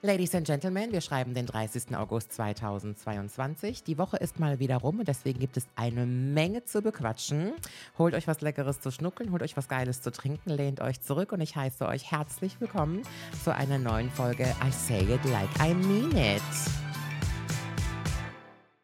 Ladies 0.00 0.32
and 0.36 0.46
Gentlemen, 0.46 0.92
wir 0.92 1.00
schreiben 1.00 1.34
den 1.34 1.46
30. 1.46 1.96
August 1.96 2.32
2022. 2.34 3.82
Die 3.82 3.98
Woche 3.98 4.16
ist 4.18 4.38
mal 4.38 4.60
wieder 4.60 4.76
rum 4.76 5.00
und 5.00 5.08
deswegen 5.08 5.40
gibt 5.40 5.56
es 5.56 5.66
eine 5.74 6.06
Menge 6.06 6.64
zu 6.64 6.82
bequatschen. 6.82 7.52
Holt 7.98 8.14
euch 8.14 8.28
was 8.28 8.40
Leckeres 8.40 8.80
zu 8.80 8.92
schnuckeln, 8.92 9.32
holt 9.32 9.42
euch 9.42 9.56
was 9.56 9.66
Geiles 9.66 10.00
zu 10.00 10.12
trinken, 10.12 10.50
lehnt 10.50 10.80
euch 10.80 11.00
zurück 11.00 11.32
und 11.32 11.40
ich 11.40 11.56
heiße 11.56 11.84
euch 11.84 12.12
herzlich 12.12 12.60
willkommen 12.60 13.02
zu 13.42 13.52
einer 13.52 13.78
neuen 13.78 14.08
Folge 14.08 14.44
I 14.64 14.70
Say 14.70 15.00
It 15.00 15.24
Like 15.24 15.50
I 15.60 15.74
Mean 15.74 16.16
It. 16.16 16.87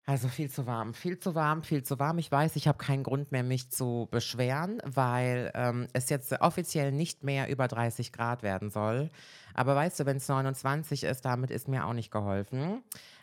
Also 0.06 0.28
viel 0.28 0.50
zu 0.50 0.66
warm, 0.66 0.92
viel 0.92 1.18
zu 1.18 1.34
warm, 1.34 1.62
viel 1.62 1.82
zu 1.82 1.98
warm. 1.98 2.18
Ich 2.18 2.30
weiß, 2.30 2.56
ich 2.56 2.68
habe 2.68 2.76
keinen 2.76 3.02
Grund 3.02 3.32
mehr, 3.32 3.42
mich 3.42 3.70
zu 3.70 4.06
beschweren, 4.10 4.82
weil 4.84 5.50
ähm, 5.54 5.86
es 5.94 6.10
jetzt 6.10 6.30
offiziell 6.42 6.92
nicht 6.92 7.24
mehr 7.24 7.48
über 7.48 7.68
30 7.68 8.12
Grad 8.12 8.42
werden 8.42 8.68
soll. 8.68 9.08
Aber 9.54 9.74
weißt 9.74 10.00
du, 10.00 10.06
wenn 10.06 10.18
es 10.18 10.28
29 10.28 11.04
ist, 11.04 11.24
damit 11.24 11.50
ist 11.50 11.68
mir 11.68 11.86
auch 11.86 11.94
nicht 11.94 12.10
geholfen. 12.10 12.82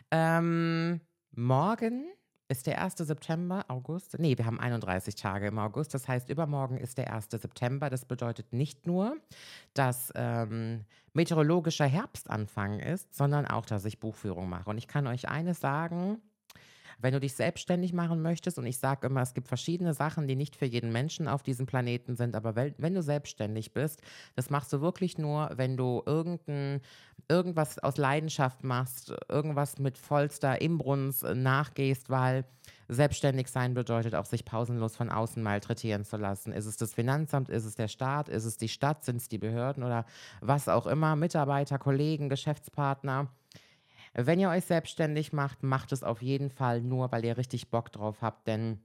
Ähm, 0.09 1.01
morgen 1.35 2.05
ist 2.47 2.65
der 2.65 2.81
1. 2.81 2.97
September, 2.97 3.63
August. 3.67 4.17
Nee, 4.17 4.37
wir 4.39 4.47
haben 4.47 4.59
31 4.59 5.13
Tage 5.13 5.47
im 5.47 5.59
August. 5.59 5.93
Das 5.93 6.07
heißt, 6.07 6.29
übermorgen 6.29 6.77
ist 6.77 6.97
der 6.97 7.13
1. 7.13 7.27
September. 7.29 7.91
Das 7.91 8.05
bedeutet 8.05 8.53
nicht 8.53 8.87
nur, 8.87 9.17
dass 9.75 10.11
ähm, 10.15 10.85
meteorologischer 11.13 11.85
Herbstanfang 11.85 12.79
ist, 12.79 13.13
sondern 13.13 13.45
auch, 13.45 13.67
dass 13.67 13.85
ich 13.85 13.99
Buchführung 13.99 14.49
mache. 14.49 14.69
Und 14.69 14.79
ich 14.79 14.87
kann 14.87 15.05
euch 15.05 15.29
eines 15.29 15.59
sagen, 15.59 16.21
wenn 17.01 17.13
du 17.13 17.19
dich 17.19 17.33
selbstständig 17.33 17.93
machen 17.93 18.21
möchtest, 18.21 18.57
und 18.57 18.65
ich 18.65 18.77
sage 18.77 19.07
immer, 19.07 19.21
es 19.21 19.33
gibt 19.33 19.47
verschiedene 19.47 19.93
Sachen, 19.93 20.27
die 20.27 20.35
nicht 20.35 20.55
für 20.55 20.65
jeden 20.65 20.91
Menschen 20.91 21.27
auf 21.27 21.43
diesem 21.43 21.65
Planeten 21.65 22.15
sind, 22.15 22.35
aber 22.35 22.55
wenn, 22.55 22.93
du 22.93 23.01
selbstständig 23.01 23.73
bist, 23.73 24.01
das 24.35 24.49
machst 24.49 24.71
du 24.73 24.81
wirklich 24.81 25.17
nur, 25.17 25.51
wenn 25.55 25.77
du 25.77 26.03
irgendein, 26.05 26.81
irgendwas 27.27 27.79
aus 27.79 27.97
Leidenschaft 27.97 28.63
machst, 28.63 29.13
irgendwas 29.29 29.79
mit 29.79 29.97
vollster 29.97 30.61
Imbrunst 30.61 31.23
nachgehst, 31.23 32.09
weil 32.09 32.45
Selbstständig 32.91 33.47
sein 33.47 33.73
bedeutet 33.73 34.15
auch, 34.15 34.25
sich 34.25 34.43
pausenlos 34.43 34.97
von 34.97 35.09
außen 35.09 35.41
malträtieren 35.41 36.03
zu 36.03 36.17
lassen. 36.17 36.51
Ist 36.51 36.65
es 36.65 36.75
das 36.75 36.93
Finanzamt, 36.93 37.47
ist 37.47 37.63
es 37.63 37.75
der 37.75 37.87
Staat, 37.87 38.27
ist 38.27 38.43
es 38.43 38.57
die 38.57 38.67
Stadt, 38.67 39.05
sind 39.05 39.15
es 39.15 39.29
die 39.29 39.37
Behörden 39.37 39.83
oder 39.83 40.05
was 40.41 40.67
auch 40.67 40.87
immer, 40.87 41.15
Mitarbeiter, 41.15 41.79
Kollegen, 41.79 42.27
Geschäftspartner. 42.27 43.29
Wenn 44.13 44.39
ihr 44.39 44.49
euch 44.49 44.65
selbstständig 44.65 45.33
macht, 45.33 45.63
macht 45.63 45.91
es 45.91 46.03
auf 46.03 46.21
jeden 46.21 46.49
Fall 46.49 46.81
nur, 46.81 47.11
weil 47.11 47.23
ihr 47.25 47.37
richtig 47.37 47.69
Bock 47.69 47.91
drauf 47.91 48.17
habt, 48.21 48.47
denn 48.47 48.81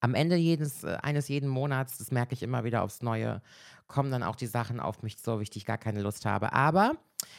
am 0.00 0.14
Ende 0.14 0.36
jedes, 0.36 0.84
äh, 0.84 0.98
eines 1.02 1.28
jeden 1.28 1.48
Monats, 1.48 1.98
das 1.98 2.10
merke 2.10 2.34
ich 2.34 2.42
immer 2.42 2.64
wieder 2.64 2.82
aufs 2.82 3.02
Neue, 3.02 3.42
kommen 3.86 4.10
dann 4.10 4.22
auch 4.22 4.36
die 4.36 4.46
Sachen 4.46 4.80
auf 4.80 5.02
mich 5.02 5.16
auf 5.26 5.42
die 5.42 5.58
ich 5.58 5.66
gar 5.66 5.78
keine 5.78 6.00
Lust 6.00 6.26
habe. 6.26 6.52
Aber 6.52 6.92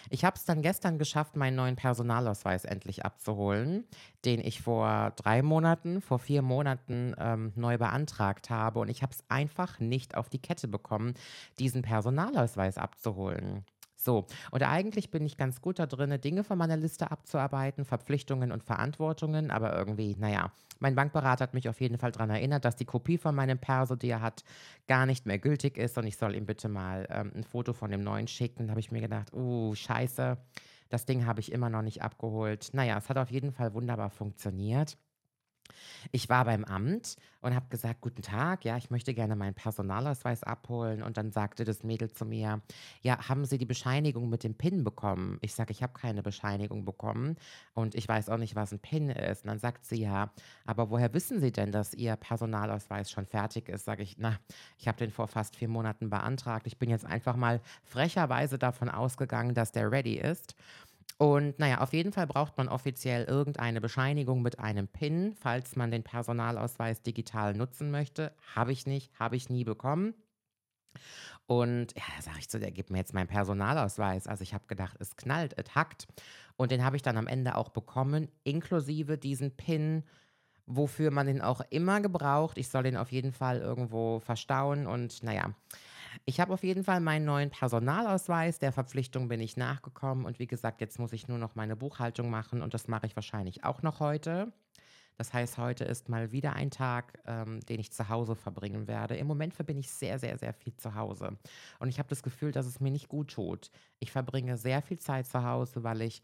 ich 0.10 0.26
habe 0.26 0.38
es 0.38 0.46
dann 0.46 0.62
gestern 0.62 0.98
geschafft, 0.98 1.36
meinen 1.36 1.56
neuen 1.56 1.76
Personalausweis 1.76 2.66
endlich 2.66 3.06
abzuholen, 3.06 3.86
den 4.26 4.40
ich 4.40 4.62
vor 4.62 5.12
drei 5.16 5.42
Monaten, 5.42 6.02
vor 6.02 6.20
vier 6.20 6.42
Monaten 6.42 7.14
ähm, 7.18 7.52
neu 7.56 7.78
beantragt 7.78 8.50
habe. 8.50 8.80
Und 8.80 8.90
ich 8.90 9.02
habe 9.02 9.14
es 9.14 9.24
einfach 9.30 9.80
nicht 9.80 10.16
auf 10.16 10.30
die 10.30 10.42
Kette 10.42 10.68
bekommen, 10.68 11.14
diesen 11.60 11.82
Personalausweis 11.82 12.78
abzuholen. 12.78 13.66
So, 14.00 14.28
und 14.52 14.62
eigentlich 14.64 15.10
bin 15.10 15.26
ich 15.26 15.38
ganz 15.38 15.60
gut 15.60 15.80
da 15.80 15.88
drin, 15.88 16.22
Dinge 16.22 16.44
von 16.44 16.58
meiner 16.58 16.78
Liste 16.78 17.10
abzuarbeiten, 17.10 17.84
Verpflichtungen 17.84 18.52
und 18.52 18.64
Verantwortungen, 18.64 19.50
aber 19.50 19.76
irgendwie, 19.76 20.16
naja, 20.20 20.52
mein 20.80 20.94
Bankberater 20.94 21.44
hat 21.44 21.56
mich 21.56 21.68
auf 21.68 21.82
jeden 21.82 21.98
Fall 21.98 22.12
daran 22.12 22.30
erinnert, 22.30 22.64
dass 22.64 22.76
die 22.76 22.86
Kopie 22.86 23.18
von 23.18 23.34
meinem 23.34 23.58
Perso, 23.58 23.96
die 23.96 24.10
er 24.10 24.22
hat, 24.22 24.44
gar 24.88 25.08
nicht 25.08 25.26
mehr 25.26 25.40
gültig 25.40 25.78
ist 25.78 25.98
und 25.98 26.06
ich 26.06 26.18
soll 26.18 26.36
ihm 26.36 26.46
bitte 26.46 26.70
mal 26.70 27.08
ähm, 27.10 27.32
ein 27.36 27.44
Foto 27.44 27.74
von 27.74 27.90
dem 27.90 28.04
neuen 28.04 28.28
schicken. 28.28 28.68
Da 28.68 28.72
habe 28.72 28.80
ich 28.80 28.92
mir 28.92 29.02
gedacht, 29.02 29.34
uh, 29.34 29.74
scheiße, 29.74 30.38
das 30.90 31.06
Ding 31.06 31.26
habe 31.26 31.40
ich 31.40 31.52
immer 31.52 31.70
noch 31.70 31.82
nicht 31.82 32.04
abgeholt. 32.04 32.70
Naja, 32.74 32.98
es 32.98 33.10
hat 33.10 33.18
auf 33.18 33.32
jeden 33.32 33.52
Fall 33.52 33.74
wunderbar 33.74 34.12
funktioniert. 34.12 34.98
Ich 36.12 36.30
war 36.30 36.46
beim 36.46 36.64
Amt 36.66 37.18
und 37.42 37.56
habe 37.56 37.68
gesagt, 37.70 38.02
guten 38.02 38.22
Tag, 38.22 38.66
ja, 38.66 38.78
ich 38.78 38.90
möchte 38.90 39.14
gerne 39.14 39.36
meinen 39.36 39.54
Personalausweis 39.54 40.44
abholen. 40.44 41.04
Und 41.04 41.18
dann 41.18 41.32
sagte 41.32 41.64
das 41.64 41.84
Mädel 41.84 42.12
zu 42.12 42.26
mir, 42.26 42.62
ja, 43.02 43.30
haben 43.30 43.46
Sie 43.46 43.58
die 43.58 43.66
Bescheinigung 43.66 44.30
mit 44.30 44.44
dem 44.44 44.56
PIN 44.56 44.84
bekommen? 44.84 45.38
Ich 45.42 45.54
sage, 45.54 45.72
ich 45.72 45.84
habe 45.84 45.94
keine 45.94 46.24
Bescheinigung 46.24 46.86
bekommen 46.86 47.38
und 47.74 47.96
ich 47.96 48.08
weiß 48.08 48.30
auch 48.30 48.38
nicht, 48.38 48.56
was 48.56 48.72
ein 48.72 48.80
PIN 48.80 49.10
ist. 49.10 49.44
Und 49.44 49.50
dann 49.50 49.60
sagt 49.60 49.86
sie, 49.86 50.02
ja, 50.02 50.32
aber 50.66 50.90
woher 50.90 51.14
wissen 51.14 51.40
Sie 51.40 51.52
denn, 51.52 51.72
dass 51.72 51.94
Ihr 51.94 52.16
Personalausweis 52.16 53.12
schon 53.12 53.26
fertig 53.26 53.70
ist? 53.70 53.86
Sage 53.86 54.04
ich, 54.04 54.18
na, 54.18 54.40
ich 54.78 54.88
habe 54.88 54.98
den 54.98 55.12
vor 55.12 55.28
fast 55.28 55.56
vier 55.56 55.68
Monaten 55.68 56.10
beantragt. 56.10 56.68
Ich 56.68 56.78
bin 56.78 56.90
jetzt 56.90 57.06
einfach 57.06 57.36
mal 57.36 57.62
frecherweise 57.84 58.58
davon 58.58 58.90
ausgegangen, 58.90 59.54
dass 59.54 59.72
der 59.72 59.92
ready 59.92 60.16
ist. 60.16 60.56
Und 61.18 61.58
naja, 61.58 61.80
auf 61.82 61.94
jeden 61.94 62.14
Fall 62.14 62.28
braucht 62.28 62.58
man 62.58 62.70
offiziell 62.70 63.24
irgendeine 63.24 63.82
Bescheinigung 63.82 64.44
mit 64.44 64.60
einem 64.60 64.88
PIN, 64.88 65.34
falls 65.34 65.76
man 65.76 65.90
den 65.90 66.04
Personalausweis 66.04 67.02
digital 67.02 67.56
nutzen 67.56 67.90
möchte. 67.90 68.34
Habe 68.56 68.72
ich 68.72 68.86
nicht, 68.86 69.12
habe 69.20 69.36
ich 69.36 69.50
nie 69.50 69.64
bekommen. 69.64 70.14
Und 71.48 71.96
ja, 71.96 72.04
da 72.16 72.22
sage 72.22 72.40
ich 72.40 72.50
zu 72.50 72.60
der, 72.60 72.72
gib 72.72 72.92
mir 72.92 73.00
jetzt 73.00 73.14
meinen 73.14 73.28
Personalausweis. 73.28 74.28
Also 74.28 74.44
ich 74.44 74.54
habe 74.54 74.68
gedacht, 74.68 74.98
es 75.00 75.16
knallt, 75.16 75.58
es 75.58 75.74
hackt. 75.74 76.08
Und 76.56 76.72
den 76.72 76.84
habe 76.84 76.98
ich 76.98 77.02
dann 77.02 77.18
am 77.18 77.28
Ende 77.28 77.56
auch 77.56 77.70
bekommen, 77.70 78.30
inklusive 78.44 79.18
diesen 79.18 79.56
PIN, 79.56 80.04
wofür 80.66 81.10
man 81.10 81.28
den 81.28 81.42
auch 81.42 81.62
immer 81.70 82.02
gebraucht. 82.02 82.58
Ich 82.58 82.68
soll 82.68 82.84
den 82.84 82.98
auf 82.98 83.12
jeden 83.12 83.32
Fall 83.32 83.60
irgendwo 83.60 84.20
verstauen. 84.20 84.86
Und 84.86 85.24
naja, 85.24 85.56
ich 86.26 86.40
habe 86.40 86.54
auf 86.54 86.64
jeden 86.64 86.84
Fall 86.84 87.00
meinen 87.00 87.26
neuen 87.26 87.50
Personalausweis. 87.50 88.60
Der 88.60 88.72
Verpflichtung 88.72 89.28
bin 89.28 89.40
ich 89.40 89.58
nachgekommen. 89.58 90.26
Und 90.26 90.40
wie 90.40 90.48
gesagt, 90.48 90.82
jetzt 90.82 91.00
muss 91.00 91.14
ich 91.14 91.28
nur 91.28 91.38
noch 91.38 91.56
meine 91.56 91.76
Buchhaltung 91.76 92.30
machen. 92.30 92.62
Und 92.62 92.74
das 92.74 92.88
mache 92.88 93.06
ich 93.06 93.16
wahrscheinlich 93.16 93.64
auch 93.64 93.82
noch 93.82 94.00
heute. 94.00 94.52
Das 95.18 95.34
heißt, 95.34 95.58
heute 95.58 95.84
ist 95.84 96.10
mal 96.10 96.32
wieder 96.32 96.54
ein 96.54 96.70
Tag, 96.70 97.20
ähm, 97.26 97.60
den 97.62 97.80
ich 97.80 97.92
zu 97.92 98.08
Hause 98.08 98.36
verbringen 98.36 98.88
werde. 98.88 99.16
Im 99.16 99.26
Moment 99.26 99.54
verbinde 99.56 99.80
ich 99.80 99.90
sehr, 99.90 100.20
sehr, 100.20 100.38
sehr 100.38 100.54
viel 100.54 100.76
zu 100.78 100.94
Hause. 100.94 101.38
Und 101.80 101.90
ich 101.90 101.98
habe 101.98 102.10
das 102.10 102.22
Gefühl, 102.22 102.52
dass 102.52 102.68
es 102.68 102.80
mir 102.80 102.92
nicht 102.92 103.08
gut 103.08 103.32
tut. 103.32 103.72
Ich 104.00 104.12
verbringe 104.12 104.58
sehr 104.58 104.82
viel 104.84 105.00
Zeit 105.00 105.26
zu 105.26 105.44
Hause, 105.44 105.84
weil 105.84 106.04
ich, 106.04 106.22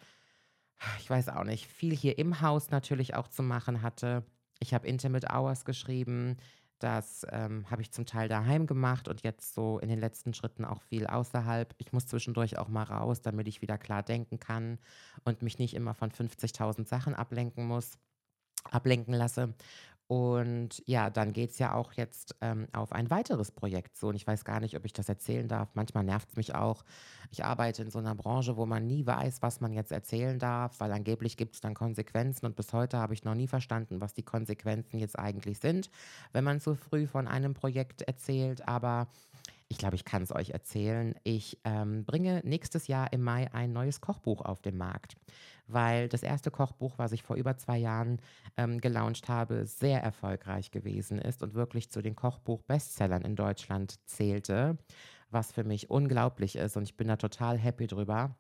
ich 1.00 1.10
weiß 1.10 1.30
auch 1.30 1.44
nicht, 1.44 1.66
viel 1.68 1.96
hier 1.96 2.20
im 2.20 2.42
Haus 2.42 2.70
natürlich 2.70 3.16
auch 3.16 3.28
zu 3.28 3.42
machen 3.42 3.82
hatte. 3.82 4.24
Ich 4.60 4.76
habe 4.76 4.88
Intimate 4.88 5.28
Hours 5.34 5.66
geschrieben. 5.66 6.38
Das 6.84 7.26
ähm, 7.32 7.72
habe 7.72 7.82
ich 7.82 7.94
zum 7.94 8.06
Teil 8.06 8.28
daheim 8.28 8.68
gemacht 8.68 9.08
und 9.08 9.24
jetzt 9.24 9.54
so 9.54 9.80
in 9.80 9.88
den 9.88 10.02
letzten 10.02 10.34
Schritten 10.34 10.66
auch 10.66 10.82
viel 10.82 11.08
außerhalb. 11.08 11.74
Ich 11.78 11.94
muss 11.94 12.08
zwischendurch 12.08 12.58
auch 12.58 12.68
mal 12.68 12.84
raus, 12.84 13.22
damit 13.22 13.48
ich 13.48 13.62
wieder 13.62 13.78
klar 13.78 14.04
denken 14.04 14.38
kann 14.38 14.80
und 15.24 15.42
mich 15.42 15.60
nicht 15.60 15.76
immer 15.76 15.94
von 15.94 16.12
50.000 16.12 16.86
Sachen 16.86 17.16
ablenken 17.16 17.66
muss, 17.66 17.98
ablenken 18.70 19.14
lasse. 19.14 19.54
Und 20.14 20.84
ja, 20.86 21.10
dann 21.10 21.34
geht 21.34 21.50
es 21.50 21.58
ja 21.58 21.74
auch 21.74 21.94
jetzt 21.94 22.36
ähm, 22.42 22.68
auf 22.72 22.92
ein 22.92 23.10
weiteres 23.10 23.52
Projekt 23.52 23.98
so. 23.98 24.10
Und 24.10 24.16
ich 24.16 24.28
weiß 24.28 24.46
gar 24.46 24.60
nicht, 24.60 24.78
ob 24.78 24.86
ich 24.86 24.94
das 24.94 25.10
erzählen 25.10 25.48
darf. 25.48 25.70
Manchmal 25.74 26.04
nervt 26.04 26.30
es 26.30 26.36
mich 26.36 26.54
auch. 26.54 26.84
Ich 27.32 27.44
arbeite 27.44 27.82
in 27.82 27.90
so 27.90 27.98
einer 27.98 28.14
Branche, 28.14 28.56
wo 28.56 28.68
man 28.68 28.86
nie 28.86 29.08
weiß, 29.08 29.42
was 29.42 29.60
man 29.60 29.74
jetzt 29.74 29.92
erzählen 29.92 30.38
darf, 30.38 30.80
weil 30.80 30.92
angeblich 30.92 31.36
gibt 31.36 31.56
es 31.56 31.62
dann 31.62 31.74
Konsequenzen. 31.74 32.46
Und 32.46 32.56
bis 32.56 32.74
heute 32.74 33.00
habe 33.00 33.16
ich 33.16 33.24
noch 33.24 33.34
nie 33.34 33.48
verstanden, 33.48 34.02
was 34.02 34.14
die 34.14 34.22
Konsequenzen 34.22 35.00
jetzt 35.00 35.18
eigentlich 35.18 35.58
sind, 35.58 35.90
wenn 36.32 36.44
man 36.44 36.62
zu 36.62 36.76
früh 36.76 37.08
von 37.08 37.28
einem 37.28 37.56
Projekt 37.56 38.04
erzählt. 38.04 38.68
Aber 38.68 39.08
ich 39.68 39.80
glaube, 39.80 39.96
ich 39.96 40.06
kann 40.06 40.22
es 40.22 40.32
euch 40.32 40.52
erzählen. 40.52 41.16
Ich 41.24 41.58
ähm, 41.64 42.06
bringe 42.06 42.42
nächstes 42.44 42.86
Jahr 42.86 43.12
im 43.14 43.24
Mai 43.24 43.52
ein 43.52 43.74
neues 43.74 44.00
Kochbuch 44.00 44.42
auf 44.42 44.62
den 44.62 44.78
Markt 44.78 45.16
weil 45.74 46.10
das 46.10 46.24
erste 46.24 46.52
Kochbuch, 46.52 46.98
was 46.98 47.12
ich 47.12 47.24
vor 47.24 47.36
über 47.36 47.58
zwei 47.58 47.78
Jahren 47.78 48.20
ähm, 48.58 48.80
gelauncht 48.80 49.30
habe, 49.30 49.66
sehr 49.66 50.02
erfolgreich 50.02 50.72
gewesen 50.72 51.20
ist 51.20 51.44
und 51.44 51.54
wirklich 51.54 51.90
zu 51.92 52.02
den 52.02 52.16
Kochbuch-Bestsellern 52.16 53.24
in 53.24 53.36
Deutschland 53.36 54.00
zählte, 54.08 54.78
was 55.30 55.52
für 55.52 55.64
mich 55.64 55.90
unglaublich 55.90 56.56
ist 56.56 56.78
und 56.78 56.84
ich 56.84 56.98
bin 56.98 57.08
da 57.08 57.18
total 57.18 57.58
happy 57.58 57.88
drüber. 57.88 58.36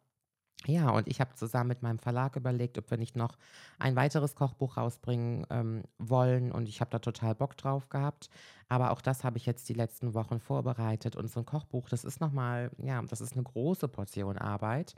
Ja, 0.66 0.91
und 0.91 1.07
ich 1.09 1.19
habe 1.19 1.33
zusammen 1.35 1.67
mit 1.69 1.81
meinem 1.81 1.99
Verlag 1.99 2.38
überlegt, 2.38 2.77
ob 2.77 2.89
wir 2.89 2.97
nicht 2.97 3.18
noch 3.18 3.38
ein 3.79 3.95
weiteres 3.97 4.36
Kochbuch 4.36 4.77
rausbringen 4.77 5.45
ähm, 5.50 5.83
wollen. 5.97 6.51
Und 6.53 6.69
ich 6.69 6.79
habe 6.79 6.89
da 6.91 7.00
total 7.00 7.36
Bock 7.36 7.57
drauf 7.57 7.89
gehabt. 7.89 8.29
Aber 8.69 8.91
auch 8.91 9.01
das 9.01 9.25
habe 9.25 9.38
ich 9.38 9.45
jetzt 9.45 9.68
die 9.68 9.74
letzten 9.74 10.13
Wochen 10.13 10.39
vorbereitet. 10.39 11.18
Und 11.18 11.29
so 11.29 11.41
ein 11.41 11.45
Kochbuch, 11.45 11.89
das 11.89 12.06
ist 12.06 12.21
nochmal, 12.21 12.71
ja, 12.77 13.01
das 13.01 13.19
ist 13.19 13.33
eine 13.33 13.44
große 13.44 13.89
Portion 13.89 14.38
Arbeit. 14.38 14.95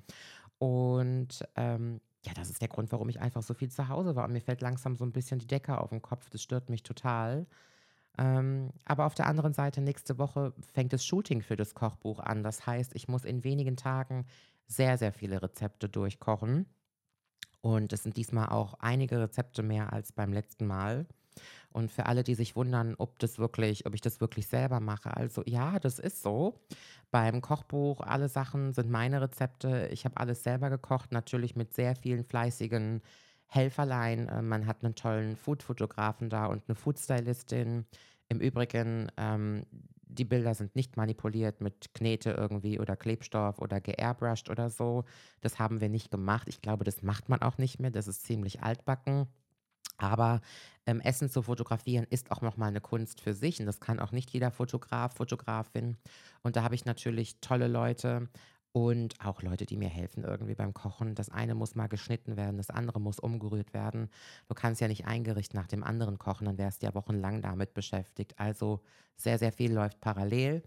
Und 0.59 1.43
ähm, 1.55 1.99
ja, 2.25 2.33
das 2.33 2.49
ist 2.49 2.61
der 2.61 2.67
Grund, 2.67 2.91
warum 2.91 3.09
ich 3.09 3.19
einfach 3.21 3.43
so 3.43 3.53
viel 3.53 3.69
zu 3.69 3.87
Hause 3.87 4.15
war. 4.15 4.25
Und 4.25 4.33
mir 4.33 4.41
fällt 4.41 4.61
langsam 4.61 4.95
so 4.95 5.05
ein 5.05 5.11
bisschen 5.11 5.39
die 5.39 5.47
Decke 5.47 5.79
auf 5.79 5.89
den 5.89 6.01
Kopf. 6.01 6.29
Das 6.29 6.41
stört 6.41 6.69
mich 6.69 6.83
total. 6.83 7.45
Ähm, 8.17 8.71
aber 8.85 9.05
auf 9.05 9.15
der 9.15 9.27
anderen 9.27 9.53
Seite, 9.53 9.81
nächste 9.81 10.17
Woche 10.17 10.53
fängt 10.73 10.93
das 10.93 11.05
Shooting 11.05 11.41
für 11.41 11.55
das 11.55 11.75
Kochbuch 11.75 12.19
an. 12.19 12.43
Das 12.43 12.65
heißt, 12.65 12.95
ich 12.95 13.07
muss 13.07 13.25
in 13.25 13.43
wenigen 13.43 13.77
Tagen 13.77 14.25
sehr, 14.67 14.97
sehr 14.97 15.13
viele 15.13 15.41
Rezepte 15.41 15.89
durchkochen. 15.89 16.65
Und 17.61 17.93
es 17.93 18.03
sind 18.03 18.17
diesmal 18.17 18.49
auch 18.49 18.75
einige 18.79 19.19
Rezepte 19.19 19.63
mehr 19.63 19.91
als 19.91 20.11
beim 20.11 20.33
letzten 20.33 20.65
Mal. 20.65 21.07
Und 21.75 21.91
für 21.91 22.05
alle, 22.05 22.23
die 22.23 22.35
sich 22.35 22.55
wundern, 22.55 22.95
ob 22.97 23.19
das 23.19 23.37
wirklich, 23.37 23.85
ob 23.85 23.93
ich 23.93 23.99
das 23.99 24.21
wirklich 24.21 24.47
selber 24.47 24.79
mache. 24.79 25.17
Also 25.17 25.43
ja, 25.45 25.77
das 25.77 25.99
ist 25.99 26.23
so. 26.23 26.61
Beim 27.11 27.41
Kochbuch, 27.41 27.99
alle 27.99 28.29
Sachen 28.29 28.71
sind 28.71 28.89
meine 28.89 29.19
Rezepte. 29.19 29.89
Ich 29.91 30.05
habe 30.05 30.15
alles 30.15 30.41
selber 30.41 30.69
gekocht, 30.69 31.11
natürlich 31.11 31.57
mit 31.57 31.73
sehr 31.73 31.97
vielen 31.97 32.23
fleißigen 32.23 33.01
Helferlein. 33.47 34.29
Äh, 34.29 34.41
man 34.41 34.67
hat 34.67 34.85
einen 34.85 34.95
tollen 34.95 35.35
Food-Fotografen 35.35 36.29
da 36.29 36.45
und 36.45 36.63
eine 36.69 36.75
Food-Stylistin. 36.75 37.85
Im 38.29 38.39
Übrigen, 38.39 39.11
ähm, 39.17 39.65
die 40.03 40.23
Bilder 40.23 40.55
sind 40.55 40.77
nicht 40.77 40.95
manipuliert 40.95 41.59
mit 41.59 41.93
Knete 41.93 42.31
irgendwie 42.31 42.79
oder 42.79 42.95
Klebstoff 42.95 43.59
oder 43.59 43.81
geairbrushed 43.81 44.49
oder 44.49 44.69
so. 44.69 45.03
Das 45.41 45.59
haben 45.59 45.81
wir 45.81 45.89
nicht 45.89 46.09
gemacht. 46.09 46.47
Ich 46.47 46.61
glaube, 46.61 46.85
das 46.85 47.03
macht 47.03 47.27
man 47.27 47.41
auch 47.41 47.57
nicht 47.57 47.81
mehr. 47.81 47.91
Das 47.91 48.07
ist 48.07 48.25
ziemlich 48.25 48.63
altbacken. 48.63 49.27
Aber 49.97 50.41
ähm, 50.85 51.01
Essen 51.01 51.29
zu 51.29 51.41
fotografieren 51.41 52.05
ist 52.09 52.31
auch 52.31 52.41
nochmal 52.41 52.69
eine 52.69 52.81
Kunst 52.81 53.21
für 53.21 53.33
sich 53.33 53.59
und 53.59 53.65
das 53.65 53.79
kann 53.79 53.99
auch 53.99 54.11
nicht 54.11 54.29
jeder 54.31 54.51
Fotograf, 54.51 55.15
Fotografin. 55.15 55.97
Und 56.43 56.55
da 56.55 56.63
habe 56.63 56.75
ich 56.75 56.85
natürlich 56.85 57.39
tolle 57.41 57.67
Leute 57.67 58.29
und 58.75 59.15
auch 59.23 59.41
Leute, 59.41 59.65
die 59.65 59.77
mir 59.77 59.87
helfen 59.87 60.25
irgendwie 60.25 60.53
beim 60.53 60.73
Kochen. 60.73 61.15
Das 61.15 61.29
eine 61.29 61.55
muss 61.55 61.75
mal 61.75 61.87
geschnitten 61.87 62.35
werden, 62.35 62.57
das 62.57 62.69
andere 62.69 62.99
muss 62.99 63.19
umgerührt 63.19 63.73
werden. 63.73 64.09
Du 64.49 64.53
kannst 64.53 64.81
ja 64.81 64.89
nicht 64.89 65.05
ein 65.07 65.23
Gericht 65.23 65.53
nach 65.53 65.67
dem 65.67 65.81
anderen 65.81 66.19
kochen, 66.19 66.43
dann 66.43 66.57
wärst 66.57 66.81
du 66.81 66.87
ja 66.87 66.93
wochenlang 66.93 67.41
damit 67.41 67.73
beschäftigt. 67.73 68.37
Also 68.37 68.81
sehr, 69.15 69.39
sehr 69.39 69.53
viel 69.53 69.71
läuft 69.73 70.01
parallel. 70.01 70.61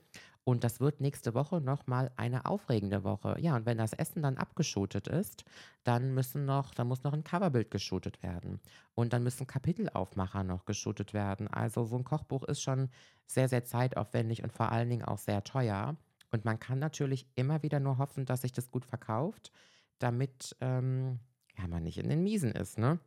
Und 0.48 0.64
das 0.64 0.80
wird 0.80 1.02
nächste 1.02 1.34
Woche 1.34 1.60
nochmal 1.60 2.10
eine 2.16 2.46
aufregende 2.46 3.04
Woche. 3.04 3.36
Ja, 3.38 3.54
und 3.54 3.66
wenn 3.66 3.76
das 3.76 3.92
Essen 3.92 4.22
dann 4.22 4.38
abgeschootet 4.38 5.06
ist, 5.06 5.44
dann 5.84 6.14
müssen 6.14 6.46
noch, 6.46 6.72
dann 6.72 6.88
muss 6.88 7.04
noch 7.04 7.12
ein 7.12 7.22
Coverbild 7.22 7.70
geshootet 7.70 8.22
werden. 8.22 8.58
Und 8.94 9.12
dann 9.12 9.24
müssen 9.24 9.46
Kapitelaufmacher 9.46 10.44
noch 10.44 10.64
geshootet 10.64 11.12
werden. 11.12 11.48
Also 11.48 11.84
so 11.84 11.96
ein 11.96 12.04
Kochbuch 12.04 12.44
ist 12.44 12.62
schon 12.62 12.88
sehr, 13.26 13.50
sehr 13.50 13.66
zeitaufwendig 13.66 14.42
und 14.42 14.50
vor 14.50 14.72
allen 14.72 14.88
Dingen 14.88 15.04
auch 15.04 15.18
sehr 15.18 15.44
teuer. 15.44 15.96
Und 16.30 16.46
man 16.46 16.58
kann 16.58 16.78
natürlich 16.78 17.26
immer 17.34 17.62
wieder 17.62 17.78
nur 17.78 17.98
hoffen, 17.98 18.24
dass 18.24 18.40
sich 18.40 18.52
das 18.52 18.70
gut 18.70 18.86
verkauft, 18.86 19.52
damit 19.98 20.56
ähm, 20.62 21.20
ja, 21.58 21.68
man 21.68 21.82
nicht 21.82 21.98
in 21.98 22.08
den 22.08 22.22
Miesen 22.22 22.52
ist, 22.52 22.78
ne? 22.78 22.98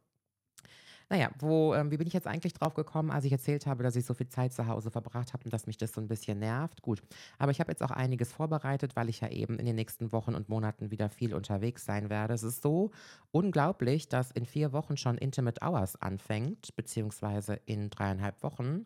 Naja, 1.11 1.29
wo, 1.39 1.75
ähm, 1.75 1.91
wie 1.91 1.97
bin 1.97 2.07
ich 2.07 2.13
jetzt 2.13 2.25
eigentlich 2.25 2.53
drauf 2.53 2.73
gekommen, 2.73 3.11
als 3.11 3.25
ich 3.25 3.33
erzählt 3.33 3.65
habe, 3.65 3.83
dass 3.83 3.97
ich 3.97 4.05
so 4.05 4.13
viel 4.13 4.29
Zeit 4.29 4.53
zu 4.53 4.67
Hause 4.67 4.91
verbracht 4.91 5.33
habe 5.33 5.43
und 5.43 5.51
dass 5.51 5.67
mich 5.67 5.75
das 5.75 5.91
so 5.91 5.99
ein 5.99 6.07
bisschen 6.07 6.39
nervt? 6.39 6.81
Gut, 6.81 7.03
aber 7.37 7.51
ich 7.51 7.59
habe 7.59 7.69
jetzt 7.69 7.83
auch 7.83 7.91
einiges 7.91 8.31
vorbereitet, 8.31 8.95
weil 8.95 9.09
ich 9.09 9.19
ja 9.19 9.27
eben 9.27 9.59
in 9.59 9.65
den 9.65 9.75
nächsten 9.75 10.13
Wochen 10.13 10.33
und 10.33 10.47
Monaten 10.47 10.89
wieder 10.89 11.09
viel 11.09 11.35
unterwegs 11.35 11.83
sein 11.83 12.09
werde. 12.09 12.33
Es 12.33 12.43
ist 12.43 12.61
so 12.61 12.91
unglaublich, 13.31 14.07
dass 14.07 14.31
in 14.31 14.45
vier 14.45 14.71
Wochen 14.71 14.95
schon 14.95 15.17
Intimate 15.17 15.61
Hours 15.61 16.01
anfängt, 16.01 16.73
beziehungsweise 16.77 17.55
in 17.65 17.89
dreieinhalb 17.89 18.41
Wochen. 18.41 18.85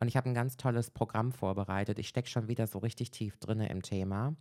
Und 0.00 0.08
ich 0.08 0.16
habe 0.16 0.30
ein 0.30 0.34
ganz 0.34 0.56
tolles 0.56 0.90
Programm 0.90 1.32
vorbereitet. 1.32 1.98
Ich 1.98 2.08
stecke 2.08 2.30
schon 2.30 2.48
wieder 2.48 2.66
so 2.66 2.78
richtig 2.78 3.10
tief 3.10 3.36
drinne 3.36 3.68
im 3.68 3.82
Thema. 3.82 4.36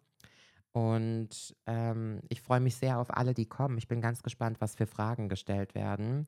Und 0.71 1.57
ähm, 1.65 2.21
ich 2.29 2.41
freue 2.41 2.61
mich 2.61 2.77
sehr 2.77 2.99
auf 2.99 3.17
alle, 3.17 3.33
die 3.33 3.47
kommen. 3.47 3.77
Ich 3.77 3.89
bin 3.89 3.99
ganz 3.99 4.23
gespannt, 4.23 4.61
was 4.61 4.75
für 4.75 4.87
Fragen 4.87 5.27
gestellt 5.27 5.75
werden. 5.75 6.25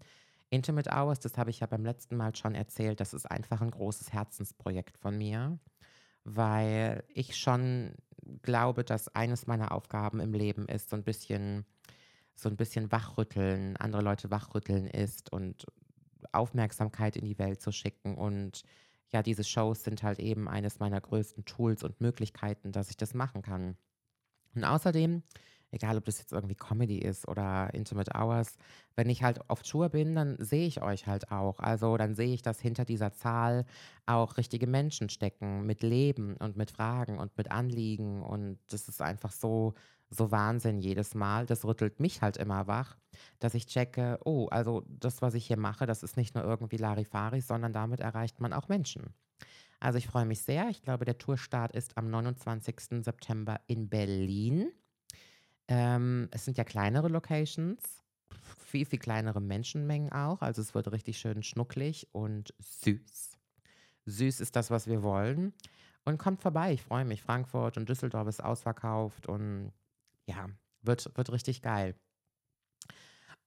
Intimate 0.50 0.90
Hours, 0.90 1.19
das 1.19 1.38
habe 1.38 1.50
ich 1.50 1.60
ja 1.60 1.68
beim 1.68 1.86
letzten 1.86 2.18
Mal 2.18 2.36
schon 2.36 2.56
erzählt, 2.56 3.00
das 3.00 3.13
ist 3.13 3.30
einfach 3.30 3.62
ein 3.62 3.72
großes 3.72 4.13
Herzensprojekt 4.13 4.98
von 4.98 5.18
mir, 5.18 5.60
weil 6.24 7.04
ich 7.13 7.38
schon 7.38 7.94
glaube, 8.42 8.84
dass 8.84 9.13
eines 9.16 9.48
meiner 9.48 9.72
Aufgaben 9.72 10.19
im 10.19 10.34
Leben 10.34 10.68
ist, 10.68 10.90
so 10.90 10.96
ein 10.96 11.04
bisschen, 11.04 11.66
so 12.36 12.50
ein 12.50 12.57
bisschen 12.57 12.92
wachrütteln, 12.92 13.78
andere 13.78 14.01
Leute 14.01 14.31
wachrütteln 14.31 14.88
ist 14.88 15.31
und 15.31 15.66
Aufmerksamkeit 16.31 17.16
in 17.16 17.25
die 17.25 17.40
Welt 17.40 17.62
zu 17.62 17.72
schicken 17.72 18.16
und 18.16 18.63
ja, 19.12 19.24
diese 19.24 19.44
Shows 19.44 19.84
sind 19.84 20.04
halt 20.04 20.19
eben 20.19 20.48
eines 20.48 20.80
meiner 20.80 21.02
größten 21.02 21.45
Tools 21.45 21.84
und 21.84 22.00
Möglichkeiten, 22.00 22.72
dass 22.72 22.90
ich 22.90 22.98
das 22.98 23.13
machen 23.13 23.42
kann. 23.42 23.75
Und 24.54 24.63
außerdem, 24.63 25.24
egal 25.71 25.98
ob 25.98 26.06
das 26.06 26.19
jetzt 26.19 26.31
irgendwie 26.31 26.56
Comedy 26.56 27.00
ist 27.00 27.27
oder 27.27 27.74
Intimate 27.74 28.12
Hours, 28.16 28.57
wenn 28.95 29.10
ich 29.10 29.24
halt 29.24 29.50
auf 29.50 29.63
Tour 29.63 29.89
bin, 29.89 30.16
dann 30.16 30.36
sehe 30.39 30.68
ich 30.68 30.81
euch 30.81 31.07
halt 31.07 31.31
auch. 31.31 31.60
Also 31.60 31.98
dann 31.98 32.16
sehe 32.16 32.33
ich, 32.33 32.42
dass 32.42 32.60
hinter 32.60 32.86
dieser 32.86 33.13
Zahl 33.13 33.66
auch 34.06 34.38
richtige 34.38 34.68
Menschen 34.68 35.10
stecken 35.10 35.66
mit 35.66 35.83
Leben 35.83 36.36
und 36.38 36.57
mit 36.57 36.71
Fragen 36.71 37.18
und 37.19 37.38
mit 37.38 37.51
Anliegen. 37.51 38.21
Und 38.21 38.60
das 38.69 38.88
ist 38.88 39.01
einfach 39.01 39.31
so, 39.31 39.74
so 40.10 40.31
Wahnsinn 40.31 40.80
jedes 40.80 41.16
Mal. 41.16 41.45
Das 41.45 41.66
rüttelt 41.66 42.00
mich 42.00 42.21
halt 42.21 42.38
immer 42.38 42.68
wach, 42.68 42.98
dass 43.39 43.54
ich 43.54 43.68
checke, 43.68 44.19
oh, 44.25 44.48
also 44.48 44.83
das, 44.88 45.21
was 45.21 45.33
ich 45.33 45.45
hier 45.48 45.57
mache, 45.57 45.86
das 45.86 46.04
ist 46.04 46.18
nicht 46.18 46.36
nur 46.36 46.44
irgendwie 46.44 46.77
Larifari, 46.77 47.42
sondern 47.42 47.74
damit 47.74 48.00
erreicht 48.00 48.39
man 48.39 48.54
auch 48.54 48.68
Menschen. 48.68 49.13
Also 49.80 49.98
ich 49.98 50.07
freue 50.07 50.25
mich 50.25 50.42
sehr. 50.42 50.69
Ich 50.69 50.81
glaube, 50.81 51.06
der 51.06 51.18
Tourstart 51.18 51.71
ist 51.74 51.98
am 51.98 52.10
29. 52.10 53.04
September 53.04 53.62
in 53.68 53.88
Berlin. 53.89 54.71
Ähm, 55.69 56.27
es 56.31 56.45
sind 56.45 56.57
ja 56.57 56.63
kleinere 56.63 57.10
Locations, 57.10 58.04
viel, 58.57 58.86
viel 58.86 59.00
kleinere 59.00 59.39
Menschenmengen 59.39 60.12
auch. 60.12 60.42
Also 60.42 60.62
es 60.62 60.74
wird 60.74 60.92
richtig 60.92 61.19
schön 61.19 61.44
schnucklig 61.44 62.07
und 62.12 62.54
süß. 62.60 63.38
Süß 64.06 64.39
ist 64.39 64.56
das, 64.56 64.71
was 64.71 64.88
wir 64.88 65.04
wollen. 65.04 65.54
Und 66.06 66.18
kommt 66.18 66.42
vorbei, 66.42 66.74
ich 66.74 66.81
freue 66.81 67.06
mich. 67.06 67.21
Frankfurt 67.21 67.77
und 67.77 67.88
Düsseldorf 67.88 68.27
ist 68.27 68.44
ausverkauft 68.44 69.27
und 69.27 69.71
ja, 70.25 70.50
wird, 70.81 71.16
wird 71.16 71.31
richtig 71.31 71.62
geil. 71.62 71.95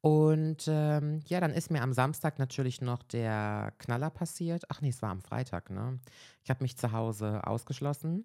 Und 0.01 0.65
ähm, 0.69 1.21
ja, 1.27 1.41
dann 1.41 1.53
ist 1.53 1.71
mir 1.71 1.83
am 1.83 1.93
Samstag 1.93 2.39
natürlich 2.39 2.81
noch 2.81 3.03
der 3.03 3.73
Knaller 3.79 4.11
passiert. 4.11 4.65
Ach 4.69 4.81
nee, 4.81 4.89
es 4.91 5.03
war 5.03 5.11
am 5.11 5.23
Freitag, 5.23 5.71
ne? 5.71 6.01
Ich 6.43 6.51
habe 6.51 6.63
mich 6.63 6.77
zu 6.77 6.93
Hause 6.93 7.47
ausgeschlossen. 7.47 8.25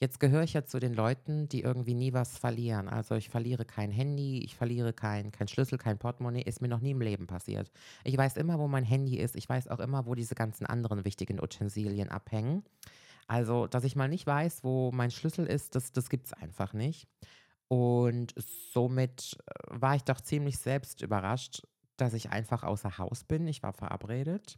Jetzt 0.00 0.20
gehöre 0.20 0.44
ich 0.44 0.52
ja 0.52 0.64
zu 0.64 0.78
den 0.78 0.94
Leuten, 0.94 1.48
die 1.48 1.62
irgendwie 1.62 1.94
nie 1.94 2.12
was 2.12 2.38
verlieren. 2.38 2.88
Also 2.88 3.16
ich 3.16 3.30
verliere 3.30 3.64
kein 3.64 3.90
Handy, 3.90 4.38
ich 4.44 4.54
verliere 4.54 4.92
kein, 4.92 5.32
kein 5.32 5.48
Schlüssel, 5.48 5.76
kein 5.76 5.98
Portemonnaie. 5.98 6.42
Ist 6.42 6.62
mir 6.62 6.68
noch 6.68 6.80
nie 6.80 6.92
im 6.92 7.00
Leben 7.00 7.26
passiert. 7.26 7.72
Ich 8.04 8.16
weiß 8.16 8.36
immer, 8.36 8.60
wo 8.60 8.68
mein 8.68 8.84
Handy 8.84 9.18
ist. 9.18 9.34
Ich 9.34 9.48
weiß 9.48 9.66
auch 9.66 9.80
immer, 9.80 10.06
wo 10.06 10.14
diese 10.14 10.36
ganzen 10.36 10.66
anderen 10.66 11.04
wichtigen 11.04 11.40
Utensilien 11.42 12.10
abhängen. 12.10 12.62
Also, 13.26 13.66
dass 13.66 13.82
ich 13.82 13.96
mal 13.96 14.08
nicht 14.08 14.26
weiß, 14.26 14.62
wo 14.62 14.92
mein 14.92 15.10
Schlüssel 15.10 15.46
ist, 15.46 15.74
das, 15.74 15.92
das 15.92 16.08
gibt 16.08 16.26
es 16.26 16.32
einfach 16.32 16.72
nicht. 16.72 17.08
Und 17.66 18.34
somit 18.72 19.36
äh, 19.46 19.80
war 19.80 19.96
ich 19.96 20.04
doch 20.04 20.20
ziemlich 20.20 20.58
selbst 20.58 21.02
überrascht, 21.02 21.66
dass 21.96 22.14
ich 22.14 22.30
einfach 22.30 22.62
außer 22.62 22.98
Haus 22.98 23.24
bin. 23.24 23.48
Ich 23.48 23.64
war 23.64 23.72
verabredet 23.72 24.56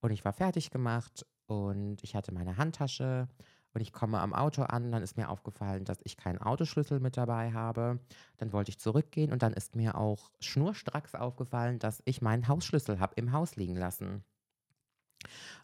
und 0.00 0.10
ich 0.10 0.24
war 0.26 0.34
fertig 0.34 0.70
gemacht 0.70 1.26
und 1.46 2.02
ich 2.02 2.14
hatte 2.14 2.32
meine 2.32 2.58
Handtasche 2.58 3.28
und 3.74 3.80
ich 3.80 3.92
komme 3.92 4.20
am 4.20 4.32
Auto 4.32 4.62
an. 4.62 4.92
Dann 4.92 5.02
ist 5.02 5.16
mir 5.16 5.28
aufgefallen, 5.28 5.84
dass 5.84 5.98
ich 6.04 6.16
keinen 6.16 6.38
Autoschlüssel 6.38 7.00
mit 7.00 7.16
dabei 7.16 7.52
habe. 7.52 7.98
Dann 8.38 8.52
wollte 8.52 8.70
ich 8.70 8.78
zurückgehen 8.78 9.32
und 9.32 9.42
dann 9.42 9.52
ist 9.52 9.76
mir 9.76 9.96
auch 9.96 10.30
schnurstracks 10.40 11.14
aufgefallen, 11.14 11.78
dass 11.78 12.02
ich 12.04 12.22
meinen 12.22 12.48
Hausschlüssel 12.48 13.00
habe 13.00 13.14
im 13.16 13.32
Haus 13.32 13.56
liegen 13.56 13.76
lassen. 13.76 14.24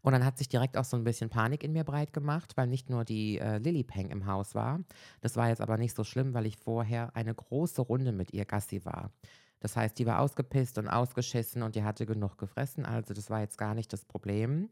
Und 0.03 0.13
dann 0.13 0.25
hat 0.25 0.39
sich 0.39 0.49
direkt 0.49 0.77
auch 0.77 0.85
so 0.85 0.97
ein 0.97 1.05
bisschen 1.05 1.31
Panik 1.31 1.63
in 1.63 1.73
mir 1.73 1.85
breit 1.85 2.13
gemacht, 2.13 2.57
weil 2.57 2.67
nicht 2.67 2.91
nur 2.91 3.05
die 3.05 3.39
äh, 3.39 3.59
Lilly 3.59 3.85
Peng 3.85 4.11
im 4.11 4.27
Haus 4.27 4.55
war. 4.55 4.81
Das 5.21 5.37
war 5.37 5.49
jetzt 5.49 5.61
aber 5.61 5.77
nicht 5.77 5.95
so 5.95 6.03
schlimm, 6.03 6.35
weil 6.35 6.47
ich 6.47 6.57
vorher 6.57 7.15
eine 7.15 7.35
große 7.35 7.83
Runde 7.83 8.13
mit 8.13 8.33
ihr 8.33 8.47
Gassi 8.47 8.85
war. 8.85 9.13
Das 9.61 9.77
heißt, 9.77 9.99
die 9.99 10.07
war 10.07 10.21
ausgepisst 10.21 10.79
und 10.79 10.89
ausgeschissen 10.89 11.63
und 11.63 11.75
die 11.75 11.85
hatte 11.85 12.07
genug 12.07 12.39
gefressen. 12.39 12.87
Also 12.87 13.13
das 13.13 13.29
war 13.29 13.41
jetzt 13.41 13.59
gar 13.59 13.75
nicht 13.75 13.93
das 13.93 14.07
Problem. 14.07 14.71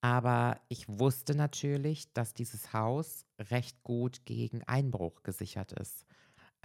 Aber 0.00 0.60
ich 0.68 0.88
wusste 0.88 1.34
natürlich, 1.34 2.12
dass 2.12 2.34
dieses 2.34 2.72
Haus 2.72 3.24
recht 3.38 3.82
gut 3.82 4.24
gegen 4.24 4.62
Einbruch 4.64 5.22
gesichert 5.22 5.72
ist 5.72 6.06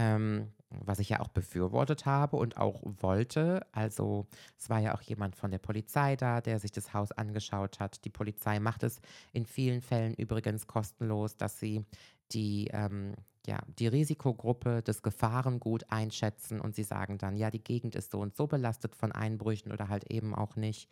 ähm, 0.02 0.54
was 0.70 1.00
ich 1.00 1.10
ja 1.10 1.20
auch 1.20 1.28
befürwortet 1.28 2.06
habe 2.06 2.38
und 2.38 2.58
auch 2.58 2.82
wollte. 2.84 3.66
Also 3.72 4.28
es 4.58 4.70
war 4.70 4.80
ja 4.80 4.96
auch 4.96 5.02
jemand 5.02 5.36
von 5.36 5.52
der 5.52 5.60
Polizei 5.60 6.16
da, 6.16 6.42
der 6.42 6.60
sich 6.60 6.72
das 6.72 6.94
Haus 6.94 7.12
angeschaut 7.12 7.80
hat. 7.80 8.04
Die 8.06 8.10
Polizei 8.10 8.60
macht 8.60 8.84
es 8.84 9.00
in 9.34 9.46
vielen 9.46 9.82
Fällen 9.82 10.14
übrigens 10.14 10.68
kostenlos, 10.68 11.38
dass 11.38 11.60
sie 11.60 11.86
die, 12.32 12.70
ähm, 12.72 13.16
ja, 13.46 13.60
die 13.80 13.88
Risikogruppe, 13.88 14.82
das 14.82 15.02
Gefahrengut 15.02 15.84
einschätzen 15.90 16.62
und 16.62 16.76
sie 16.76 16.84
sagen 16.84 17.18
dann, 17.18 17.36
ja, 17.36 17.52
die 17.52 17.64
Gegend 17.64 17.96
ist 17.96 18.12
so 18.12 18.20
und 18.20 18.36
so 18.36 18.48
belastet 18.48 18.96
von 18.96 19.12
Einbrüchen 19.12 19.72
oder 19.72 19.90
halt 19.90 20.10
eben 20.12 20.34
auch 20.34 20.56
nicht. 20.56 20.90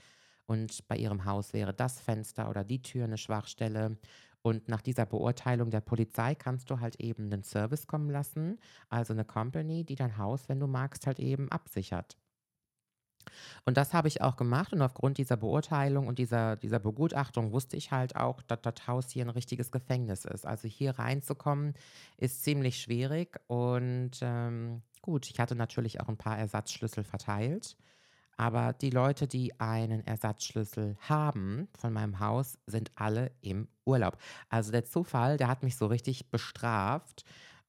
Und 0.50 0.88
bei 0.88 0.98
ihrem 0.98 1.26
Haus 1.26 1.54
wäre 1.54 1.76
das 1.76 2.00
Fenster 2.00 2.50
oder 2.50 2.64
die 2.64 2.82
Tür 2.82 3.04
eine 3.04 3.20
Schwachstelle. 3.20 4.00
Und 4.42 4.68
nach 4.68 4.82
dieser 4.82 5.06
Beurteilung 5.06 5.70
der 5.70 5.82
Polizei 5.82 6.34
kannst 6.34 6.72
du 6.72 6.80
halt 6.80 6.96
eben 6.96 7.26
einen 7.26 7.44
Service 7.44 7.86
kommen 7.86 8.10
lassen, 8.10 8.58
also 8.90 9.14
eine 9.14 9.26
Company, 9.26 9.84
die 9.84 9.94
dein 9.94 10.18
Haus, 10.18 10.50
wenn 10.50 10.60
du 10.60 10.66
magst, 10.66 11.06
halt 11.06 11.20
eben 11.20 11.52
absichert. 11.52 12.18
Und 13.64 13.78
das 13.78 13.94
habe 13.94 14.08
ich 14.08 14.24
auch 14.24 14.38
gemacht 14.38 14.74
und 14.74 14.82
aufgrund 14.82 15.20
dieser 15.20 15.38
Beurteilung 15.38 16.08
und 16.08 16.18
dieser, 16.18 16.56
dieser 16.56 16.80
Begutachtung 16.80 17.52
wusste 17.52 17.78
ich 17.78 17.92
halt 17.92 18.16
auch, 18.16 18.42
dass 18.42 18.62
das 18.64 18.88
Haus 18.88 19.12
hier 19.12 19.26
ein 19.26 19.30
richtiges 19.30 19.72
Gefängnis 19.72 20.26
ist. 20.26 20.48
Also 20.48 20.68
hier 20.68 20.98
reinzukommen 20.98 21.76
ist 22.18 22.42
ziemlich 22.44 22.82
schwierig 22.82 23.40
und 23.46 24.14
ähm, 24.24 24.82
gut, 25.04 25.30
ich 25.30 25.40
hatte 25.40 25.54
natürlich 25.54 26.02
auch 26.02 26.08
ein 26.10 26.18
paar 26.18 26.40
Ersatzschlüssel 26.40 27.04
verteilt. 27.04 27.78
Aber 28.40 28.72
die 28.72 28.90
Leute, 28.90 29.28
die 29.28 29.60
einen 29.60 30.00
Ersatzschlüssel 30.08 30.96
haben 31.02 31.68
von 31.78 31.92
meinem 31.92 32.22
Haus, 32.22 32.58
sind 32.68 32.90
alle 32.96 33.34
im 33.42 33.68
Urlaub. 33.84 34.18
Also 34.48 34.72
der 34.72 34.86
Zufall, 34.86 35.36
der 35.36 35.50
hat 35.50 35.62
mich 35.62 35.76
so 35.76 35.88
richtig 35.88 36.32
bestraft. 36.32 37.26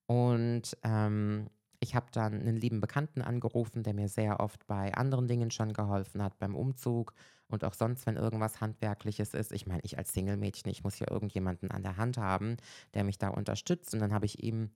Und 0.07 0.77
ähm, 0.85 1.49
ich 1.81 1.97
habe 1.97 2.07
dann 2.12 2.35
einen 2.35 2.57
lieben 2.57 2.81
Bekannten 2.81 3.21
angerufen, 3.21 3.83
der 3.83 3.95
mir 3.95 4.09
sehr 4.09 4.39
oft 4.39 4.65
bei 4.69 4.95
anderen 4.95 5.27
Dingen 5.27 5.50
schon 5.50 5.73
geholfen 5.73 6.23
hat, 6.23 6.39
beim 6.39 6.55
Umzug 6.55 7.15
und 7.49 7.65
auch 7.65 7.75
sonst, 7.75 8.07
wenn 8.07 8.15
irgendwas 8.15 8.61
Handwerkliches 8.61 9.35
ist. 9.35 9.50
Ich 9.50 9.67
meine, 9.67 9.81
ich 9.83 9.99
als 9.99 10.12
Single-Mädchen, 10.12 10.71
ich 10.71 10.85
muss 10.85 11.00
ja 11.00 11.11
irgendjemanden 11.11 11.73
an 11.73 11.83
der 11.83 11.97
Hand 11.97 12.17
haben, 12.17 12.59
der 12.95 13.03
mich 13.03 13.19
da 13.19 13.31
unterstützt. 13.31 13.93
Und 13.93 13.99
dann 13.99 14.15
habe 14.15 14.27
ich 14.27 14.45
ihm 14.45 14.71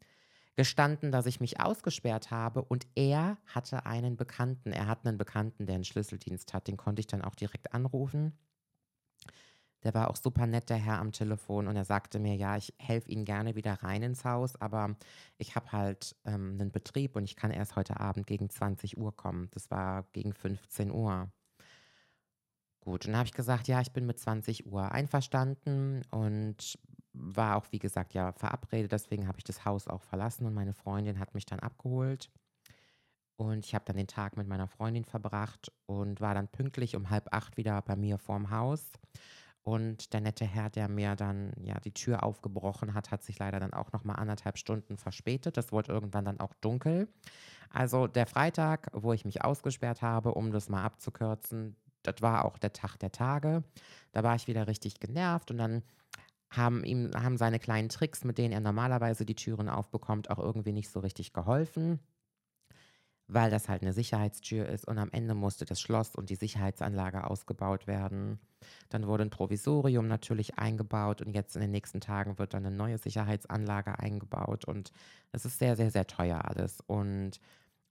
gestanden, 0.56 1.11
dass 1.11 1.26
ich 1.26 1.40
mich 1.40 1.61
ausgesperrt 1.61 2.30
habe 2.30 2.62
und 2.62 2.87
er 2.94 3.38
hatte 3.46 3.87
einen 3.87 4.16
Bekannten. 4.16 4.73
Er 4.73 4.87
hat 4.87 5.06
einen 5.06 5.18
Bekannten, 5.18 5.66
der 5.66 5.76
einen 5.76 5.84
Schlüsseldienst 5.84 6.54
hat. 6.54 6.68
Den 6.68 6.76
konnte 6.76 7.00
ich 7.00 7.06
dann 7.06 7.23
auch 7.23 7.34
direkt 7.34 7.73
anrufen. 7.73 8.38
Der 9.84 9.92
war 9.92 10.11
auch 10.11 10.16
super 10.16 10.46
nett, 10.46 10.70
der 10.70 10.78
Herr 10.78 10.99
am 10.99 11.12
Telefon, 11.12 11.68
und 11.68 11.76
er 11.76 11.84
sagte 11.84 12.18
mir, 12.18 12.34
ja, 12.37 12.56
ich 12.56 12.73
helfe 12.78 13.11
Ihnen 13.11 13.26
gerne 13.26 13.54
wieder 13.54 13.75
rein 13.82 14.02
ins 14.02 14.25
Haus, 14.25 14.56
aber 14.56 14.96
ich 15.37 15.54
habe 15.56 15.73
halt 15.73 16.16
ähm, 16.25 16.56
einen 16.58 16.73
Betrieb 16.73 17.16
und 17.16 17.25
ich 17.25 17.37
kann 17.37 17.50
erst 17.50 17.76
heute 17.76 18.00
Abend 18.00 18.26
gegen 18.26 18.49
20 18.49 18.96
Uhr 18.96 19.14
kommen. 19.14 19.49
Das 19.52 19.70
war 19.70 20.04
gegen 20.12 20.32
15 20.32 20.90
Uhr. 20.90 21.30
Gut, 22.80 23.04
und 23.04 23.12
dann 23.12 23.18
habe 23.18 23.26
ich 23.26 23.34
gesagt, 23.34 23.68
ja, 23.68 23.80
ich 23.82 23.92
bin 23.92 24.06
mit 24.06 24.18
20 24.18 24.66
Uhr 24.66 24.90
einverstanden 24.90 26.02
und 26.11 26.78
war 27.14 27.56
auch, 27.56 27.66
wie 27.71 27.78
gesagt, 27.78 28.12
ja, 28.12 28.33
verabredet. 28.33 28.92
Deswegen 28.92 29.26
habe 29.28 29.38
ich 29.38 29.44
das 29.44 29.64
Haus 29.64 29.88
auch 29.88 30.02
verlassen 30.02 30.47
und 30.47 30.54
meine 30.54 30.75
Freundin 30.75 31.18
hat 31.18 31.35
mich 31.35 31.47
dann 31.47 31.61
abgeholt. 31.61 32.30
Und 33.37 33.64
ich 33.64 33.75
habe 33.75 33.85
dann 33.85 33.97
den 33.97 34.06
Tag 34.06 34.37
mit 34.37 34.47
meiner 34.47 34.68
Freundin 34.68 35.04
verbracht 35.04 35.73
und 35.87 36.21
war 36.21 36.35
dann 36.35 36.49
pünktlich 36.49 36.94
um 36.94 37.11
halb 37.11 37.33
acht 37.33 37.56
wieder 37.56 37.80
bei 37.83 37.97
mir 37.97 38.18
vorm 38.18 38.50
Haus. 38.50 38.92
Und 39.62 40.12
der 40.12 40.21
nette 40.21 40.44
Herr, 40.44 40.68
der 40.68 40.88
mir 40.88 41.16
dann 41.16 41.52
ja 41.62 41.80
die 41.80 41.94
Tür 41.94 42.23
aufgebrochen 42.23 42.92
hat, 42.92 43.11
hat 43.11 43.23
sich 43.23 43.38
leider 43.38 43.59
dann 43.61 43.73
auch 43.73 43.92
noch 43.92 44.04
mal 44.04 44.14
anderthalb 44.14 44.59
Stunden 44.59 44.99
verspätet. 44.99 45.56
Das 45.56 45.73
wurde 45.73 45.90
irgendwann 45.90 46.26
dann 46.26 46.38
auch 46.38 46.52
dunkel. 46.61 47.09
Also 47.71 48.06
der 48.06 48.26
Freitag, 48.26 48.90
wo 48.92 49.14
ich 49.14 49.25
mich 49.25 49.42
ausgesperrt 49.42 50.02
habe, 50.02 50.35
um 50.35 50.52
das 50.52 50.68
mal 50.68 50.85
abzukürzen, 50.85 51.76
das 52.02 52.16
war 52.21 52.44
auch 52.44 52.59
der 52.59 52.75
Tag 52.75 52.99
der 52.99 53.11
Tage. 53.11 53.64
Da 54.12 54.23
war 54.23 54.35
ich 54.37 54.47
wieder 54.47 54.66
richtig 54.66 55.00
genervt 55.00 55.50
und 55.50 55.56
dann 55.56 55.83
haben 56.56 56.84
ihm 56.84 57.11
haben 57.14 57.37
seine 57.37 57.58
kleinen 57.58 57.88
Tricks, 57.88 58.25
mit 58.25 58.38
denen 58.38 58.52
er 58.52 58.61
normalerweise 58.61 59.25
die 59.26 59.34
Türen 59.34 59.68
aufbekommt, 59.68 60.30
auch 60.30 60.38
irgendwie 60.38 60.73
nicht 60.73 60.90
so 60.90 61.00
richtig 61.00 61.32
geholfen 61.32 62.00
weil 63.26 63.50
das 63.50 63.68
halt 63.68 63.82
eine 63.82 63.92
Sicherheitstür 63.92 64.68
ist 64.68 64.87
und 64.87 64.99
am 64.99 65.11
Ende 65.11 65.34
musste 65.34 65.64
das 65.64 65.80
Schloss 65.80 66.14
und 66.14 66.30
die 66.30 66.34
Sicherheitsanlage 66.34 67.28
ausgebaut 67.28 67.87
werden. 67.87 68.38
Dann 68.90 69.06
wurde 69.06 69.25
ein 69.25 69.30
Provisorium 69.30 70.06
natürlich 70.08 70.58
eingebaut 70.58 71.23
und 71.23 71.32
jetzt 71.34 71.56
in 71.56 71.62
den 71.62 71.70
nächsten 71.70 72.00
Tagen 72.00 72.38
wird 72.38 72.54
dann 72.54 72.66
eine 72.66 72.76
neue 72.76 72.99
Sicherheitsanlage 72.99 73.99
eingebaut 73.99 74.66
und 74.66 74.92
es 75.32 75.44
ist 75.44 75.58
sehr, 75.58 75.76
sehr, 75.76 75.90
sehr 75.90 76.06
teuer 76.06 76.44
alles 76.44 76.80
und 76.87 77.40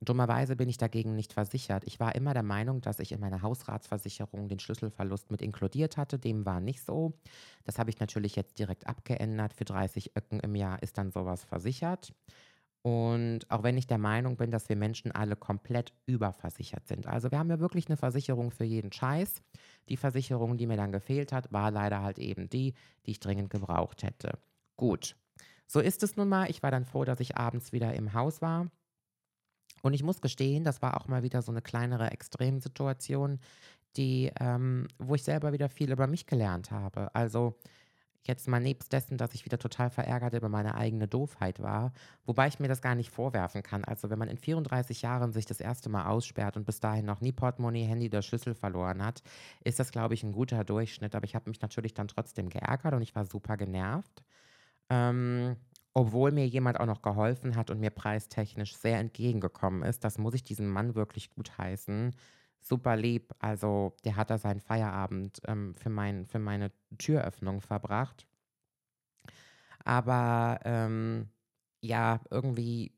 Dummerweise 0.06 0.56
bin 0.56 0.70
ich 0.70 0.78
dagegen 0.78 1.16
nicht 1.16 1.34
versichert. 1.34 1.84
Ich 1.86 2.00
war 2.00 2.16
immer 2.16 2.34
der 2.34 2.44
Meinung, 2.44 2.82
dass 2.82 3.00
ich 3.00 3.12
in 3.12 3.20
meiner 3.20 3.42
Hausratsversicherung 3.42 4.48
den 4.48 4.60
Schlüsselverlust 4.60 5.32
mit 5.32 5.42
inkludiert 5.42 5.98
hatte. 5.98 6.20
Dem 6.20 6.46
war 6.46 6.60
nicht 6.60 6.84
so. 6.84 7.14
Das 7.64 7.80
habe 7.80 7.90
ich 7.90 8.00
natürlich 8.00 8.36
jetzt 8.36 8.60
direkt 8.60 8.88
abgeändert. 8.88 9.54
Für 9.54 9.66
30 9.66 10.16
Öcken 10.16 10.40
im 10.40 10.56
Jahr 10.56 10.82
ist 10.82 10.98
dann 10.98 11.12
sowas 11.12 11.44
versichert. 11.44 12.14
Und 12.84 13.50
auch 13.50 13.64
wenn 13.64 13.78
ich 13.78 13.88
der 13.88 13.98
Meinung 13.98 14.36
bin, 14.36 14.52
dass 14.52 14.68
wir 14.68 14.76
Menschen 14.76 15.14
alle 15.14 15.38
komplett 15.38 15.94
überversichert 16.06 16.86
sind. 16.86 17.08
Also 17.08 17.32
wir 17.32 17.40
haben 17.40 17.50
ja 17.50 17.60
wirklich 17.60 17.88
eine 17.88 17.96
Versicherung 17.96 18.52
für 18.52 18.66
jeden 18.66 18.92
Scheiß. 18.92 19.42
Die 19.88 19.96
Versicherung, 19.96 20.58
die 20.58 20.68
mir 20.68 20.76
dann 20.76 20.92
gefehlt 20.92 21.32
hat, 21.32 21.52
war 21.54 21.72
leider 21.72 22.02
halt 22.02 22.20
eben 22.20 22.50
die, 22.50 22.74
die 23.06 23.12
ich 23.12 23.22
dringend 23.22 23.50
gebraucht 23.50 24.04
hätte. 24.04 24.38
Gut, 24.76 25.16
so 25.66 25.80
ist 25.80 26.04
es 26.04 26.18
nun 26.18 26.28
mal. 26.28 26.50
Ich 26.50 26.62
war 26.62 26.72
dann 26.72 26.86
froh, 26.86 27.06
dass 27.06 27.22
ich 27.22 27.38
abends 27.38 27.72
wieder 27.72 27.94
im 27.94 28.14
Haus 28.14 28.42
war. 28.42 28.70
Und 29.84 29.94
ich 29.94 30.02
muss 30.02 30.22
gestehen, 30.22 30.64
das 30.64 30.82
war 30.82 31.00
auch 31.00 31.08
mal 31.08 31.22
wieder 31.22 31.44
so 31.44 31.52
eine 31.52 31.62
kleinere 31.62 32.10
Extremsituation, 32.10 33.40
die, 33.98 34.32
ähm, 34.40 34.88
wo 34.98 35.14
ich 35.14 35.24
selber 35.24 35.54
wieder 35.54 35.70
viel 35.70 35.92
über 35.92 36.08
mich 36.08 36.26
gelernt 36.26 36.72
habe. 36.72 37.14
Also 37.14 37.56
Jetzt 38.26 38.48
mal 38.48 38.62
nebst 38.62 38.94
dessen, 38.94 39.18
dass 39.18 39.34
ich 39.34 39.44
wieder 39.44 39.60
total 39.60 39.90
verärgert 39.90 40.34
über 40.34 40.48
meine 40.48 40.76
eigene 40.76 41.10
Doofheit 41.10 41.62
war, 41.62 41.92
wobei 42.26 42.48
ich 42.48 42.58
mir 42.58 42.70
das 42.70 42.82
gar 42.82 42.96
nicht 42.96 43.10
vorwerfen 43.10 43.64
kann. 43.64 43.84
Also 43.84 44.10
wenn 44.10 44.18
man 44.18 44.30
in 44.30 44.38
34 44.38 45.02
Jahren 45.02 45.34
sich 45.34 45.46
das 45.46 45.60
erste 45.60 45.90
Mal 45.90 46.06
aussperrt 46.06 46.56
und 46.56 46.66
bis 46.66 46.80
dahin 46.80 47.06
noch 47.06 47.20
nie 47.20 47.34
Portemonnaie, 47.34 47.84
Handy 47.84 48.08
oder 48.08 48.22
Schlüssel 48.22 48.56
verloren 48.56 49.04
hat, 49.04 49.24
ist 49.66 49.78
das, 49.80 49.92
glaube 49.92 50.14
ich, 50.14 50.24
ein 50.24 50.32
guter 50.32 50.64
Durchschnitt. 50.64 51.16
Aber 51.16 51.26
ich 51.26 51.36
habe 51.36 51.50
mich 51.50 51.60
natürlich 51.62 51.94
dann 51.94 52.08
trotzdem 52.08 52.48
geärgert 52.48 52.94
und 52.94 53.02
ich 53.02 53.14
war 53.14 53.26
super 53.26 53.58
genervt. 53.58 54.24
Ähm, 54.90 55.58
obwohl 55.94 56.32
mir 56.32 56.48
jemand 56.48 56.80
auch 56.80 56.86
noch 56.86 57.02
geholfen 57.02 57.56
hat 57.56 57.70
und 57.70 57.80
mir 57.80 57.92
preistechnisch 57.92 58.76
sehr 58.76 59.00
entgegengekommen 59.00 59.84
ist. 59.84 60.04
Das 60.04 60.18
muss 60.18 60.34
ich 60.34 60.44
diesem 60.44 60.70
Mann 60.70 60.96
wirklich 60.96 61.30
gut 61.30 61.58
heißen 61.58 62.14
super 62.64 62.96
lieb. 62.96 63.34
Also 63.40 63.96
der 64.04 64.16
hat 64.16 64.30
da 64.30 64.38
seinen 64.38 64.62
Feierabend 64.62 65.42
ähm, 65.46 65.76
für, 65.76 65.90
mein, 65.90 66.26
für 66.26 66.40
meine 66.40 66.72
Türöffnung 66.98 67.62
verbracht. 67.62 68.26
Aber 69.84 70.60
ähm, 70.64 71.30
ja, 71.82 72.22
irgendwie, 72.30 72.94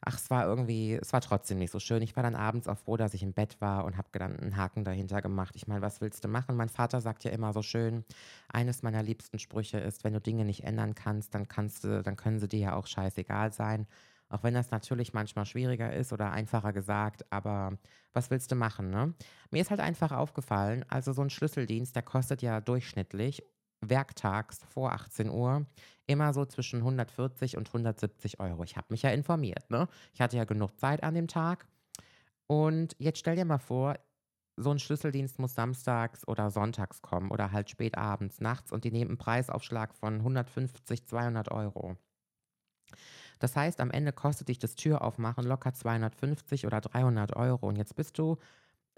ach, 0.00 0.16
es 0.16 0.30
war 0.30 0.46
irgendwie, 0.46 0.94
es 0.94 1.12
war 1.12 1.20
trotzdem 1.20 1.58
nicht 1.58 1.70
so 1.70 1.80
schön. 1.80 2.02
Ich 2.02 2.16
war 2.16 2.22
dann 2.22 2.34
abends 2.36 2.68
auch 2.68 2.78
froh, 2.78 2.96
dass 2.96 3.14
ich 3.14 3.22
im 3.22 3.32
Bett 3.32 3.60
war 3.60 3.84
und 3.84 3.96
habe 3.96 4.08
dann 4.12 4.38
einen 4.38 4.56
Haken 4.56 4.84
dahinter 4.84 5.22
gemacht. 5.22 5.56
Ich 5.56 5.66
meine, 5.66 5.82
was 5.82 6.00
willst 6.00 6.24
du 6.24 6.28
machen? 6.28 6.56
Mein 6.56 6.68
Vater 6.68 7.00
sagt 7.00 7.24
ja 7.24 7.30
immer 7.30 7.52
so 7.52 7.62
schön, 7.62 8.04
eines 8.48 8.82
meiner 8.82 9.02
liebsten 9.02 9.38
Sprüche 9.38 9.78
ist, 9.78 10.04
wenn 10.04 10.12
du 10.12 10.20
Dinge 10.20 10.44
nicht 10.44 10.64
ändern 10.64 10.94
kannst, 10.94 11.34
dann 11.34 11.48
kannst 11.48 11.84
du, 11.84 12.02
dann 12.02 12.16
können 12.16 12.38
sie 12.38 12.48
dir 12.48 12.60
ja 12.60 12.74
auch 12.76 12.86
scheißegal 12.86 13.52
sein. 13.52 13.86
Auch 14.30 14.42
wenn 14.42 14.54
das 14.54 14.70
natürlich 14.70 15.14
manchmal 15.14 15.46
schwieriger 15.46 15.92
ist 15.92 16.12
oder 16.12 16.30
einfacher 16.30 16.72
gesagt, 16.72 17.24
aber 17.32 17.78
was 18.12 18.30
willst 18.30 18.50
du 18.52 18.56
machen, 18.56 18.90
ne? 18.90 19.14
Mir 19.50 19.62
ist 19.62 19.70
halt 19.70 19.80
einfach 19.80 20.12
aufgefallen, 20.12 20.84
also 20.88 21.12
so 21.12 21.22
ein 21.22 21.30
Schlüsseldienst, 21.30 21.96
der 21.96 22.02
kostet 22.02 22.42
ja 22.42 22.60
durchschnittlich 22.60 23.42
werktags 23.80 24.60
vor 24.68 24.92
18 24.92 25.30
Uhr 25.30 25.66
immer 26.08 26.32
so 26.32 26.44
zwischen 26.44 26.80
140 26.80 27.56
und 27.56 27.68
170 27.68 28.40
Euro. 28.40 28.64
Ich 28.64 28.76
habe 28.76 28.86
mich 28.90 29.02
ja 29.02 29.10
informiert, 29.10 29.70
ne? 29.70 29.88
Ich 30.12 30.20
hatte 30.20 30.36
ja 30.36 30.44
genug 30.44 30.78
Zeit 30.78 31.02
an 31.02 31.14
dem 31.14 31.28
Tag. 31.28 31.66
Und 32.46 32.96
jetzt 32.98 33.18
stell 33.18 33.36
dir 33.36 33.44
mal 33.44 33.58
vor, 33.58 33.94
so 34.56 34.70
ein 34.70 34.78
Schlüsseldienst 34.78 35.38
muss 35.38 35.54
samstags 35.54 36.26
oder 36.26 36.50
sonntags 36.50 37.02
kommen 37.02 37.30
oder 37.30 37.52
halt 37.52 37.70
spät 37.70 37.96
abends, 37.96 38.40
nachts 38.40 38.72
und 38.72 38.84
die 38.84 38.90
nehmen 38.90 39.12
einen 39.12 39.18
Preisaufschlag 39.18 39.94
von 39.94 40.14
150, 40.14 41.06
200 41.06 41.50
Euro. 41.52 41.96
Das 43.38 43.54
heißt, 43.54 43.80
am 43.80 43.90
Ende 43.90 44.12
kostet 44.12 44.48
dich 44.48 44.58
das 44.58 44.74
Türaufmachen 44.74 45.44
locker 45.44 45.72
250 45.72 46.66
oder 46.66 46.80
300 46.80 47.36
Euro. 47.36 47.68
Und 47.68 47.76
jetzt 47.76 47.94
bist 47.94 48.18
du 48.18 48.38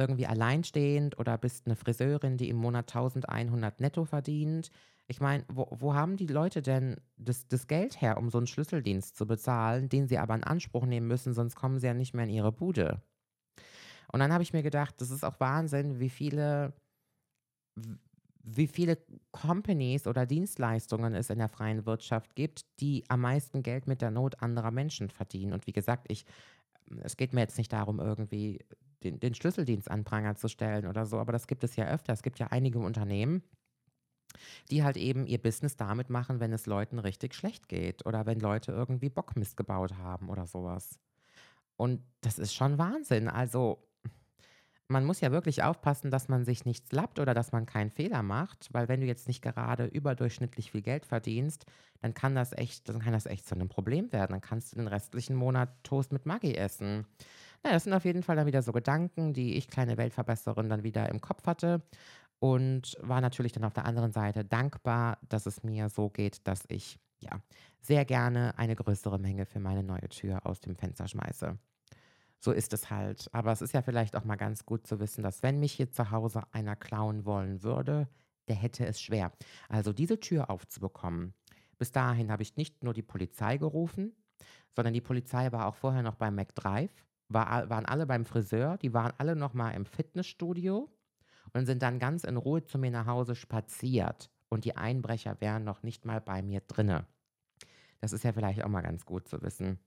irgendwie 0.01 0.27
alleinstehend 0.27 1.19
oder 1.19 1.37
bist 1.39 1.67
eine 1.67 1.77
Friseurin, 1.77 2.39
die 2.39 2.49
im 2.49 2.57
Monat 2.57 2.89
1100 2.89 3.81
netto 3.81 4.05
verdient. 4.05 4.71
Ich 5.07 5.21
meine, 5.21 5.45
wo, 5.49 5.69
wo, 5.71 5.95
haben 5.95 6.17
die 6.17 6.27
Leute 6.27 6.63
denn 6.63 6.97
das, 7.17 7.47
das, 7.49 7.67
Geld 7.67 8.01
her, 8.01 8.17
um 8.17 8.31
so 8.31 8.39
einen 8.39 8.47
Schlüsseldienst 8.47 9.17
zu 9.17 9.27
bezahlen, 9.27 9.89
den 9.89 10.09
sie 10.09 10.19
aber 10.19 10.35
in 10.35 10.45
Anspruch 10.45 10.87
nehmen 10.87 11.07
müssen, 11.07 11.35
sonst 11.35 11.57
kommen 11.57 11.79
sie 11.79 11.87
ja 11.87 11.95
nicht 11.95 12.15
mehr 12.15 12.25
in 12.25 12.31
ihre 12.31 12.53
Bude. 12.53 13.03
Und 14.13 14.21
dann 14.21 14.33
habe 14.33 14.43
ich 14.43 14.53
mir 14.53 14.63
gedacht, 14.63 14.95
das 15.01 15.11
ist 15.11 15.25
auch 15.25 15.39
Wahnsinn, 15.39 16.01
wie 16.01 16.09
viele 16.09 16.73
wie 18.43 18.67
viele 18.67 18.99
Companies 19.33 20.07
oder 20.07 20.27
Dienstleistungen 20.27 21.15
es 21.15 21.31
in 21.31 21.39
der 21.39 21.49
freien 21.49 21.87
Wirtschaft 21.87 22.35
gibt, 22.35 22.65
die 22.81 23.05
am 23.09 23.21
meisten 23.21 23.63
Geld 23.63 23.87
mit 23.87 24.01
der 24.01 24.11
Not 24.11 24.43
anderer 24.43 24.71
Menschen 24.71 25.11
verdienen. 25.11 25.53
Und 25.53 25.67
wie 25.67 25.73
gesagt, 25.73 26.07
ich, 26.09 26.25
es 27.03 27.17
geht 27.17 27.33
mir 27.33 27.41
jetzt 27.41 27.59
nicht 27.59 27.73
darum, 27.73 28.01
irgendwie 28.01 28.61
den, 29.03 29.21
den 29.21 29.35
Schlüsseldienst 29.35 29.91
an 29.91 30.05
Pranger 30.05 30.37
zu 30.37 30.49
stellen 30.49 30.87
oder 30.87 31.07
so, 31.07 31.19
aber 31.19 31.33
das 31.33 31.47
gibt 31.47 31.65
es 31.65 31.77
ja 31.77 31.87
öfter. 31.87 32.13
Es 32.13 32.23
gibt 32.23 32.39
ja 32.39 32.49
einige 32.49 32.79
Unternehmen, 32.79 33.43
die 34.71 34.85
halt 34.85 34.97
eben 34.97 35.27
ihr 35.27 35.39
Business 35.43 35.77
damit 35.77 36.11
machen, 36.11 36.41
wenn 36.41 36.53
es 36.53 36.67
Leuten 36.67 36.99
richtig 36.99 37.35
schlecht 37.35 37.69
geht 37.69 38.07
oder 38.07 38.27
wenn 38.27 38.41
Leute 38.41 38.73
irgendwie 38.73 39.09
Bockmist 39.09 39.57
gebaut 39.57 39.97
haben 39.97 40.29
oder 40.29 40.47
sowas. 40.47 40.99
Und 41.77 42.03
das 42.21 42.39
ist 42.39 42.55
schon 42.55 42.79
Wahnsinn. 42.79 43.29
Also 43.29 43.83
man 44.91 45.05
muss 45.05 45.21
ja 45.21 45.31
wirklich 45.31 45.63
aufpassen, 45.63 46.11
dass 46.11 46.29
man 46.29 46.45
sich 46.45 46.65
nichts 46.65 46.93
lappt 46.93 47.21
oder 47.21 47.33
dass 47.33 47.53
man 47.53 47.65
keinen 47.65 47.91
Fehler 47.91 48.23
macht, 48.23 48.69
weil 48.73 48.89
wenn 48.89 49.01
du 49.01 49.07
jetzt 49.07 49.29
nicht 49.29 49.41
gerade 49.41 49.87
überdurchschnittlich 49.87 50.73
viel 50.73 50.83
Geld 50.83 51.07
verdienst, 51.07 51.65
dann 52.01 52.13
kann 52.13 52.35
das 52.35 52.53
echt, 52.53 52.89
dann 52.89 52.99
kann 52.99 53.13
das 53.13 53.27
echt 53.27 53.47
zu 53.47 53.55
einem 53.55 53.69
Problem 53.69 54.13
werden. 54.13 54.33
Dann 54.33 54.41
kannst 54.41 54.73
du 54.73 54.77
den 54.77 54.89
restlichen 54.89 55.37
Monat 55.37 55.71
Toast 55.85 56.13
mit 56.13 56.27
Maggi 56.27 56.55
essen. 56.55 57.07
Na, 57.65 57.73
das 57.73 57.85
sind 57.85 57.93
auf 57.93 58.05
jeden 58.05 58.23
Fall 58.23 58.37
dann 58.37 58.47
wieder 58.47 58.63
so 58.63 58.73
Gedanken, 58.73 59.33
die 59.35 59.57
ich, 59.57 59.69
kleine 59.69 59.97
Weltverbesserin, 59.99 60.69
dann 60.69 60.83
wieder 60.83 61.09
im 61.11 61.21
Kopf 61.21 61.47
hatte 61.47 61.83
und 62.39 62.97
war 63.01 63.21
natürlich 63.21 63.53
dann 63.53 63.65
auf 63.65 63.75
der 63.75 63.85
anderen 63.85 64.13
Seite 64.13 64.45
dankbar, 64.45 65.19
dass 65.29 65.47
es 65.47 65.63
mir 65.63 65.89
so 65.91 66.09
geht, 66.11 66.47
dass 66.49 66.65
ich 66.69 66.99
ja 67.21 67.43
sehr 67.83 68.05
gerne 68.07 68.59
eine 68.59 68.77
größere 68.77 69.19
Menge 69.19 69.47
für 69.47 69.61
meine 69.61 69.83
neue 69.83 70.09
Tür 70.09 70.47
aus 70.47 70.61
dem 70.61 70.77
Fenster 70.77 71.07
schmeiße. 71.09 71.59
so 72.41 72.53
ist 72.53 72.73
es 72.73 72.91
halt. 72.91 73.29
Aber 73.33 73.53
es 73.53 73.63
ist 73.63 73.75
ja 73.75 73.83
vielleicht 73.83 74.17
auch 74.17 74.25
mal 74.25 74.37
ganz 74.37 74.65
gut 74.67 74.87
zu 74.87 75.01
wissen, 75.01 75.23
dass 75.23 75.43
wenn 75.43 75.61
mich 75.61 75.73
hier 75.73 75.91
zu 75.93 76.11
Hause 76.11 76.43
einer 76.53 76.77
klauen 76.77 77.25
wollen 77.27 77.63
würde, 77.63 78.09
der 78.49 78.57
hätte 78.57 78.87
es 78.87 79.01
schwer. 79.01 79.33
Also 79.69 79.93
diese 79.93 80.21
Tür 80.21 80.51
aufzubekommen. 80.51 81.35
Bis 81.79 81.93
dahin 81.93 82.31
habe 82.33 82.43
ich 82.43 82.57
nicht 82.57 82.83
nur 82.85 82.95
die 82.95 83.03
Polizei 83.03 83.59
gerufen, 83.59 84.15
sondern 84.75 84.95
die 84.95 85.01
Polizei 85.01 85.53
war 85.53 85.67
auch 85.67 85.75
vorher 85.77 86.03
noch 86.03 86.17
beim 86.17 86.35
McDrive, 86.35 86.93
war, 87.33 87.71
waren 87.71 87.87
alle 87.87 88.07
beim 88.07 88.25
Friseur, 88.25 88.77
die 88.79 88.93
waren 88.93 89.13
alle 89.19 89.37
noch 89.37 89.55
mal 89.55 89.71
im 89.71 89.87
Fitnessstudio 89.87 90.91
und 91.53 91.67
sind 91.67 91.83
dann 91.83 91.99
ganz 91.99 92.25
in 92.25 92.37
Ruhe 92.37 92.65
zu 92.65 92.79
mir 92.79 92.91
nach 92.91 93.07
Hause 93.07 93.35
spaziert. 93.35 94.31
Und 94.49 94.65
die 94.65 94.77
Einbrecher 94.77 95.41
wären 95.41 95.65
noch 95.65 95.83
nicht 95.83 96.05
mal 96.05 96.21
bei 96.21 96.43
mir 96.43 96.61
drinne. 96.61 97.07
Das 98.01 98.13
ist 98.13 98.25
ja 98.25 98.33
vielleicht 98.33 98.65
auch 98.65 98.69
mal 98.69 98.81
ganz 98.81 99.05
gut 99.05 99.29
zu 99.29 99.41
wissen. 99.43 99.79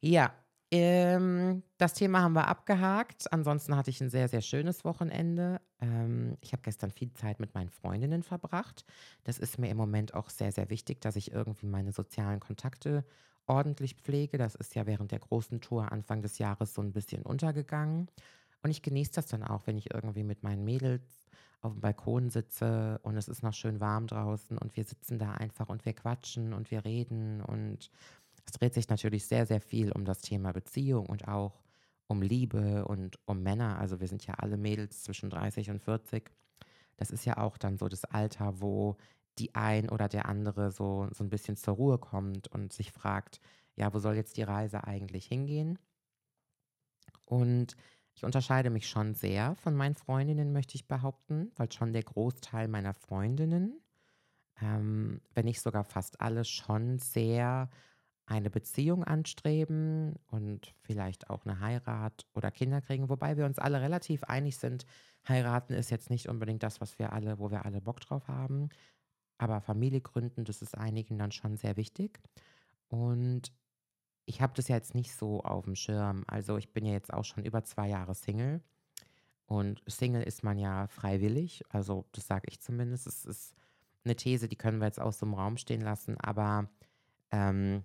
Ja, 0.00 0.32
ähm, 0.70 1.62
das 1.76 1.92
Thema 1.92 2.22
haben 2.22 2.32
wir 2.32 2.48
abgehakt. 2.48 3.30
Ansonsten 3.30 3.76
hatte 3.76 3.90
ich 3.90 4.00
ein 4.00 4.08
sehr, 4.08 4.28
sehr 4.28 4.40
schönes 4.40 4.86
Wochenende. 4.86 5.60
Ähm, 5.80 6.38
ich 6.40 6.52
habe 6.52 6.62
gestern 6.62 6.90
viel 6.90 7.12
Zeit 7.12 7.40
mit 7.40 7.54
meinen 7.54 7.68
Freundinnen 7.68 8.22
verbracht. 8.22 8.86
Das 9.24 9.38
ist 9.38 9.58
mir 9.58 9.68
im 9.68 9.76
Moment 9.76 10.14
auch 10.14 10.30
sehr, 10.30 10.50
sehr 10.50 10.70
wichtig, 10.70 11.02
dass 11.02 11.16
ich 11.16 11.30
irgendwie 11.30 11.66
meine 11.66 11.92
sozialen 11.92 12.40
Kontakte 12.40 13.04
ordentlich 13.46 13.94
pflege. 13.94 14.38
Das 14.38 14.54
ist 14.54 14.74
ja 14.74 14.86
während 14.86 15.12
der 15.12 15.18
großen 15.18 15.60
Tour 15.60 15.92
Anfang 15.92 16.22
des 16.22 16.38
Jahres 16.38 16.74
so 16.74 16.82
ein 16.82 16.92
bisschen 16.92 17.22
untergegangen. 17.22 18.08
Und 18.62 18.70
ich 18.70 18.82
genieße 18.82 19.12
das 19.12 19.26
dann 19.26 19.42
auch, 19.42 19.66
wenn 19.66 19.76
ich 19.76 19.92
irgendwie 19.92 20.22
mit 20.22 20.42
meinen 20.42 20.64
Mädels 20.64 21.02
auf 21.60 21.72
dem 21.72 21.80
Balkon 21.80 22.30
sitze 22.30 22.98
und 23.02 23.16
es 23.16 23.28
ist 23.28 23.42
noch 23.42 23.54
schön 23.54 23.80
warm 23.80 24.08
draußen 24.08 24.58
und 24.58 24.76
wir 24.76 24.84
sitzen 24.84 25.18
da 25.18 25.32
einfach 25.32 25.68
und 25.68 25.84
wir 25.84 25.92
quatschen 25.92 26.52
und 26.52 26.70
wir 26.70 26.84
reden 26.84 27.40
und 27.40 27.90
es 28.44 28.52
dreht 28.52 28.74
sich 28.74 28.88
natürlich 28.88 29.26
sehr, 29.26 29.46
sehr 29.46 29.60
viel 29.60 29.92
um 29.92 30.04
das 30.04 30.20
Thema 30.20 30.52
Beziehung 30.52 31.06
und 31.06 31.28
auch 31.28 31.62
um 32.08 32.20
Liebe 32.20 32.84
und 32.84 33.18
um 33.26 33.42
Männer. 33.42 33.78
Also 33.78 34.00
wir 34.00 34.08
sind 34.08 34.26
ja 34.26 34.34
alle 34.34 34.56
Mädels 34.56 35.04
zwischen 35.04 35.30
30 35.30 35.70
und 35.70 35.80
40. 35.80 36.30
Das 36.96 37.10
ist 37.10 37.24
ja 37.24 37.38
auch 37.38 37.56
dann 37.56 37.78
so 37.78 37.88
das 37.88 38.04
Alter, 38.04 38.60
wo 38.60 38.96
die 39.38 39.54
ein 39.54 39.88
oder 39.88 40.08
der 40.08 40.26
andere 40.26 40.70
so, 40.70 41.08
so 41.12 41.24
ein 41.24 41.30
bisschen 41.30 41.56
zur 41.56 41.74
Ruhe 41.74 41.98
kommt 41.98 42.48
und 42.48 42.72
sich 42.72 42.92
fragt, 42.92 43.40
ja, 43.74 43.92
wo 43.92 43.98
soll 43.98 44.16
jetzt 44.16 44.36
die 44.36 44.42
Reise 44.42 44.84
eigentlich 44.84 45.26
hingehen? 45.26 45.78
Und 47.24 47.76
ich 48.14 48.24
unterscheide 48.24 48.70
mich 48.70 48.88
schon 48.88 49.14
sehr 49.14 49.54
von 49.56 49.74
meinen 49.74 49.94
Freundinnen, 49.94 50.52
möchte 50.52 50.74
ich 50.74 50.86
behaupten, 50.86 51.50
weil 51.56 51.72
schon 51.72 51.92
der 51.92 52.02
Großteil 52.02 52.68
meiner 52.68 52.94
Freundinnen, 52.94 53.80
ähm, 54.60 55.20
wenn 55.34 55.46
nicht 55.46 55.62
sogar 55.62 55.84
fast 55.84 56.20
alle, 56.20 56.44
schon 56.44 56.98
sehr 56.98 57.70
eine 58.26 58.50
Beziehung 58.50 59.02
anstreben 59.04 60.14
und 60.26 60.74
vielleicht 60.80 61.28
auch 61.30 61.44
eine 61.44 61.60
Heirat 61.60 62.26
oder 62.34 62.50
Kinder 62.50 62.80
kriegen, 62.80 63.08
wobei 63.08 63.36
wir 63.36 63.46
uns 63.46 63.58
alle 63.58 63.80
relativ 63.80 64.24
einig 64.24 64.56
sind, 64.58 64.86
heiraten 65.26 65.74
ist 65.74 65.90
jetzt 65.90 66.10
nicht 66.10 66.28
unbedingt 66.28 66.62
das, 66.62 66.80
was 66.80 66.98
wir 66.98 67.12
alle, 67.12 67.38
wo 67.38 67.50
wir 67.50 67.64
alle 67.64 67.80
Bock 67.80 68.00
drauf 68.00 68.28
haben, 68.28 68.68
aber 69.42 69.60
Familie 69.60 70.00
gründen, 70.00 70.44
das 70.44 70.62
ist 70.62 70.76
einigen 70.76 71.18
dann 71.18 71.32
schon 71.32 71.56
sehr 71.56 71.76
wichtig. 71.76 72.20
Und 72.88 73.52
ich 74.24 74.40
habe 74.40 74.52
das 74.54 74.68
ja 74.68 74.76
jetzt 74.76 74.94
nicht 74.94 75.14
so 75.14 75.42
auf 75.42 75.64
dem 75.64 75.74
Schirm. 75.74 76.24
Also 76.26 76.56
ich 76.56 76.72
bin 76.72 76.84
ja 76.84 76.92
jetzt 76.92 77.12
auch 77.12 77.24
schon 77.24 77.44
über 77.44 77.64
zwei 77.64 77.88
Jahre 77.88 78.14
Single. 78.14 78.62
Und 79.46 79.82
Single 79.86 80.22
ist 80.22 80.44
man 80.44 80.58
ja 80.58 80.86
freiwillig. 80.86 81.62
Also 81.68 82.06
das 82.12 82.26
sage 82.26 82.46
ich 82.48 82.60
zumindest. 82.60 83.06
Es 83.06 83.24
ist 83.24 83.54
eine 84.04 84.16
These, 84.16 84.48
die 84.48 84.56
können 84.56 84.78
wir 84.78 84.86
jetzt 84.86 85.00
aus 85.00 85.18
dem 85.18 85.34
Raum 85.34 85.56
stehen 85.56 85.80
lassen. 85.80 86.16
Aber 86.18 86.68
ähm, 87.30 87.84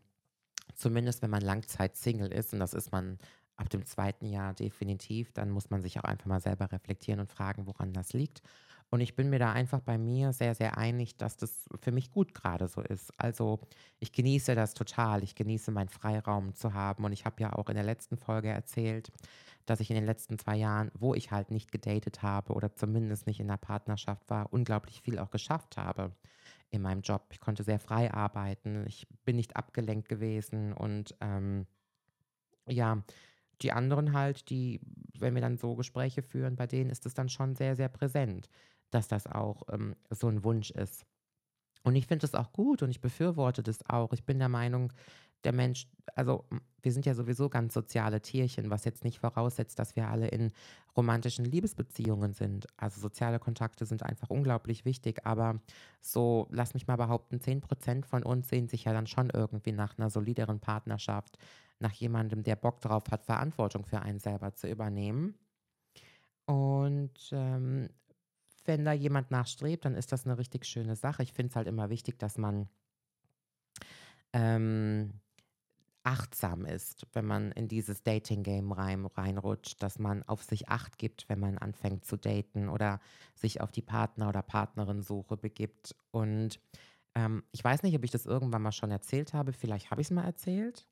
Zumindest 0.76 1.22
wenn 1.22 1.30
man 1.30 1.42
Langzeit-Single 1.42 2.32
ist, 2.32 2.54
und 2.54 2.60
das 2.60 2.74
ist 2.74 2.92
man 2.92 3.18
ab 3.56 3.70
dem 3.70 3.86
zweiten 3.86 4.28
Jahr 4.28 4.54
definitiv, 4.54 5.32
dann 5.32 5.50
muss 5.50 5.70
man 5.70 5.82
sich 5.82 6.00
auch 6.00 6.04
einfach 6.04 6.28
mal 6.28 6.40
selber 6.40 6.72
reflektieren 6.72 7.20
und 7.20 7.32
fragen, 7.32 7.66
woran 7.66 7.94
das 7.94 8.14
liegt. 8.14 8.42
Und 8.90 9.02
ich 9.02 9.16
bin 9.16 9.30
mir 9.30 9.40
da 9.40 9.52
einfach 9.52 9.82
bei 9.82 9.98
mir 9.98 10.32
sehr, 10.32 10.56
sehr 10.56 10.78
einig, 10.78 11.18
dass 11.18 11.36
das 11.36 11.68
für 11.82 11.92
mich 11.92 12.12
gut 12.12 12.34
gerade 12.34 12.68
so 12.70 12.82
ist. 12.82 13.12
Also 13.20 13.60
ich 14.00 14.14
genieße 14.14 14.56
das 14.56 14.74
total. 14.74 15.24
Ich 15.24 15.36
genieße 15.36 15.72
meinen 15.72 15.90
Freiraum 15.90 16.56
zu 16.56 16.74
haben. 16.74 17.04
Und 17.04 17.12
ich 17.12 17.26
habe 17.26 17.42
ja 17.42 17.54
auch 17.54 17.68
in 17.68 17.76
der 17.76 17.84
letzten 17.84 18.18
Folge 18.18 18.48
erzählt, 18.48 19.12
dass 19.66 19.82
ich 19.82 19.90
in 19.90 19.96
den 19.96 20.06
letzten 20.06 20.40
zwei 20.40 20.56
Jahren, 20.56 20.90
wo 20.98 21.14
ich 21.14 21.32
halt 21.32 21.52
nicht 21.52 21.74
gedatet 21.74 22.22
habe 22.22 22.54
oder 22.54 22.74
zumindest 22.74 23.28
nicht 23.28 23.42
in 23.42 23.50
der 23.50 23.58
Partnerschaft 23.58 24.30
war, 24.30 24.54
unglaublich 24.54 25.02
viel 25.02 25.20
auch 25.20 25.32
geschafft 25.32 25.76
habe 25.76 26.16
in 26.70 26.82
meinem 26.82 27.02
Job. 27.02 27.28
Ich 27.32 27.42
konnte 27.42 27.64
sehr 27.64 27.80
frei 27.80 28.14
arbeiten. 28.14 28.86
Ich 28.88 29.06
bin 29.26 29.36
nicht 29.36 29.58
abgelenkt 29.58 30.08
gewesen. 30.08 30.72
Und 30.72 31.14
ähm, 31.20 31.68
ja, 32.68 33.04
die 33.62 33.72
anderen 33.72 34.14
halt, 34.14 34.50
die, 34.50 34.80
wenn 35.18 35.34
wir 35.34 35.42
dann 35.42 35.58
so 35.58 35.76
Gespräche 35.76 36.22
führen, 36.22 36.56
bei 36.56 36.68
denen 36.68 36.90
ist 36.90 37.06
es 37.06 37.14
dann 37.14 37.30
schon 37.30 37.56
sehr, 37.56 37.76
sehr 37.76 37.90
präsent, 37.90 38.50
dass 38.92 39.08
das 39.08 39.28
auch 39.28 39.64
ähm, 39.72 39.96
so 40.10 40.28
ein 40.28 40.44
Wunsch 40.44 40.72
ist. 40.72 41.06
Und 41.84 41.96
ich 41.96 42.08
finde 42.08 42.26
es 42.26 42.36
auch 42.36 42.52
gut 42.52 42.82
und 42.82 42.90
ich 42.90 43.02
befürworte 43.02 43.64
das 43.64 43.88
auch. 43.90 44.12
Ich 44.14 44.26
bin 44.26 44.40
der 44.40 44.50
Meinung, 44.50 44.92
der 45.44 45.54
Mensch, 45.54 45.88
also 46.16 46.46
wir 46.82 46.92
sind 46.92 47.06
ja 47.06 47.14
sowieso 47.14 47.50
ganz 47.50 47.74
soziale 47.74 48.22
Tierchen, 48.22 48.70
was 48.70 48.86
jetzt 48.86 49.04
nicht 49.04 49.20
voraussetzt, 49.20 49.80
dass 49.80 49.96
wir 49.96 50.08
alle 50.08 50.28
in 50.28 50.52
romantischen 50.96 51.46
Liebesbeziehungen 51.46 52.34
sind. 52.34 52.68
Also 52.78 53.00
soziale 53.00 53.40
Kontakte 53.40 53.86
sind 53.86 54.04
einfach 54.04 54.30
unglaublich 54.30 54.84
wichtig, 54.84 55.26
aber 55.26 55.60
so, 56.02 56.48
lass 56.50 56.74
mich 56.74 56.88
mal 56.88 56.96
behaupten, 56.96 57.38
10% 57.38 58.06
von 58.06 58.24
uns 58.24 58.50
sehen 58.50 58.68
sich 58.68 58.86
ja 58.86 58.94
dann 58.94 59.08
schon 59.08 59.30
irgendwie 59.30 59.72
nach 59.72 59.98
einer 59.98 60.10
solideren 60.10 60.60
Partnerschaft, 60.60 61.38
nach 61.80 61.94
jemandem, 61.94 62.44
der 62.44 62.56
Bock 62.56 62.82
drauf 62.82 63.04
hat, 63.12 63.24
Verantwortung 63.24 63.86
für 63.86 64.02
einen 64.02 64.20
selber 64.20 64.54
zu 64.54 64.68
übernehmen. 64.68 65.36
Und 66.46 67.30
ähm, 67.32 67.90
wenn 68.68 68.86
da 68.86 68.94
jemand 68.94 69.32
nachstrebt, 69.32 69.86
dann 69.86 69.96
ist 69.96 70.12
das 70.12 70.26
eine 70.26 70.38
richtig 70.38 70.66
schöne 70.66 70.96
Sache. 70.96 71.24
Ich 71.24 71.34
finde 71.34 71.50
es 71.50 71.56
halt 71.56 71.68
immer 71.68 71.90
wichtig, 71.90 72.20
dass 72.20 72.38
man 72.38 72.68
ähm, 74.34 75.14
achtsam 76.04 76.66
ist, 76.66 77.06
wenn 77.12 77.26
man 77.26 77.52
in 77.52 77.68
dieses 77.68 78.02
Dating-Game 78.02 78.72
rein, 78.72 79.06
reinrutscht, 79.06 79.84
dass 79.84 80.00
man 80.00 80.24
auf 80.24 80.42
sich 80.42 80.70
acht 80.70 80.98
gibt, 80.98 81.28
wenn 81.28 81.40
man 81.40 81.58
anfängt 81.58 82.06
zu 82.06 82.16
daten 82.16 82.70
oder 82.70 83.02
sich 83.36 83.60
auf 83.60 83.72
die 83.72 83.82
Partner- 83.82 84.30
oder 84.30 84.42
Partnerin-Suche 84.42 85.36
begibt. 85.36 85.96
Und 86.12 86.62
ähm, 87.14 87.44
ich 87.52 87.62
weiß 87.62 87.84
nicht, 87.84 87.96
ob 87.96 88.06
ich 88.06 88.12
das 88.12 88.26
irgendwann 88.26 88.62
mal 88.62 88.72
schon 88.72 88.90
erzählt 88.90 89.34
habe. 89.34 89.52
Vielleicht 89.52 89.92
habe 89.92 90.00
ich 90.00 90.08
es 90.08 90.12
mal 90.12 90.24
erzählt. 90.24 90.88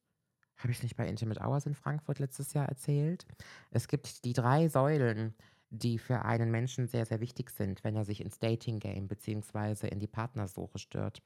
Habe 0.57 0.71
ich 0.71 0.77
es 0.77 0.83
nicht 0.83 0.97
bei 0.97 1.07
Intimate 1.07 1.41
Hours 1.41 1.65
in 1.65 1.75
Frankfurt 1.75 2.19
letztes 2.19 2.53
Jahr 2.53 2.67
erzählt? 2.67 3.25
Es 3.71 3.87
gibt 3.87 4.25
die 4.25 4.33
drei 4.33 4.67
Säulen, 4.67 5.33
die 5.69 5.97
für 5.97 6.23
einen 6.23 6.51
Menschen 6.51 6.87
sehr, 6.87 7.05
sehr 7.05 7.19
wichtig 7.19 7.49
sind, 7.49 7.83
wenn 7.83 7.95
er 7.95 8.05
sich 8.05 8.21
ins 8.21 8.39
Dating-Game 8.39 9.07
bzw. 9.07 9.87
in 9.87 9.99
die 9.99 10.07
Partnersuche 10.07 10.79
stört. 10.79 11.21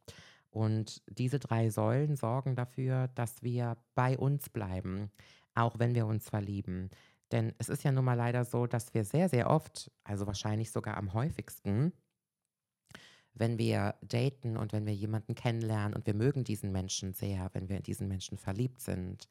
Und 0.49 1.03
diese 1.07 1.39
drei 1.39 1.69
Säulen 1.69 2.15
sorgen 2.15 2.55
dafür, 2.55 3.07
dass 3.09 3.43
wir 3.43 3.77
bei 3.95 4.17
uns 4.17 4.49
bleiben, 4.49 5.11
auch 5.53 5.77
wenn 5.77 5.93
wir 5.93 6.07
uns 6.07 6.29
verlieben. 6.29 6.89
Denn 7.31 7.53
es 7.59 7.69
ist 7.69 7.83
ja 7.83 7.91
nun 7.91 8.05
mal 8.05 8.15
leider 8.15 8.43
so, 8.45 8.65
dass 8.65 8.93
wir 8.93 9.03
sehr, 9.03 9.29
sehr 9.29 9.49
oft, 9.49 9.91
also 10.03 10.25
wahrscheinlich 10.25 10.71
sogar 10.71 10.97
am 10.97 11.13
häufigsten, 11.13 11.93
wenn 13.33 13.59
wir 13.59 13.95
daten 14.01 14.57
und 14.57 14.73
wenn 14.73 14.85
wir 14.85 14.93
jemanden 14.93 15.35
kennenlernen 15.35 15.93
und 15.93 16.07
wir 16.07 16.15
mögen 16.15 16.43
diesen 16.43 16.71
Menschen 16.71 17.13
sehr, 17.13 17.49
wenn 17.53 17.69
wir 17.69 17.77
in 17.77 17.83
diesen 17.83 18.07
Menschen 18.07 18.37
verliebt 18.37 18.81
sind, 18.81 19.29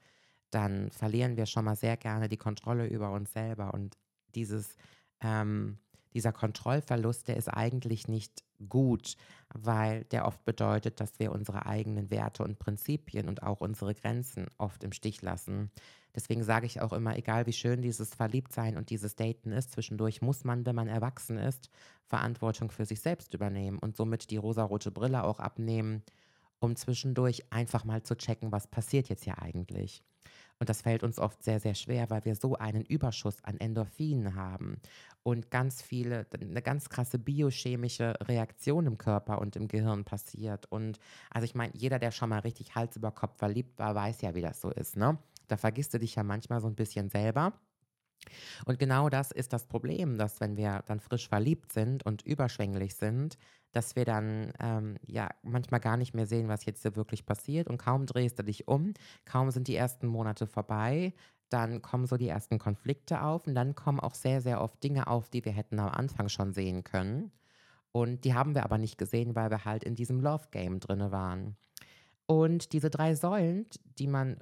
dann 0.50 0.90
verlieren 0.92 1.36
wir 1.36 1.46
schon 1.46 1.64
mal 1.64 1.76
sehr 1.76 1.96
gerne 1.96 2.28
die 2.28 2.36
Kontrolle 2.36 2.86
über 2.86 3.12
uns 3.12 3.32
selber. 3.32 3.74
Und 3.74 3.98
dieses 4.34 4.76
ähm, 5.20 5.78
dieser 6.14 6.32
Kontrollverlust, 6.32 7.28
der 7.28 7.36
ist 7.36 7.48
eigentlich 7.48 8.08
nicht 8.08 8.42
gut, 8.68 9.16
weil 9.54 10.04
der 10.04 10.26
oft 10.26 10.44
bedeutet, 10.44 11.00
dass 11.00 11.18
wir 11.18 11.32
unsere 11.32 11.66
eigenen 11.66 12.10
Werte 12.10 12.42
und 12.42 12.58
Prinzipien 12.58 13.28
und 13.28 13.42
auch 13.42 13.60
unsere 13.60 13.94
Grenzen 13.94 14.46
oft 14.58 14.82
im 14.84 14.92
Stich 14.92 15.22
lassen. 15.22 15.70
Deswegen 16.14 16.42
sage 16.42 16.66
ich 16.66 16.80
auch 16.80 16.92
immer, 16.92 17.16
egal 17.16 17.46
wie 17.46 17.52
schön 17.52 17.82
dieses 17.82 18.14
Verliebtsein 18.14 18.76
und 18.76 18.90
dieses 18.90 19.14
Daten 19.14 19.52
ist, 19.52 19.72
zwischendurch 19.72 20.20
muss 20.22 20.44
man, 20.44 20.66
wenn 20.66 20.74
man 20.74 20.88
erwachsen 20.88 21.38
ist, 21.38 21.70
Verantwortung 22.06 22.70
für 22.70 22.86
sich 22.86 23.00
selbst 23.00 23.34
übernehmen 23.34 23.78
und 23.78 23.96
somit 23.96 24.30
die 24.30 24.38
rosarote 24.38 24.90
Brille 24.90 25.22
auch 25.22 25.38
abnehmen, 25.38 26.02
um 26.58 26.74
zwischendurch 26.74 27.52
einfach 27.52 27.84
mal 27.84 28.02
zu 28.02 28.16
checken, 28.16 28.50
was 28.50 28.66
passiert 28.66 29.08
jetzt 29.08 29.24
hier 29.24 29.40
eigentlich. 29.40 30.02
Und 30.60 30.68
das 30.68 30.82
fällt 30.82 31.02
uns 31.04 31.18
oft 31.18 31.42
sehr, 31.42 31.60
sehr 31.60 31.74
schwer, 31.74 32.10
weil 32.10 32.24
wir 32.24 32.34
so 32.34 32.56
einen 32.56 32.84
Überschuss 32.84 33.42
an 33.44 33.58
Endorphinen 33.58 34.34
haben 34.34 34.80
und 35.22 35.50
ganz 35.50 35.82
viele, 35.82 36.26
eine 36.32 36.62
ganz 36.62 36.88
krasse 36.88 37.18
biochemische 37.18 38.14
Reaktion 38.22 38.86
im 38.86 38.98
Körper 38.98 39.40
und 39.40 39.56
im 39.56 39.68
Gehirn 39.68 40.04
passiert. 40.04 40.66
Und 40.70 40.98
also 41.30 41.44
ich 41.44 41.54
meine, 41.54 41.72
jeder, 41.76 41.98
der 41.98 42.10
schon 42.10 42.30
mal 42.30 42.40
richtig 42.40 42.74
Hals 42.74 42.96
über 42.96 43.12
Kopf 43.12 43.38
verliebt 43.38 43.78
war, 43.78 43.94
weiß 43.94 44.20
ja, 44.22 44.34
wie 44.34 44.42
das 44.42 44.60
so 44.60 44.70
ist, 44.70 44.96
ne? 44.96 45.18
Da 45.46 45.56
vergisst 45.56 45.94
du 45.94 45.98
dich 45.98 46.14
ja 46.16 46.22
manchmal 46.24 46.60
so 46.60 46.66
ein 46.68 46.74
bisschen 46.74 47.08
selber. 47.08 47.54
Und 48.64 48.78
genau 48.78 49.08
das 49.08 49.30
ist 49.30 49.52
das 49.52 49.66
Problem, 49.66 50.18
dass 50.18 50.40
wenn 50.40 50.56
wir 50.56 50.82
dann 50.86 51.00
frisch 51.00 51.28
verliebt 51.28 51.72
sind 51.72 52.04
und 52.04 52.22
überschwänglich 52.22 52.94
sind, 52.96 53.38
dass 53.72 53.96
wir 53.96 54.04
dann 54.04 54.52
ähm, 54.60 54.96
ja 55.06 55.28
manchmal 55.42 55.80
gar 55.80 55.96
nicht 55.96 56.14
mehr 56.14 56.26
sehen, 56.26 56.48
was 56.48 56.64
jetzt 56.64 56.82
hier 56.82 56.96
wirklich 56.96 57.26
passiert. 57.26 57.68
Und 57.68 57.78
kaum 57.78 58.06
drehst 58.06 58.38
du 58.38 58.42
dich 58.42 58.68
um, 58.68 58.94
kaum 59.24 59.50
sind 59.50 59.68
die 59.68 59.76
ersten 59.76 60.06
Monate 60.06 60.46
vorbei, 60.46 61.12
dann 61.48 61.82
kommen 61.82 62.06
so 62.06 62.16
die 62.16 62.28
ersten 62.28 62.58
Konflikte 62.58 63.22
auf 63.22 63.46
und 63.46 63.54
dann 63.54 63.74
kommen 63.74 64.00
auch 64.00 64.14
sehr, 64.14 64.40
sehr 64.40 64.60
oft 64.60 64.82
Dinge 64.82 65.06
auf, 65.06 65.28
die 65.28 65.44
wir 65.44 65.52
hätten 65.52 65.78
am 65.78 65.88
Anfang 65.88 66.28
schon 66.28 66.52
sehen 66.52 66.84
können. 66.84 67.32
Und 67.92 68.24
die 68.24 68.34
haben 68.34 68.54
wir 68.54 68.64
aber 68.64 68.78
nicht 68.78 68.98
gesehen, 68.98 69.34
weil 69.34 69.50
wir 69.50 69.64
halt 69.64 69.82
in 69.82 69.94
diesem 69.94 70.20
Love-Game 70.20 70.78
drin 70.78 71.10
waren. 71.10 71.56
Und 72.26 72.72
diese 72.74 72.90
drei 72.90 73.14
Säulen, 73.14 73.66
die 73.98 74.06
man 74.06 74.36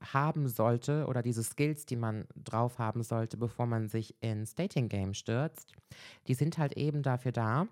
haben 0.00 0.48
sollte 0.48 1.06
oder 1.06 1.22
diese 1.22 1.42
Skills, 1.42 1.86
die 1.86 1.96
man 1.96 2.26
drauf 2.36 2.78
haben 2.78 3.02
sollte, 3.02 3.36
bevor 3.36 3.66
man 3.66 3.88
sich 3.88 4.22
ins 4.22 4.54
Dating-Game 4.54 5.14
stürzt, 5.14 5.72
die 6.28 6.34
sind 6.34 6.58
halt 6.58 6.76
eben 6.76 7.02
dafür 7.02 7.32
da, 7.32 7.66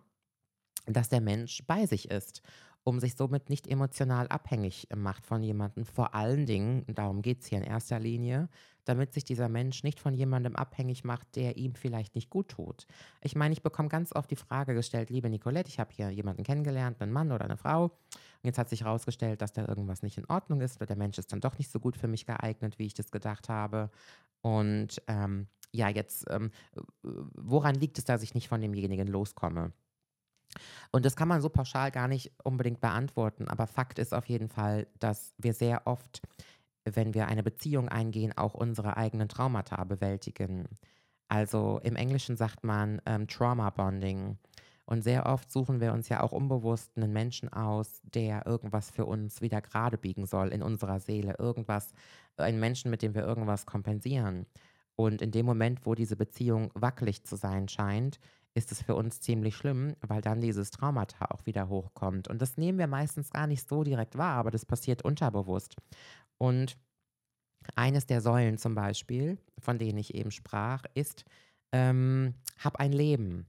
dass 0.87 1.09
der 1.09 1.21
Mensch 1.21 1.63
bei 1.67 1.87
sich 1.87 2.11
ist, 2.11 2.43
um 2.85 2.99
sich 2.99 3.15
somit 3.15 3.49
nicht 3.49 3.69
emotional 3.69 4.27
abhängig 4.29 4.89
macht 4.95 5.27
von 5.27 5.43
jemandem. 5.43 5.85
Vor 5.85 6.15
allen 6.15 6.47
Dingen, 6.47 6.85
darum 6.89 7.23
geht 7.23 7.41
es 7.41 7.47
hier 7.47 7.59
in 7.59 7.65
erster 7.65 8.01
Linie, 8.01 8.49
damit 8.85 9.13
sich 9.13 9.25
dieser 9.25 9.49
Mensch 9.49 9.85
nicht 9.85 10.01
von 10.01 10.15
jemandem 10.15 10.57
abhängig 10.57 11.05
macht, 11.05 11.37
der 11.37 11.57
ihm 11.57 11.77
vielleicht 11.77 12.17
nicht 12.17 12.31
gut 12.31 12.49
tut. 12.49 12.87
Ich 13.21 13.37
meine, 13.37 13.53
ich 13.53 13.63
bekomme 13.63 13.89
ganz 13.89 14.13
oft 14.13 14.31
die 14.31 14.37
Frage 14.37 14.75
gestellt, 14.75 15.11
liebe 15.11 15.31
Nicolette, 15.31 15.69
ich 15.69 15.79
habe 15.79 15.93
hier 15.93 16.11
jemanden 16.11 16.43
kennengelernt, 16.43 17.01
einen 17.01 17.13
Mann 17.13 17.31
oder 17.31 17.45
eine 17.45 17.57
Frau, 17.57 17.85
und 17.85 18.49
jetzt 18.49 18.59
hat 18.59 18.69
sich 18.69 18.83
herausgestellt, 18.83 19.41
dass 19.41 19.53
da 19.53 19.67
irgendwas 19.67 20.03
nicht 20.03 20.19
in 20.19 20.27
Ordnung 20.27 20.61
ist 20.61 20.77
oder 20.77 20.87
der 20.87 20.97
Mensch 20.97 21.17
ist 21.19 21.33
dann 21.33 21.41
doch 21.41 21.59
nicht 21.59 21.71
so 21.71 21.79
gut 21.79 21.97
für 21.97 22.09
mich 22.09 22.27
geeignet, 22.27 22.81
wie 22.81 22.87
ich 22.87 22.95
das 22.95 23.13
gedacht 23.13 23.49
habe. 23.49 23.91
Und 24.41 25.01
ähm, 25.07 25.47
ja, 25.71 25.89
jetzt, 25.89 26.27
ähm, 26.29 26.51
woran 27.03 27.77
liegt 27.77 27.99
es, 27.99 28.05
dass 28.05 28.25
ich 28.25 28.35
nicht 28.35 28.49
von 28.49 28.61
demjenigen 28.61 29.07
loskomme? 29.07 29.73
Und 30.91 31.05
das 31.05 31.17
kann 31.17 31.29
man 31.29 31.41
so 31.41 31.49
pauschal 31.49 31.91
gar 31.91 32.09
nicht 32.09 32.33
unbedingt 32.45 32.81
beantworten, 32.81 33.49
aber 33.49 33.67
Fakt 33.67 33.99
ist 33.99 34.15
auf 34.15 34.27
jeden 34.27 34.49
Fall, 34.49 34.87
dass 34.99 35.35
wir 35.39 35.55
sehr 35.55 35.87
oft, 35.87 36.23
wenn 36.85 37.15
wir 37.15 37.29
eine 37.29 37.43
Beziehung 37.43 37.89
eingehen, 37.89 38.37
auch 38.37 38.55
unsere 38.55 38.97
eigenen 38.97 39.29
Traumata 39.29 39.83
bewältigen. 39.85 40.69
Also 41.29 41.81
im 41.83 41.97
Englischen 41.97 42.37
sagt 42.37 42.65
man 42.65 43.01
ähm, 43.07 43.27
Trauma 43.27 43.71
Bonding. 43.71 44.37
Und 44.85 45.03
sehr 45.03 45.27
oft 45.27 45.51
suchen 45.51 45.81
wir 45.81 45.93
uns 45.93 46.09
ja 46.09 46.23
auch 46.23 46.33
unbewusst 46.33 46.91
einen 46.97 47.13
Menschen 47.13 47.51
aus, 47.51 48.03
der 48.03 48.45
irgendwas 48.47 48.91
für 48.91 49.07
uns 49.07 49.41
wieder 49.41 49.63
gerade 49.63 49.97
biegen 49.97 50.27
soll 50.27 50.49
in 50.49 50.63
unserer 50.63 51.01
Seele. 51.01 51.37
Irgendwas, 51.39 51.95
einen 52.37 52.61
Menschen, 52.61 52.91
mit 52.91 53.01
dem 53.01 53.15
wir 53.15 53.23
irgendwas 53.23 53.65
kompensieren. 53.65 54.45
Und 54.97 55.23
in 55.23 55.31
dem 55.31 55.47
Moment, 55.47 55.87
wo 55.87 55.95
diese 55.95 56.17
Beziehung 56.17 56.71
wackelig 56.75 57.25
zu 57.25 57.37
sein 57.37 57.69
scheint, 57.69 58.19
ist 58.55 58.73
es 58.73 58.83
für 58.83 58.95
uns 58.95 59.21
ziemlich 59.21 59.57
schlimm, 59.57 59.95
weil 60.01 60.21
dann 60.21 60.41
dieses 60.41 60.71
Traumata 60.71 61.27
auch 61.31 61.47
wieder 61.47 61.69
hochkommt. 61.69 62.29
Und 62.29 62.43
das 62.43 62.57
nehmen 62.57 62.79
wir 62.79 62.87
meistens 62.87 63.31
gar 63.31 63.47
nicht 63.47 63.69
so 63.69 63.83
direkt 63.83 64.19
wahr, 64.19 64.37
aber 64.37 64.51
das 64.51 64.67
passiert 64.67 65.03
unterbewusst. 65.03 65.77
Und 66.39 66.77
eines 67.75 68.07
der 68.07 68.21
Säulen 68.21 68.59
zum 68.59 68.75
Beispiel, 68.75 69.39
von 69.59 69.79
denen 69.79 69.99
ich 69.99 70.15
eben 70.15 70.31
sprach, 70.31 70.85
ist, 70.95 71.25
ähm, 71.73 72.35
hab 72.59 72.77
ein 72.77 72.93
Leben. 72.93 73.47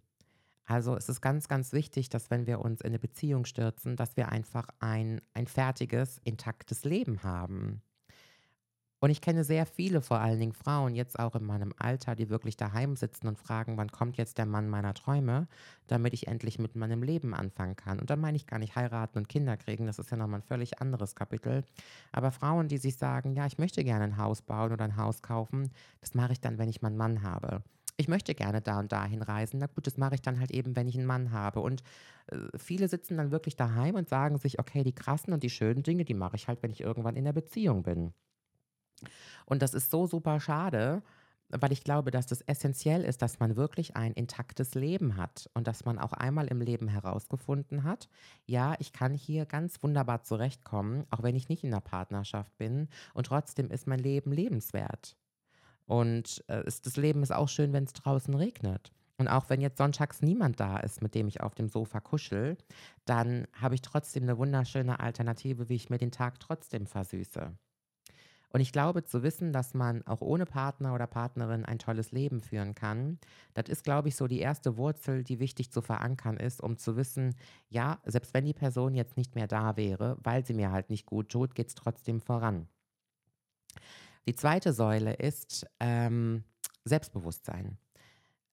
Also 0.65 0.95
es 0.95 1.09
ist 1.09 1.21
ganz, 1.21 1.47
ganz 1.47 1.73
wichtig, 1.73 2.09
dass 2.09 2.31
wenn 2.31 2.47
wir 2.47 2.59
uns 2.59 2.81
in 2.81 2.87
eine 2.87 2.99
Beziehung 2.99 3.45
stürzen, 3.45 3.97
dass 3.97 4.15
wir 4.15 4.29
einfach 4.29 4.69
ein, 4.79 5.21
ein 5.33 5.47
fertiges, 5.47 6.19
intaktes 6.23 6.85
Leben 6.85 7.23
haben. 7.23 7.81
Und 9.03 9.09
ich 9.09 9.19
kenne 9.19 9.43
sehr 9.43 9.65
viele, 9.65 10.01
vor 10.01 10.21
allen 10.21 10.39
Dingen 10.39 10.53
Frauen, 10.53 10.95
jetzt 10.95 11.19
auch 11.19 11.35
in 11.35 11.43
meinem 11.43 11.73
Alter, 11.77 12.15
die 12.15 12.29
wirklich 12.29 12.55
daheim 12.55 12.95
sitzen 12.95 13.27
und 13.27 13.37
fragen, 13.37 13.75
wann 13.75 13.91
kommt 13.91 14.15
jetzt 14.15 14.37
der 14.37 14.45
Mann 14.45 14.69
meiner 14.69 14.93
Träume, 14.93 15.49
damit 15.87 16.13
ich 16.13 16.27
endlich 16.27 16.57
mit 16.57 16.77
meinem 16.77 17.03
Leben 17.03 17.33
anfangen 17.33 17.75
kann. 17.75 17.99
Und 17.99 18.09
da 18.09 18.15
meine 18.15 18.37
ich 18.37 18.47
gar 18.47 18.59
nicht 18.59 18.77
heiraten 18.77 19.17
und 19.17 19.27
Kinder 19.27 19.57
kriegen, 19.57 19.87
das 19.87 19.99
ist 19.99 20.09
ja 20.09 20.15
nochmal 20.15 20.39
ein 20.39 20.47
völlig 20.47 20.79
anderes 20.79 21.15
Kapitel. 21.15 21.65
Aber 22.13 22.31
Frauen, 22.31 22.69
die 22.69 22.77
sich 22.77 22.95
sagen, 22.95 23.35
ja, 23.35 23.45
ich 23.45 23.57
möchte 23.57 23.83
gerne 23.83 24.05
ein 24.05 24.17
Haus 24.17 24.41
bauen 24.41 24.71
oder 24.71 24.85
ein 24.85 24.95
Haus 24.95 25.21
kaufen, 25.21 25.73
das 25.99 26.13
mache 26.13 26.31
ich 26.31 26.39
dann, 26.39 26.57
wenn 26.57 26.69
ich 26.69 26.81
meinen 26.81 26.95
Mann 26.95 27.23
habe 27.23 27.61
ich 27.97 28.07
möchte 28.07 28.33
gerne 28.33 28.59
da 28.59 28.79
und 28.79 28.91
dahin 28.91 29.21
reisen. 29.21 29.59
Na 29.59 29.67
gut, 29.67 29.85
das 29.85 29.97
mache 29.97 30.15
ich 30.15 30.21
dann 30.21 30.39
halt 30.39 30.49
eben, 30.49 30.75
wenn 30.75 30.87
ich 30.87 30.97
einen 30.97 31.05
Mann 31.05 31.31
habe. 31.31 31.59
Und 31.59 31.83
äh, 32.27 32.37
viele 32.57 32.87
sitzen 32.87 33.17
dann 33.17 33.29
wirklich 33.29 33.55
daheim 33.55 33.93
und 33.93 34.09
sagen 34.09 34.39
sich, 34.39 34.59
okay, 34.59 34.83
die 34.83 34.95
krassen 34.95 35.31
und 35.31 35.43
die 35.43 35.51
schönen 35.51 35.83
Dinge, 35.83 36.03
die 36.03 36.15
mache 36.15 36.37
ich 36.37 36.47
halt, 36.47 36.63
wenn 36.63 36.71
ich 36.71 36.81
irgendwann 36.81 37.15
in 37.15 37.25
der 37.25 37.33
Beziehung 37.33 37.83
bin. 37.83 38.13
Und 39.45 39.61
das 39.61 39.73
ist 39.73 39.91
so 39.91 40.07
super 40.07 40.39
schade, 40.39 41.01
weil 41.49 41.71
ich 41.71 41.83
glaube, 41.83 42.11
dass 42.11 42.25
das 42.25 42.41
essentiell 42.41 43.03
ist, 43.03 43.21
dass 43.21 43.39
man 43.39 43.55
wirklich 43.55 43.95
ein 43.95 44.13
intaktes 44.13 44.73
Leben 44.73 45.17
hat 45.17 45.49
und 45.53 45.67
dass 45.67 45.85
man 45.85 45.99
auch 45.99 46.13
einmal 46.13 46.47
im 46.47 46.61
Leben 46.61 46.87
herausgefunden 46.87 47.83
hat, 47.83 48.09
ja, 48.45 48.75
ich 48.79 48.91
kann 48.93 49.13
hier 49.13 49.45
ganz 49.45 49.81
wunderbar 49.83 50.23
zurechtkommen, 50.23 51.05
auch 51.11 51.21
wenn 51.21 51.35
ich 51.35 51.49
nicht 51.49 51.63
in 51.63 51.71
der 51.71 51.81
Partnerschaft 51.81 52.57
bin 52.57 52.87
und 53.13 53.27
trotzdem 53.27 53.69
ist 53.69 53.87
mein 53.87 53.99
Leben 53.99 54.31
lebenswert. 54.31 55.15
Und 55.85 56.43
äh, 56.47 56.65
ist, 56.65 56.85
das 56.85 56.95
Leben 56.95 57.23
ist 57.23 57.33
auch 57.33 57.49
schön, 57.49 57.73
wenn 57.73 57.83
es 57.83 57.93
draußen 57.93 58.33
regnet. 58.33 58.91
Und 59.17 59.27
auch 59.27 59.49
wenn 59.49 59.61
jetzt 59.61 59.77
sonntags 59.77 60.21
niemand 60.21 60.59
da 60.59 60.77
ist, 60.77 61.01
mit 61.01 61.13
dem 61.13 61.27
ich 61.27 61.41
auf 61.41 61.53
dem 61.53 61.69
Sofa 61.69 61.99
kuschel, 61.99 62.57
dann 63.05 63.47
habe 63.53 63.75
ich 63.75 63.81
trotzdem 63.81 64.23
eine 64.23 64.37
wunderschöne 64.37 64.99
Alternative, 64.99 65.69
wie 65.69 65.75
ich 65.75 65.89
mir 65.89 65.97
den 65.97 66.11
Tag 66.11 66.39
trotzdem 66.39 66.87
versüße. 66.87 67.51
Und 68.53 68.61
ich 68.61 68.71
glaube, 68.71 69.03
zu 69.03 69.23
wissen, 69.23 69.51
dass 69.51 69.73
man 69.73 70.05
auch 70.05 70.21
ohne 70.21 70.45
Partner 70.45 70.93
oder 70.93 71.07
Partnerin 71.07 71.65
ein 71.65 71.79
tolles 71.79 72.11
Leben 72.11 72.39
führen 72.39 72.75
kann, 72.75 73.17
das 73.55 73.67
ist, 73.67 73.83
glaube 73.83 74.09
ich, 74.09 74.15
so 74.15 74.27
die 74.27 74.39
erste 74.39 74.77
Wurzel, 74.77 75.23
die 75.23 75.39
wichtig 75.39 75.71
zu 75.71 75.81
verankern 75.81 76.37
ist, 76.37 76.61
um 76.61 76.77
zu 76.77 76.95
wissen, 76.95 77.33
ja, 77.69 77.99
selbst 78.05 78.35
wenn 78.35 78.45
die 78.45 78.53
Person 78.53 78.93
jetzt 78.93 79.17
nicht 79.17 79.33
mehr 79.33 79.47
da 79.47 79.75
wäre, 79.75 80.17
weil 80.21 80.45
sie 80.45 80.53
mir 80.53 80.71
halt 80.71 80.91
nicht 80.91 81.07
gut 81.07 81.29
tut, 81.29 81.55
geht 81.55 81.69
es 81.69 81.75
trotzdem 81.75 82.21
voran. 82.21 82.67
Die 84.27 84.35
zweite 84.35 84.71
Säule 84.71 85.13
ist 85.13 85.65
ähm, 85.79 86.43
Selbstbewusstsein. 86.85 87.79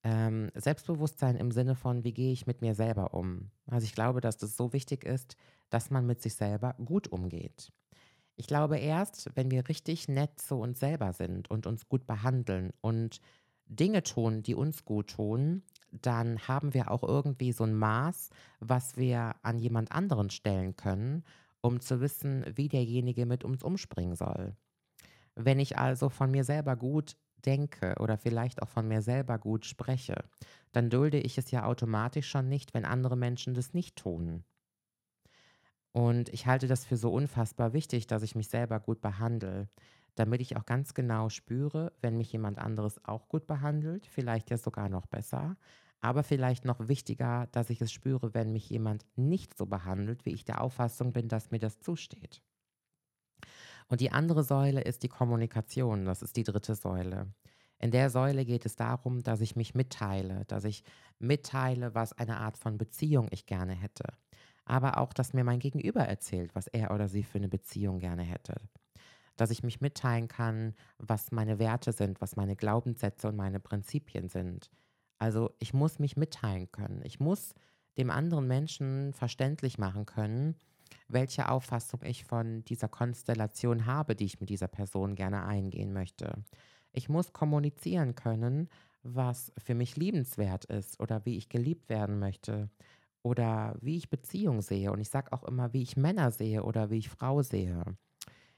Ähm, 0.02 0.50
Selbstbewusstsein 0.54 1.36
im 1.36 1.52
Sinne 1.52 1.74
von, 1.74 2.04
wie 2.04 2.14
gehe 2.14 2.32
ich 2.32 2.46
mit 2.46 2.62
mir 2.62 2.74
selber 2.74 3.12
um? 3.12 3.50
Also 3.66 3.84
ich 3.84 3.94
glaube, 3.94 4.22
dass 4.22 4.38
das 4.38 4.56
so 4.56 4.72
wichtig 4.72 5.04
ist, 5.04 5.36
dass 5.68 5.90
man 5.90 6.06
mit 6.06 6.22
sich 6.22 6.34
selber 6.36 6.74
gut 6.82 7.08
umgeht. 7.08 7.70
Ich 8.40 8.46
glaube 8.46 8.79
erst, 8.79 9.29
wenn 9.35 9.50
wir 9.50 9.68
richtig 9.68 10.09
nett 10.09 10.40
zu 10.40 10.55
uns 10.55 10.81
selber 10.81 11.12
sind 11.12 11.50
und 11.50 11.66
uns 11.66 11.90
gut 11.90 12.07
behandeln 12.07 12.72
und 12.81 13.20
Dinge 13.66 14.03
tun, 14.03 14.42
die 14.42 14.55
uns 14.55 14.87
gut 14.87 15.11
tun, 15.11 15.62
dann 15.92 16.48
haben 16.48 16.72
wir 16.72 16.90
auch 16.90 17.03
irgendwie 17.03 17.53
so 17.53 17.64
ein 17.64 17.74
Maß, 17.74 18.31
was 18.59 18.96
wir 18.96 19.35
an 19.42 19.59
jemand 19.59 19.92
anderen 19.92 20.31
stellen 20.31 20.74
können, 20.74 21.22
um 21.61 21.81
zu 21.81 22.00
wissen, 22.00 22.46
wie 22.55 22.68
derjenige 22.68 23.26
mit 23.26 23.44
uns 23.44 23.62
umspringen 23.62 24.16
soll. 24.16 24.57
Wenn 25.35 25.61
ich 25.61 25.76
also 25.76 26.09
von 26.09 26.31
mir 26.31 26.44
selber 26.44 26.76
gut 26.76 27.18
denke 27.44 27.94
oder 28.00 28.16
vielleicht 28.16 28.62
auch 28.62 28.70
von 28.70 28.88
mir 28.88 29.03
selber 29.03 29.38
gut 29.38 29.66
spreche, 29.66 30.24
dann 30.72 30.88
dulde 30.88 31.20
ich 31.20 31.37
es 31.37 31.50
ja 31.50 31.66
automatisch 31.66 32.31
schon 32.31 32.48
nicht, 32.48 32.72
wenn 32.72 32.87
andere 32.87 33.18
Menschen 33.18 33.53
das 33.53 33.74
nicht 33.74 33.96
tun. 33.96 34.44
Und 35.92 36.29
ich 36.29 36.46
halte 36.46 36.68
das 36.68 36.85
für 36.85 36.96
so 36.96 37.12
unfassbar 37.12 37.72
wichtig, 37.72 38.07
dass 38.07 38.22
ich 38.22 38.35
mich 38.35 38.48
selber 38.48 38.79
gut 38.79 39.00
behandle, 39.00 39.68
damit 40.14 40.40
ich 40.40 40.57
auch 40.57 40.66
ganz 40.66 40.94
genau 40.94 41.29
spüre, 41.29 41.92
wenn 42.00 42.16
mich 42.16 42.33
jemand 42.33 42.59
anderes 42.59 43.05
auch 43.05 43.29
gut 43.29 43.46
behandelt, 43.46 44.07
vielleicht 44.07 44.50
ja 44.50 44.59
sogar 44.59 44.88
noch 44.88 45.07
besser, 45.07 45.57
aber 46.00 46.22
vielleicht 46.22 46.64
noch 46.64 46.88
wichtiger, 46.88 47.48
dass 47.53 47.70
ich 47.70 47.81
es 47.81 47.92
spüre, 47.92 48.35
wenn 48.35 48.53
mich 48.53 48.70
jemand 48.70 49.05
nicht 49.16 49.57
so 49.57 49.66
behandelt, 49.66 50.24
wie 50.26 50.33
ich 50.33 50.44
der 50.44 50.61
Auffassung 50.61 51.12
bin, 51.12 51.29
dass 51.29 51.50
mir 51.50 51.59
das 51.59 51.81
zusteht. 51.81 52.40
Und 53.88 54.00
die 54.00 54.12
andere 54.12 54.44
Säule 54.44 54.83
ist 54.83 55.03
die 55.03 55.09
Kommunikation, 55.09 56.05
das 56.05 56.22
ist 56.22 56.37
die 56.37 56.44
dritte 56.44 56.76
Säule. 56.76 57.35
In 57.79 57.90
der 57.90 58.11
Säule 58.11 58.44
geht 58.44 58.66
es 58.66 58.76
darum, 58.76 59.22
dass 59.22 59.40
ich 59.40 59.57
mich 59.57 59.74
mitteile, 59.74 60.44
dass 60.46 60.64
ich 60.64 60.85
mitteile, 61.18 61.94
was 61.94 62.12
eine 62.12 62.37
Art 62.37 62.57
von 62.57 62.79
Beziehung 62.79 63.29
ich 63.31 63.46
gerne 63.46 63.74
hätte 63.74 64.05
aber 64.70 64.98
auch, 64.98 65.12
dass 65.12 65.33
mir 65.33 65.42
mein 65.42 65.59
Gegenüber 65.59 66.02
erzählt, 66.02 66.54
was 66.54 66.68
er 66.68 66.92
oder 66.92 67.09
sie 67.09 67.24
für 67.24 67.38
eine 67.38 67.48
Beziehung 67.48 67.98
gerne 67.98 68.22
hätte. 68.22 68.54
Dass 69.37 69.50
ich 69.50 69.64
mich 69.64 69.80
mitteilen 69.80 70.28
kann, 70.28 70.74
was 70.98 71.33
meine 71.33 71.59
Werte 71.59 71.92
sind, 71.92 72.20
was 72.20 72.37
meine 72.37 72.54
Glaubenssätze 72.54 73.26
und 73.26 73.37
meine 73.37 73.59
Prinzipien 73.59 74.28
sind. 74.28 74.70
Also 75.18 75.50
ich 75.59 75.74
muss 75.74 75.98
mich 75.98 76.16
mitteilen 76.16 76.70
können. 76.70 77.02
Ich 77.04 77.18
muss 77.18 77.54
dem 77.98 78.11
anderen 78.11 78.46
Menschen 78.46 79.12
verständlich 79.12 79.76
machen 79.76 80.06
können, 80.06 80.54
welche 81.09 81.48
Auffassung 81.48 82.00
ich 82.04 82.24
von 82.24 82.64
dieser 82.64 82.88
Konstellation 82.88 83.87
habe, 83.87 84.14
die 84.14 84.26
ich 84.26 84.38
mit 84.38 84.50
dieser 84.50 84.68
Person 84.68 85.16
gerne 85.16 85.44
eingehen 85.44 85.92
möchte. 85.92 86.44
Ich 86.92 87.09
muss 87.09 87.33
kommunizieren 87.33 88.14
können, 88.14 88.68
was 89.02 89.52
für 89.59 89.74
mich 89.74 89.96
liebenswert 89.96 90.66
ist 90.66 91.00
oder 91.00 91.24
wie 91.24 91.37
ich 91.37 91.48
geliebt 91.48 91.88
werden 91.88 92.20
möchte, 92.20 92.70
oder 93.22 93.76
wie 93.80 93.96
ich 93.96 94.11
Beziehung 94.11 94.62
sehe. 94.62 94.92
Und 94.92 95.00
ich 95.00 95.09
sage 95.09 95.33
auch 95.33 95.44
immer, 95.44 95.72
wie 95.72 95.83
ich 95.83 95.96
Männer 95.96 96.30
sehe 96.30 96.62
oder 96.62 96.90
wie 96.90 96.98
ich 96.98 97.09
Frau 97.09 97.42
sehe. 97.42 97.83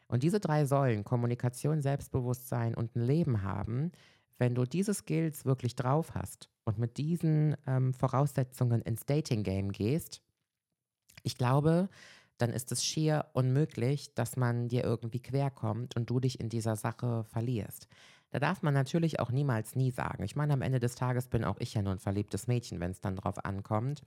Und 0.06 0.22
diese 0.22 0.40
drei 0.40 0.66
Säulen, 0.66 1.04
Kommunikation, 1.04 1.80
Selbstbewusstsein 1.80 2.74
und 2.74 2.94
ein 2.94 3.06
Leben 3.06 3.42
haben, 3.42 3.92
wenn 4.38 4.54
du 4.54 4.64
diese 4.64 4.94
Skills 4.94 5.44
wirklich 5.44 5.76
drauf 5.76 6.14
hast 6.14 6.50
und 6.64 6.78
mit 6.78 6.98
diesen 6.98 7.56
ähm, 7.66 7.94
Voraussetzungen 7.94 8.82
ins 8.82 9.06
Dating-Game 9.06 9.72
gehst, 9.72 10.20
ich 11.22 11.36
glaube, 11.36 11.88
dann 12.38 12.50
ist 12.50 12.72
es 12.72 12.84
schier 12.84 13.26
unmöglich, 13.34 14.14
dass 14.14 14.36
man 14.36 14.68
dir 14.68 14.82
irgendwie 14.82 15.20
querkommt 15.20 15.96
und 15.96 16.10
du 16.10 16.18
dich 16.18 16.40
in 16.40 16.48
dieser 16.48 16.76
Sache 16.76 17.24
verlierst. 17.24 17.86
Da 18.30 18.38
darf 18.38 18.62
man 18.62 18.74
natürlich 18.74 19.20
auch 19.20 19.30
niemals 19.30 19.76
nie 19.76 19.90
sagen. 19.90 20.24
Ich 20.24 20.36
meine, 20.36 20.54
am 20.54 20.62
Ende 20.62 20.80
des 20.80 20.94
Tages 20.94 21.28
bin 21.28 21.44
auch 21.44 21.58
ich 21.58 21.74
ja 21.74 21.82
nur 21.82 21.92
ein 21.92 21.98
verliebtes 21.98 22.46
Mädchen, 22.46 22.80
wenn 22.80 22.90
es 22.90 23.00
dann 23.00 23.14
drauf 23.14 23.44
ankommt. 23.44 24.02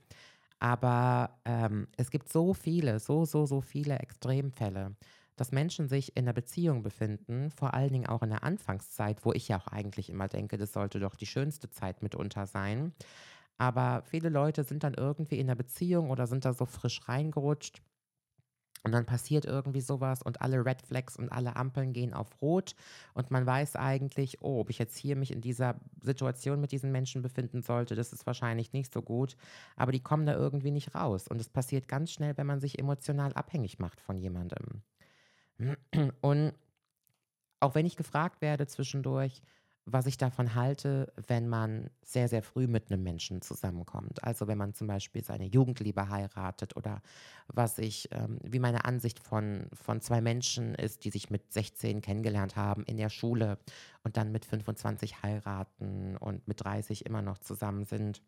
Aber 0.58 1.40
ähm, 1.44 1.88
es 1.96 2.10
gibt 2.10 2.28
so 2.32 2.54
viele, 2.54 2.98
so, 2.98 3.24
so, 3.24 3.46
so 3.46 3.60
viele 3.60 3.98
Extremfälle, 3.98 4.96
dass 5.36 5.52
Menschen 5.52 5.88
sich 5.88 6.16
in 6.16 6.24
einer 6.24 6.32
Beziehung 6.32 6.82
befinden, 6.82 7.50
vor 7.50 7.74
allen 7.74 7.92
Dingen 7.92 8.06
auch 8.06 8.22
in 8.22 8.30
der 8.30 8.42
Anfangszeit, 8.42 9.24
wo 9.24 9.32
ich 9.32 9.48
ja 9.48 9.58
auch 9.58 9.66
eigentlich 9.66 10.08
immer 10.08 10.28
denke, 10.28 10.56
das 10.56 10.72
sollte 10.72 10.98
doch 10.98 11.14
die 11.14 11.26
schönste 11.26 11.68
Zeit 11.70 12.02
mitunter 12.02 12.46
sein. 12.46 12.94
Aber 13.58 14.02
viele 14.04 14.28
Leute 14.30 14.64
sind 14.64 14.84
dann 14.84 14.94
irgendwie 14.94 15.38
in 15.38 15.46
der 15.48 15.54
Beziehung 15.56 16.10
oder 16.10 16.26
sind 16.26 16.44
da 16.44 16.52
so 16.54 16.66
frisch 16.66 17.08
reingerutscht 17.08 17.82
und 18.86 18.92
dann 18.92 19.04
passiert 19.04 19.46
irgendwie 19.46 19.80
sowas 19.80 20.22
und 20.22 20.40
alle 20.42 20.64
Red 20.64 20.80
Flags 20.80 21.16
und 21.16 21.32
alle 21.32 21.56
Ampeln 21.56 21.92
gehen 21.92 22.14
auf 22.14 22.40
Rot 22.40 22.76
und 23.14 23.32
man 23.32 23.44
weiß 23.44 23.74
eigentlich, 23.74 24.42
oh, 24.42 24.60
ob 24.60 24.70
ich 24.70 24.78
jetzt 24.78 24.96
hier 24.96 25.16
mich 25.16 25.32
in 25.32 25.40
dieser 25.40 25.74
Situation 26.00 26.60
mit 26.60 26.70
diesen 26.70 26.92
Menschen 26.92 27.20
befinden 27.20 27.62
sollte, 27.62 27.96
das 27.96 28.12
ist 28.12 28.28
wahrscheinlich 28.28 28.72
nicht 28.72 28.92
so 28.92 29.02
gut. 29.02 29.36
Aber 29.74 29.90
die 29.90 29.98
kommen 29.98 30.24
da 30.24 30.34
irgendwie 30.34 30.70
nicht 30.70 30.94
raus. 30.94 31.26
Und 31.26 31.40
es 31.40 31.48
passiert 31.48 31.88
ganz 31.88 32.12
schnell, 32.12 32.36
wenn 32.36 32.46
man 32.46 32.60
sich 32.60 32.78
emotional 32.78 33.32
abhängig 33.32 33.80
macht 33.80 34.00
von 34.00 34.18
jemandem. 34.18 34.82
Und 36.20 36.52
auch 37.58 37.74
wenn 37.74 37.86
ich 37.86 37.96
gefragt 37.96 38.40
werde 38.40 38.68
zwischendurch, 38.68 39.42
was 39.88 40.06
ich 40.06 40.18
davon 40.18 40.56
halte, 40.56 41.12
wenn 41.28 41.48
man 41.48 41.90
sehr, 42.02 42.28
sehr 42.28 42.42
früh 42.42 42.66
mit 42.66 42.90
einem 42.90 43.04
Menschen 43.04 43.40
zusammenkommt. 43.40 44.22
Also 44.24 44.48
wenn 44.48 44.58
man 44.58 44.74
zum 44.74 44.88
Beispiel 44.88 45.22
seine 45.22 45.46
Jugendliebe 45.46 46.08
heiratet 46.08 46.76
oder 46.76 47.00
was 47.46 47.78
ich, 47.78 48.08
ähm, 48.10 48.40
wie 48.42 48.58
meine 48.58 48.84
Ansicht 48.84 49.20
von, 49.20 49.68
von 49.72 50.00
zwei 50.00 50.20
Menschen 50.20 50.74
ist, 50.74 51.04
die 51.04 51.10
sich 51.10 51.30
mit 51.30 51.52
16 51.52 52.00
kennengelernt 52.00 52.56
haben 52.56 52.82
in 52.84 52.96
der 52.96 53.10
Schule 53.10 53.58
und 54.02 54.16
dann 54.16 54.32
mit 54.32 54.44
25 54.44 55.22
heiraten 55.22 56.16
und 56.16 56.48
mit 56.48 56.64
30 56.64 57.06
immer 57.06 57.22
noch 57.22 57.38
zusammen 57.38 57.84
sind. 57.84 58.22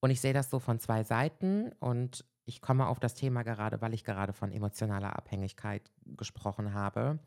Und 0.00 0.10
ich 0.10 0.20
sehe 0.20 0.34
das 0.34 0.50
so 0.50 0.58
von 0.58 0.78
zwei 0.80 1.02
Seiten 1.02 1.72
und 1.80 2.26
ich 2.44 2.60
komme 2.60 2.88
auf 2.88 3.00
das 3.00 3.14
Thema 3.14 3.42
gerade, 3.42 3.80
weil 3.80 3.94
ich 3.94 4.04
gerade 4.04 4.34
von 4.34 4.52
emotionaler 4.52 5.16
Abhängigkeit 5.16 5.90
gesprochen 6.04 6.74
habe. 6.74 7.20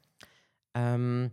Ähm, 0.76 1.32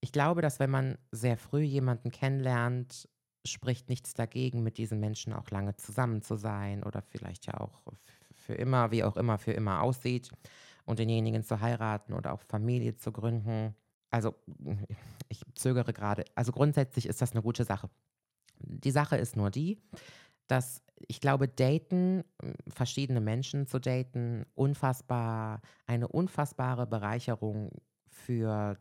ich 0.00 0.12
glaube, 0.12 0.42
dass 0.42 0.58
wenn 0.58 0.70
man 0.70 0.98
sehr 1.12 1.36
früh 1.36 1.62
jemanden 1.62 2.10
kennenlernt, 2.10 3.08
spricht 3.46 3.88
nichts 3.88 4.14
dagegen, 4.14 4.62
mit 4.62 4.78
diesen 4.78 5.00
Menschen 5.00 5.32
auch 5.32 5.50
lange 5.50 5.76
zusammen 5.76 6.22
zu 6.22 6.36
sein 6.36 6.82
oder 6.82 7.02
vielleicht 7.02 7.46
ja 7.46 7.58
auch 7.60 7.82
für 8.34 8.54
immer, 8.54 8.90
wie 8.90 9.04
auch 9.04 9.16
immer 9.16 9.38
für 9.38 9.52
immer 9.52 9.82
aussieht 9.82 10.30
und 10.84 10.98
denjenigen 10.98 11.42
zu 11.42 11.60
heiraten 11.60 12.12
oder 12.12 12.32
auch 12.32 12.42
Familie 12.42 12.96
zu 12.96 13.12
gründen. 13.12 13.74
Also 14.10 14.34
ich 15.28 15.42
zögere 15.54 15.92
gerade. 15.92 16.24
Also 16.34 16.52
grundsätzlich 16.52 17.06
ist 17.06 17.22
das 17.22 17.32
eine 17.32 17.42
gute 17.42 17.64
Sache. 17.64 17.90
Die 18.58 18.90
Sache 18.90 19.16
ist 19.16 19.36
nur 19.36 19.50
die, 19.50 19.80
dass 20.46 20.82
ich 21.08 21.20
glaube, 21.20 21.48
daten, 21.48 22.24
verschiedene 22.68 23.20
Menschen 23.20 23.66
zu 23.66 23.78
daten, 23.78 24.44
unfassbar, 24.54 25.62
eine 25.86 26.08
unfassbare 26.08 26.86
Bereicherung 26.86 27.70
für 28.06 28.76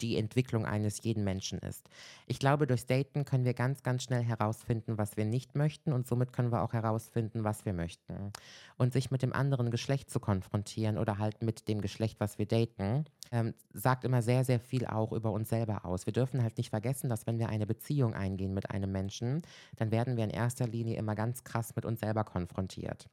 die 0.00 0.16
Entwicklung 0.16 0.66
eines 0.66 1.02
jeden 1.02 1.24
Menschen 1.24 1.58
ist. 1.58 1.88
Ich 2.26 2.38
glaube, 2.38 2.66
durchs 2.66 2.86
Daten 2.86 3.24
können 3.24 3.44
wir 3.44 3.54
ganz, 3.54 3.82
ganz 3.82 4.02
schnell 4.02 4.22
herausfinden, 4.22 4.98
was 4.98 5.16
wir 5.16 5.24
nicht 5.24 5.54
möchten 5.54 5.92
und 5.92 6.06
somit 6.06 6.32
können 6.32 6.52
wir 6.52 6.62
auch 6.62 6.72
herausfinden, 6.72 7.44
was 7.44 7.64
wir 7.64 7.72
möchten. 7.72 8.32
Und 8.76 8.92
sich 8.92 9.10
mit 9.10 9.22
dem 9.22 9.32
anderen 9.32 9.70
Geschlecht 9.70 10.10
zu 10.10 10.20
konfrontieren 10.20 10.98
oder 10.98 11.18
halt 11.18 11.42
mit 11.42 11.68
dem 11.68 11.80
Geschlecht, 11.80 12.20
was 12.20 12.38
wir 12.38 12.46
daten, 12.46 13.04
ähm, 13.32 13.54
sagt 13.72 14.04
immer 14.04 14.22
sehr, 14.22 14.44
sehr 14.44 14.60
viel 14.60 14.86
auch 14.86 15.12
über 15.12 15.32
uns 15.32 15.48
selber 15.48 15.84
aus. 15.84 16.06
Wir 16.06 16.12
dürfen 16.12 16.42
halt 16.42 16.58
nicht 16.58 16.70
vergessen, 16.70 17.08
dass 17.08 17.26
wenn 17.26 17.38
wir 17.38 17.48
eine 17.48 17.66
Beziehung 17.66 18.14
eingehen 18.14 18.54
mit 18.54 18.70
einem 18.70 18.92
Menschen, 18.92 19.42
dann 19.76 19.90
werden 19.90 20.16
wir 20.16 20.24
in 20.24 20.30
erster 20.30 20.66
Linie 20.66 20.96
immer 20.96 21.14
ganz 21.14 21.44
krass 21.44 21.74
mit 21.74 21.84
uns 21.84 22.00
selber 22.00 22.24
konfrontiert. 22.24 23.08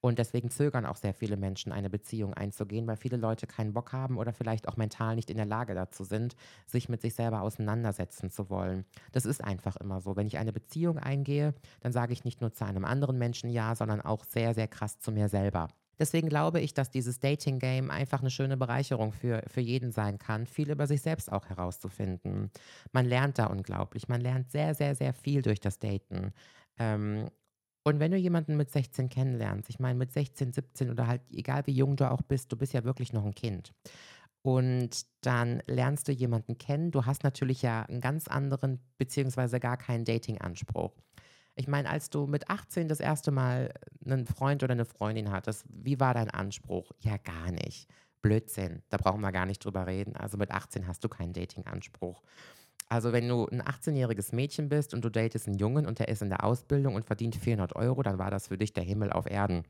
Und 0.00 0.18
deswegen 0.18 0.50
zögern 0.50 0.86
auch 0.86 0.96
sehr 0.96 1.14
viele 1.14 1.36
Menschen, 1.36 1.72
eine 1.72 1.90
Beziehung 1.90 2.34
einzugehen, 2.34 2.86
weil 2.86 2.96
viele 2.96 3.16
Leute 3.16 3.46
keinen 3.46 3.72
Bock 3.72 3.92
haben 3.92 4.18
oder 4.18 4.32
vielleicht 4.32 4.68
auch 4.68 4.76
mental 4.76 5.16
nicht 5.16 5.30
in 5.30 5.36
der 5.36 5.46
Lage 5.46 5.74
dazu 5.74 6.04
sind, 6.04 6.36
sich 6.66 6.88
mit 6.88 7.00
sich 7.00 7.14
selber 7.14 7.40
auseinandersetzen 7.42 8.30
zu 8.30 8.50
wollen. 8.50 8.84
Das 9.12 9.24
ist 9.24 9.42
einfach 9.42 9.76
immer 9.76 10.00
so. 10.00 10.16
Wenn 10.16 10.26
ich 10.26 10.38
eine 10.38 10.52
Beziehung 10.52 10.98
eingehe, 10.98 11.54
dann 11.80 11.92
sage 11.92 12.12
ich 12.12 12.24
nicht 12.24 12.40
nur 12.40 12.52
zu 12.52 12.64
einem 12.64 12.84
anderen 12.84 13.18
Menschen 13.18 13.50
Ja, 13.50 13.74
sondern 13.74 14.00
auch 14.00 14.24
sehr, 14.24 14.54
sehr 14.54 14.68
krass 14.68 14.98
zu 14.98 15.12
mir 15.12 15.28
selber. 15.28 15.68
Deswegen 15.98 16.28
glaube 16.28 16.60
ich, 16.60 16.74
dass 16.74 16.90
dieses 16.90 17.20
Dating-Game 17.20 17.90
einfach 17.90 18.20
eine 18.20 18.30
schöne 18.30 18.56
Bereicherung 18.56 19.12
für, 19.12 19.42
für 19.46 19.60
jeden 19.60 19.92
sein 19.92 20.18
kann, 20.18 20.46
viel 20.46 20.70
über 20.70 20.86
sich 20.86 21.00
selbst 21.02 21.32
auch 21.32 21.46
herauszufinden. 21.46 22.50
Man 22.92 23.06
lernt 23.06 23.38
da 23.38 23.46
unglaublich. 23.46 24.08
Man 24.08 24.20
lernt 24.20 24.50
sehr, 24.50 24.74
sehr, 24.74 24.94
sehr 24.94 25.14
viel 25.14 25.42
durch 25.42 25.60
das 25.60 25.78
Daten. 25.78 26.32
Ähm, 26.78 27.30
und 27.86 28.00
wenn 28.00 28.10
du 28.10 28.16
jemanden 28.16 28.56
mit 28.56 28.68
16 28.68 29.08
kennenlernst, 29.08 29.70
ich 29.70 29.78
meine 29.78 29.96
mit 29.96 30.10
16, 30.10 30.52
17 30.52 30.90
oder 30.90 31.06
halt 31.06 31.22
egal 31.30 31.64
wie 31.68 31.72
jung 31.72 31.94
du 31.94 32.10
auch 32.10 32.20
bist, 32.20 32.50
du 32.50 32.56
bist 32.56 32.72
ja 32.72 32.82
wirklich 32.82 33.12
noch 33.12 33.24
ein 33.24 33.36
Kind. 33.36 33.72
Und 34.42 35.06
dann 35.20 35.62
lernst 35.68 36.08
du 36.08 36.12
jemanden 36.12 36.58
kennen. 36.58 36.90
Du 36.90 37.06
hast 37.06 37.22
natürlich 37.22 37.62
ja 37.62 37.82
einen 37.82 38.00
ganz 38.00 38.26
anderen, 38.26 38.80
beziehungsweise 38.98 39.60
gar 39.60 39.76
keinen 39.76 40.04
Dating-Anspruch. 40.04 40.96
Ich 41.54 41.68
meine, 41.68 41.88
als 41.88 42.10
du 42.10 42.26
mit 42.26 42.50
18 42.50 42.88
das 42.88 42.98
erste 42.98 43.30
Mal 43.30 43.72
einen 44.04 44.26
Freund 44.26 44.64
oder 44.64 44.72
eine 44.72 44.84
Freundin 44.84 45.30
hattest, 45.30 45.64
wie 45.68 46.00
war 46.00 46.12
dein 46.12 46.30
Anspruch? 46.30 46.90
Ja, 46.98 47.18
gar 47.18 47.52
nicht. 47.52 47.88
Blödsinn. 48.20 48.82
Da 48.88 48.96
brauchen 48.96 49.20
wir 49.20 49.30
gar 49.30 49.46
nicht 49.46 49.64
drüber 49.64 49.86
reden. 49.86 50.16
Also 50.16 50.38
mit 50.38 50.50
18 50.50 50.88
hast 50.88 51.04
du 51.04 51.08
keinen 51.08 51.34
Dating-Anspruch. 51.34 52.20
Also 52.88 53.12
wenn 53.12 53.28
du 53.28 53.46
ein 53.46 53.62
18-jähriges 53.62 54.34
Mädchen 54.34 54.68
bist 54.68 54.94
und 54.94 55.04
du 55.04 55.10
datest 55.10 55.48
einen 55.48 55.58
Jungen 55.58 55.86
und 55.86 55.98
der 55.98 56.08
ist 56.08 56.22
in 56.22 56.28
der 56.28 56.44
Ausbildung 56.44 56.94
und 56.94 57.04
verdient 57.04 57.36
400 57.36 57.74
Euro, 57.74 58.02
dann 58.02 58.18
war 58.18 58.30
das 58.30 58.48
für 58.48 58.58
dich 58.58 58.72
der 58.72 58.84
Himmel 58.84 59.12
auf 59.12 59.28
Erden. 59.28 59.64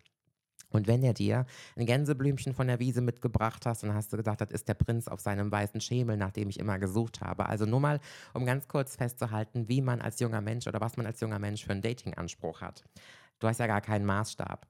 Und 0.70 0.86
wenn 0.86 1.02
er 1.02 1.14
dir 1.14 1.46
ein 1.76 1.86
Gänseblümchen 1.86 2.52
von 2.52 2.66
der 2.66 2.80
Wiese 2.80 3.00
mitgebracht 3.00 3.64
hast, 3.66 3.82
dann 3.82 3.94
hast 3.94 4.12
du 4.12 4.16
gedacht, 4.16 4.40
das 4.40 4.50
ist 4.50 4.68
der 4.68 4.74
Prinz 4.74 5.08
auf 5.08 5.20
seinem 5.20 5.50
weißen 5.50 5.80
Schemel, 5.80 6.16
nach 6.16 6.32
dem 6.32 6.48
ich 6.48 6.58
immer 6.58 6.78
gesucht 6.78 7.20
habe. 7.20 7.46
Also 7.46 7.66
nur 7.66 7.80
mal, 7.80 8.00
um 8.34 8.44
ganz 8.44 8.68
kurz 8.68 8.96
festzuhalten, 8.96 9.68
wie 9.68 9.80
man 9.80 10.00
als 10.00 10.20
junger 10.20 10.40
Mensch 10.40 10.66
oder 10.66 10.80
was 10.80 10.96
man 10.96 11.06
als 11.06 11.20
junger 11.20 11.38
Mensch 11.38 11.64
für 11.64 11.72
einen 11.72 11.82
Dating-Anspruch 11.82 12.60
hat. 12.60 12.84
Du 13.38 13.46
hast 13.46 13.60
ja 13.60 13.66
gar 13.66 13.80
keinen 13.80 14.04
Maßstab. 14.06 14.66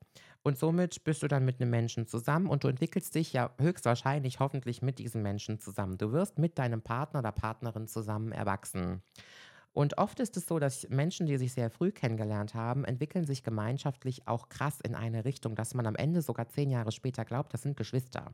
Und 0.46 0.56
somit 0.56 1.02
bist 1.02 1.24
du 1.24 1.26
dann 1.26 1.44
mit 1.44 1.60
einem 1.60 1.70
Menschen 1.70 2.06
zusammen 2.06 2.46
und 2.46 2.62
du 2.62 2.68
entwickelst 2.68 3.16
dich 3.16 3.32
ja 3.32 3.50
höchstwahrscheinlich 3.58 4.38
hoffentlich 4.38 4.80
mit 4.80 5.00
diesem 5.00 5.20
Menschen 5.20 5.58
zusammen. 5.58 5.98
Du 5.98 6.12
wirst 6.12 6.38
mit 6.38 6.56
deinem 6.56 6.82
Partner 6.82 7.18
oder 7.18 7.32
Partnerin 7.32 7.88
zusammen 7.88 8.30
erwachsen. 8.30 9.02
Und 9.76 9.98
oft 9.98 10.20
ist 10.20 10.38
es 10.38 10.46
so, 10.46 10.58
dass 10.58 10.88
Menschen, 10.88 11.26
die 11.26 11.36
sich 11.36 11.52
sehr 11.52 11.68
früh 11.68 11.92
kennengelernt 11.92 12.54
haben, 12.54 12.86
entwickeln 12.86 13.26
sich 13.26 13.44
gemeinschaftlich 13.44 14.26
auch 14.26 14.48
krass 14.48 14.80
in 14.80 14.94
eine 14.94 15.26
Richtung, 15.26 15.54
dass 15.54 15.74
man 15.74 15.86
am 15.86 15.96
Ende 15.96 16.22
sogar 16.22 16.48
zehn 16.48 16.70
Jahre 16.70 16.92
später 16.92 17.26
glaubt, 17.26 17.52
das 17.52 17.60
sind 17.60 17.76
Geschwister. 17.76 18.32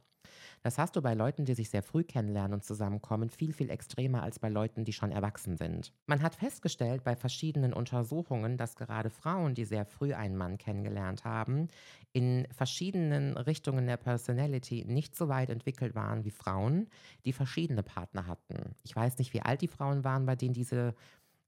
Das 0.63 0.79
hast 0.79 0.95
du 0.95 1.03
bei 1.03 1.15
Leuten, 1.15 1.45
die 1.45 1.55
sich 1.55 1.69
sehr 1.69 1.83
früh 1.83 2.05
kennenlernen 2.05 2.55
und 2.55 2.63
zusammenkommen, 2.63 3.29
viel, 3.29 3.53
viel 3.53 3.71
extremer 3.71 4.23
als 4.23 4.39
bei 4.39 4.49
Leuten, 4.49 4.85
die 4.85 4.93
schon 4.93 5.11
erwachsen 5.11 5.57
sind. 5.57 5.93
Man 6.07 6.23
hat 6.23 6.37
festgestellt 6.37 7.03
bei 7.03 7.17
verschiedenen 7.17 7.73
Untersuchungen, 7.73 8.57
dass 8.57 8.77
gerade 8.77 9.11
Frauen, 9.11 9.55
die 9.55 9.65
sehr 9.65 9.85
früh 9.85 10.15
einen 10.15 10.37
Mann 10.37 10.59
kennengelernt 10.59 11.25
haben, 11.25 11.67
in 12.13 12.47
verschiedenen 12.53 13.37
Richtungen 13.37 13.89
der 13.89 13.97
Personality 13.97 14.85
nicht 14.87 15.17
so 15.17 15.29
weit 15.29 15.51
entwickelt 15.51 15.97
waren 15.97 16.25
wie 16.25 16.31
Frauen, 16.31 16.89
die 17.25 17.33
verschiedene 17.33 17.83
Partner 17.83 18.29
hatten. 18.29 18.77
Ich 18.85 18.95
weiß 18.95 19.19
nicht, 19.19 19.35
wie 19.35 19.43
alt 19.43 19.61
die 19.61 19.67
Frauen 19.67 20.05
waren, 20.05 20.25
bei 20.25 20.37
denen 20.37 20.55
diese 20.55 20.95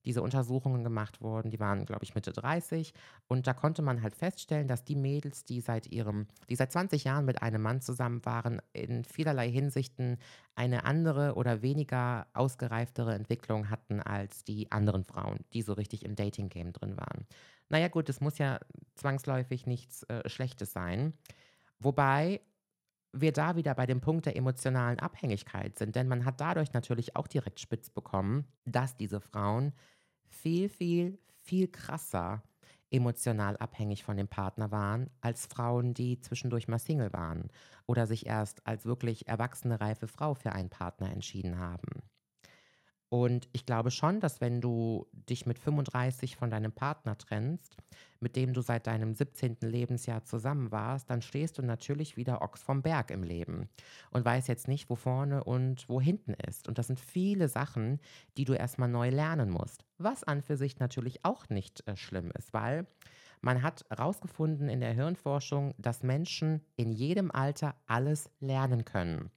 diese 0.04 0.22
Untersuchungen 0.22 0.84
gemacht 0.84 1.20
wurden. 1.20 1.50
Die 1.50 1.60
waren, 1.60 1.86
glaube 1.86 2.04
ich, 2.04 2.14
Mitte 2.14 2.32
30. 2.32 2.92
Und 3.26 3.46
da 3.46 3.54
konnte 3.54 3.82
man 3.82 4.02
halt 4.02 4.14
feststellen, 4.14 4.68
dass 4.68 4.84
die 4.84 4.96
Mädels, 4.96 5.44
die 5.44 5.60
seit 5.60 5.86
ihrem, 5.86 6.26
die 6.48 6.56
seit 6.56 6.72
20 6.72 7.04
Jahren 7.04 7.24
mit 7.24 7.42
einem 7.42 7.62
Mann 7.62 7.80
zusammen 7.80 8.24
waren, 8.24 8.60
in 8.72 9.04
vielerlei 9.04 9.50
Hinsichten 9.50 10.18
eine 10.54 10.84
andere 10.84 11.34
oder 11.34 11.62
weniger 11.62 12.26
ausgereiftere 12.32 13.14
Entwicklung 13.14 13.70
hatten 13.70 14.00
als 14.00 14.44
die 14.44 14.70
anderen 14.70 15.04
Frauen, 15.04 15.40
die 15.52 15.62
so 15.62 15.72
richtig 15.72 16.04
im 16.04 16.14
Dating-Game 16.14 16.72
drin 16.72 16.96
waren. 16.96 17.26
Naja, 17.68 17.88
gut, 17.88 18.08
es 18.08 18.20
muss 18.20 18.38
ja 18.38 18.60
zwangsläufig 18.94 19.66
nichts 19.66 20.02
äh, 20.04 20.28
Schlechtes 20.28 20.72
sein. 20.72 21.14
Wobei 21.78 22.40
wir 23.14 23.32
da 23.32 23.56
wieder 23.56 23.74
bei 23.74 23.86
dem 23.86 24.00
Punkt 24.00 24.26
der 24.26 24.36
emotionalen 24.36 24.98
Abhängigkeit 24.98 25.78
sind, 25.78 25.96
denn 25.96 26.08
man 26.08 26.24
hat 26.24 26.40
dadurch 26.40 26.72
natürlich 26.72 27.16
auch 27.16 27.28
direkt 27.28 27.60
spitz 27.60 27.90
bekommen, 27.90 28.46
dass 28.64 28.96
diese 28.96 29.20
Frauen 29.20 29.72
viel, 30.28 30.68
viel, 30.68 31.18
viel 31.36 31.68
krasser 31.68 32.42
emotional 32.94 33.56
abhängig 33.56 34.04
von 34.04 34.16
dem 34.16 34.28
Partner 34.28 34.70
waren, 34.70 35.10
als 35.20 35.46
Frauen, 35.46 35.94
die 35.94 36.20
zwischendurch 36.20 36.68
mal 36.68 36.78
Single 36.78 37.12
waren 37.12 37.48
oder 37.86 38.06
sich 38.06 38.26
erst 38.26 38.66
als 38.66 38.86
wirklich 38.86 39.26
erwachsene, 39.26 39.80
reife 39.80 40.06
Frau 40.06 40.34
für 40.34 40.52
einen 40.52 40.70
Partner 40.70 41.10
entschieden 41.10 41.58
haben. 41.58 42.03
Und 43.14 43.48
ich 43.52 43.64
glaube 43.64 43.92
schon, 43.92 44.18
dass 44.18 44.40
wenn 44.40 44.60
du 44.60 45.06
dich 45.12 45.46
mit 45.46 45.60
35 45.60 46.34
von 46.34 46.50
deinem 46.50 46.72
Partner 46.72 47.16
trennst, 47.16 47.76
mit 48.18 48.34
dem 48.34 48.52
du 48.54 48.60
seit 48.60 48.88
deinem 48.88 49.14
17. 49.14 49.58
Lebensjahr 49.60 50.24
zusammen 50.24 50.72
warst, 50.72 51.08
dann 51.10 51.22
stehst 51.22 51.56
du 51.56 51.62
natürlich 51.62 52.16
wieder 52.16 52.42
Ochs 52.42 52.64
vom 52.64 52.82
Berg 52.82 53.12
im 53.12 53.22
Leben 53.22 53.68
und 54.10 54.24
weißt 54.24 54.48
jetzt 54.48 54.66
nicht, 54.66 54.90
wo 54.90 54.96
vorne 54.96 55.44
und 55.44 55.88
wo 55.88 56.00
hinten 56.00 56.34
ist. 56.48 56.66
Und 56.66 56.76
das 56.76 56.88
sind 56.88 56.98
viele 56.98 57.46
Sachen, 57.46 58.00
die 58.36 58.44
du 58.44 58.52
erstmal 58.52 58.88
neu 58.88 59.10
lernen 59.10 59.48
musst. 59.48 59.84
Was 59.98 60.24
an 60.24 60.42
für 60.42 60.56
sich 60.56 60.80
natürlich 60.80 61.24
auch 61.24 61.48
nicht 61.48 61.86
äh, 61.86 61.96
schlimm 61.96 62.32
ist, 62.36 62.52
weil 62.52 62.84
man 63.40 63.62
hat 63.62 63.84
herausgefunden 63.90 64.68
in 64.68 64.80
der 64.80 64.92
Hirnforschung, 64.92 65.72
dass 65.78 66.02
Menschen 66.02 66.62
in 66.74 66.90
jedem 66.90 67.30
Alter 67.30 67.76
alles 67.86 68.28
lernen 68.40 68.84
können. 68.84 69.30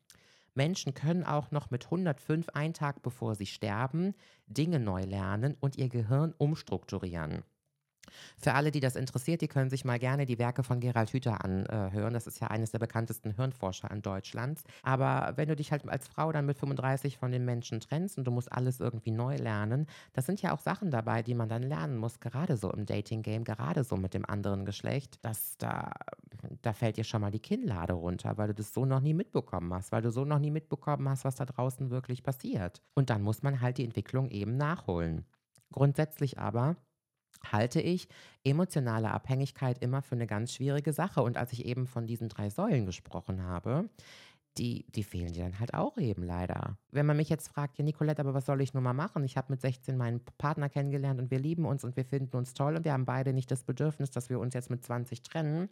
Menschen 0.58 0.96
können 0.96 1.24
auch 1.24 1.52
noch 1.52 1.70
mit 1.70 1.86
105 1.86 2.50
einen 2.50 2.74
Tag 2.74 3.04
bevor 3.04 3.36
sie 3.36 3.46
sterben 3.46 4.16
Dinge 4.48 4.80
neu 4.80 5.04
lernen 5.04 5.56
und 5.60 5.78
ihr 5.78 5.88
Gehirn 5.88 6.34
umstrukturieren. 6.38 7.44
Für 8.38 8.54
alle, 8.54 8.72
die 8.72 8.80
das 8.80 8.96
interessiert, 8.96 9.42
die 9.42 9.48
können 9.48 9.70
sich 9.70 9.86
mal 9.86 10.00
gerne 10.00 10.26
die 10.26 10.40
Werke 10.40 10.64
von 10.64 10.80
Gerald 10.80 11.12
Hüther 11.12 11.44
anhören. 11.44 12.14
Das 12.14 12.28
ist 12.28 12.40
ja 12.40 12.48
eines 12.48 12.72
der 12.72 12.80
bekanntesten 12.80 13.36
Hirnforscher 13.36 13.90
in 13.92 14.02
Deutschland. 14.02 14.62
Aber 14.84 15.34
wenn 15.36 15.48
du 15.48 15.56
dich 15.56 15.72
halt 15.72 15.88
als 15.88 16.08
Frau 16.08 16.32
dann 16.32 16.46
mit 16.46 16.58
35 16.58 17.18
von 17.18 17.32
den 17.32 17.46
Menschen 17.46 17.80
trennst 17.80 18.18
und 18.18 18.26
du 18.26 18.32
musst 18.32 18.52
alles 18.52 18.80
irgendwie 18.80 19.12
neu 19.12 19.36
lernen, 19.36 19.88
das 20.14 20.26
sind 20.26 20.42
ja 20.42 20.54
auch 20.54 20.60
Sachen 20.60 20.92
dabei, 20.92 21.24
die 21.24 21.36
man 21.36 21.50
dann 21.50 21.64
lernen 21.64 21.98
muss, 21.98 22.20
gerade 22.20 22.58
so 22.58 22.72
im 22.72 22.86
Dating-Game, 22.86 23.44
gerade 23.44 23.84
so 23.84 23.98
mit 23.98 24.14
dem 24.14 24.26
anderen 24.26 24.66
Geschlecht, 24.66 25.24
dass 25.24 25.58
da, 25.58 25.92
da 26.62 26.74
fällt 26.74 26.98
dir 26.98 27.04
schon 27.04 27.22
mal 27.22 27.32
die 27.32 27.40
Kinnlade 27.40 27.94
runter, 27.94 28.38
weil 28.38 28.48
du 28.48 28.54
das 28.54 28.74
so 28.74 28.86
noch 28.86 29.02
nie 29.02 29.14
mitbekommen 29.14 29.74
hast, 29.74 29.92
weil 29.92 30.02
du 30.02 30.12
so 30.12 30.26
noch 30.26 30.40
nie 30.40 30.52
mitbekommen 30.52 31.08
hast, 31.10 31.26
was 31.26 31.36
da 31.36 31.46
draußen 31.46 31.90
wirklich 31.90 32.24
passiert. 32.24 32.82
Und 32.94 33.10
dann 33.10 33.22
muss 33.22 33.44
man 33.44 33.62
halt 33.62 33.78
die 33.78 33.86
Entwicklung 33.86 34.30
eben 34.30 34.58
nachholen. 34.58 35.26
Grundsätzlich 35.72 36.40
aber 36.40 36.78
halte 37.52 37.82
ich 37.82 38.08
emotionale 38.44 39.12
Abhängigkeit 39.12 39.82
immer 39.82 40.02
für 40.02 40.16
eine 40.16 40.28
ganz 40.28 40.54
schwierige 40.54 40.94
Sache. 40.94 41.22
Und 41.22 41.38
als 41.38 41.54
ich 41.54 41.66
eben 41.66 41.88
von 41.88 42.08
diesen 42.08 42.30
drei 42.30 42.50
Säulen 42.50 42.86
gesprochen 42.86 43.44
habe, 43.44 43.90
die, 44.58 44.86
die 44.90 45.04
fehlen 45.04 45.34
dir 45.34 45.44
dann 45.44 45.60
halt 45.60 45.74
auch 45.74 45.98
eben 45.98 46.24
leider. 46.24 46.78
Wenn 46.92 47.06
man 47.06 47.18
mich 47.18 47.30
jetzt 47.30 47.48
fragt, 47.50 47.78
ja 47.78 47.84
Nicolette, 47.84 48.22
aber 48.22 48.34
was 48.34 48.46
soll 48.46 48.62
ich 48.62 48.74
nun 48.74 48.84
mal 48.84 48.94
machen? 48.94 49.24
Ich 49.24 49.38
habe 49.38 49.52
mit 49.52 49.62
16 49.62 49.96
meinen 49.98 50.20
Partner 50.38 50.70
kennengelernt 50.70 51.20
und 51.20 51.32
wir 51.32 51.40
lieben 51.40 51.66
uns 51.66 51.84
und 51.84 51.96
wir 51.96 52.06
finden 52.06 52.36
uns 52.38 52.54
toll 52.54 52.76
und 52.76 52.86
wir 52.86 52.94
haben 52.94 53.06
beide 53.06 53.34
nicht 53.34 53.52
das 53.52 53.64
Bedürfnis, 53.64 54.10
dass 54.10 54.30
wir 54.30 54.40
uns 54.40 54.54
jetzt 54.54 54.70
mit 54.70 54.84
20 54.84 55.22
trennen. 55.22 55.70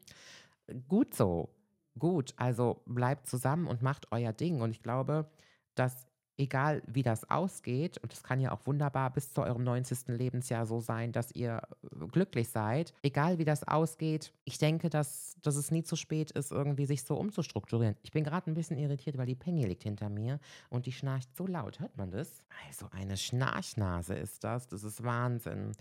Gut 0.87 1.15
so, 1.15 1.49
gut. 1.97 2.33
Also 2.37 2.81
bleibt 2.85 3.27
zusammen 3.27 3.67
und 3.67 3.81
macht 3.81 4.11
euer 4.11 4.33
Ding. 4.33 4.61
Und 4.61 4.71
ich 4.71 4.81
glaube, 4.83 5.29
dass 5.73 6.07
egal 6.37 6.81
wie 6.87 7.03
das 7.03 7.29
ausgeht, 7.29 7.97
und 7.99 8.13
es 8.13 8.23
kann 8.23 8.39
ja 8.39 8.51
auch 8.51 8.65
wunderbar 8.65 9.11
bis 9.11 9.33
zu 9.33 9.41
eurem 9.41 9.63
90. 9.63 10.07
Lebensjahr 10.07 10.65
so 10.65 10.79
sein, 10.79 11.11
dass 11.11 11.31
ihr 11.31 11.61
äh, 11.83 12.07
glücklich 12.07 12.49
seid, 12.49 12.93
egal 13.03 13.37
wie 13.37 13.45
das 13.45 13.67
ausgeht, 13.67 14.33
ich 14.43 14.57
denke, 14.57 14.89
dass, 14.89 15.35
dass 15.41 15.55
es 15.55 15.71
nie 15.71 15.83
zu 15.83 15.95
spät 15.95 16.31
ist, 16.31 16.51
irgendwie 16.51 16.85
sich 16.85 17.03
so 17.03 17.15
umzustrukturieren. 17.15 17.95
Ich 18.03 18.11
bin 18.11 18.23
gerade 18.23 18.49
ein 18.49 18.55
bisschen 18.55 18.77
irritiert, 18.77 19.17
weil 19.17 19.27
die 19.27 19.35
Penny 19.35 19.65
liegt 19.65 19.83
hinter 19.83 20.09
mir 20.09 20.39
und 20.69 20.85
die 20.85 20.91
schnarcht 20.91 21.35
so 21.35 21.47
laut. 21.47 21.79
Hört 21.79 21.95
man 21.97 22.11
das? 22.11 22.43
Also 22.67 22.87
eine 22.91 23.17
Schnarchnase 23.17 24.15
ist 24.15 24.43
das. 24.43 24.67
Das 24.67 24.83
ist 24.83 25.03
Wahnsinn. 25.03 25.71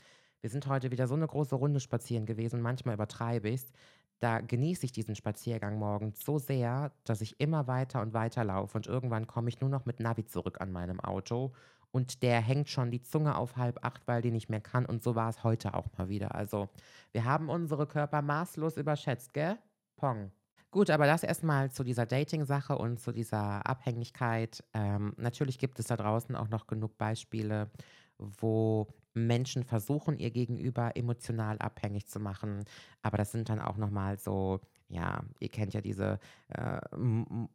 Wir 0.44 0.50
sind 0.50 0.66
heute 0.66 0.90
wieder 0.90 1.06
so 1.08 1.14
eine 1.14 1.26
große 1.26 1.54
Runde 1.54 1.80
spazieren 1.80 2.26
gewesen. 2.26 2.60
Manchmal 2.60 2.96
übertreibe 2.96 3.48
ich 3.48 3.62
es 3.62 3.72
da 4.20 4.40
genieße 4.40 4.86
ich 4.86 4.92
diesen 4.92 5.14
Spaziergang 5.14 5.78
morgens 5.78 6.24
so 6.24 6.38
sehr, 6.38 6.92
dass 7.04 7.20
ich 7.20 7.40
immer 7.40 7.66
weiter 7.66 8.00
und 8.00 8.14
weiter 8.14 8.44
laufe 8.44 8.76
und 8.76 8.86
irgendwann 8.86 9.26
komme 9.26 9.48
ich 9.48 9.60
nur 9.60 9.70
noch 9.70 9.86
mit 9.86 10.00
Navi 10.00 10.24
zurück 10.24 10.60
an 10.60 10.72
meinem 10.72 11.00
Auto 11.00 11.52
und 11.90 12.22
der 12.22 12.40
hängt 12.40 12.68
schon 12.68 12.90
die 12.90 13.02
Zunge 13.02 13.36
auf 13.36 13.56
halb 13.56 13.84
acht, 13.84 14.06
weil 14.08 14.22
die 14.22 14.32
nicht 14.32 14.48
mehr 14.48 14.60
kann 14.60 14.86
und 14.86 15.02
so 15.02 15.14
war 15.14 15.28
es 15.28 15.44
heute 15.44 15.74
auch 15.74 15.86
mal 15.96 16.08
wieder. 16.08 16.34
Also 16.34 16.68
wir 17.12 17.24
haben 17.24 17.48
unsere 17.48 17.86
Körper 17.86 18.22
maßlos 18.22 18.76
überschätzt, 18.76 19.32
gell? 19.34 19.58
Pong. 19.96 20.32
Gut, 20.70 20.90
aber 20.90 21.06
das 21.06 21.22
erstmal 21.22 21.70
zu 21.70 21.84
dieser 21.84 22.04
Dating-Sache 22.04 22.76
und 22.76 22.98
zu 22.98 23.12
dieser 23.12 23.64
Abhängigkeit. 23.64 24.64
Ähm, 24.74 25.14
natürlich 25.16 25.58
gibt 25.58 25.78
es 25.78 25.86
da 25.86 25.96
draußen 25.96 26.34
auch 26.34 26.48
noch 26.48 26.66
genug 26.66 26.98
Beispiele, 26.98 27.70
wo 28.18 28.88
Menschen 29.14 29.64
versuchen, 29.64 30.18
ihr 30.18 30.30
Gegenüber 30.30 30.96
emotional 30.96 31.58
abhängig 31.58 32.06
zu 32.08 32.20
machen. 32.20 32.64
Aber 33.02 33.16
das 33.16 33.32
sind 33.32 33.48
dann 33.48 33.60
auch 33.60 33.76
nochmal 33.76 34.18
so, 34.18 34.60
ja, 34.88 35.24
ihr 35.40 35.48
kennt 35.48 35.72
ja 35.74 35.80
diese 35.80 36.18
äh, 36.48 36.80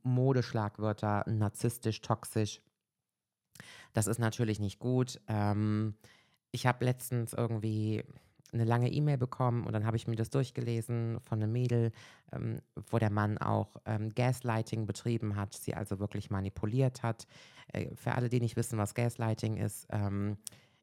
Modeschlagwörter, 0.03 1.25
narzisstisch, 1.27 2.01
toxisch. 2.01 2.61
Das 3.93 4.07
ist 4.07 4.19
natürlich 4.19 4.59
nicht 4.59 4.79
gut. 4.79 5.19
Ähm, 5.27 5.95
ich 6.51 6.65
habe 6.65 6.85
letztens 6.85 7.33
irgendwie 7.33 8.03
eine 8.51 8.63
lange 8.63 8.91
E-Mail 8.91 9.17
bekommen 9.17 9.65
und 9.65 9.73
dann 9.73 9.85
habe 9.85 9.97
ich 9.97 10.07
mir 10.07 10.15
das 10.15 10.29
durchgelesen 10.29 11.19
von 11.21 11.41
einem 11.41 11.51
Mädel, 11.51 11.91
ähm, 12.31 12.61
wo 12.89 12.97
der 12.97 13.11
Mann 13.11 13.37
auch 13.37 13.77
ähm, 13.85 14.13
Gaslighting 14.15 14.85
betrieben 14.85 15.35
hat, 15.35 15.53
sie 15.53 15.75
also 15.75 15.99
wirklich 15.99 16.31
manipuliert 16.31 17.03
hat. 17.03 17.27
Äh, 17.73 17.95
für 17.95 18.13
alle, 18.13 18.29
die 18.29 18.39
nicht 18.39 18.55
wissen, 18.55 18.79
was 18.79 18.95
Gaslighting 18.95 19.57
ist, 19.57 19.87
ähm, 19.91 20.37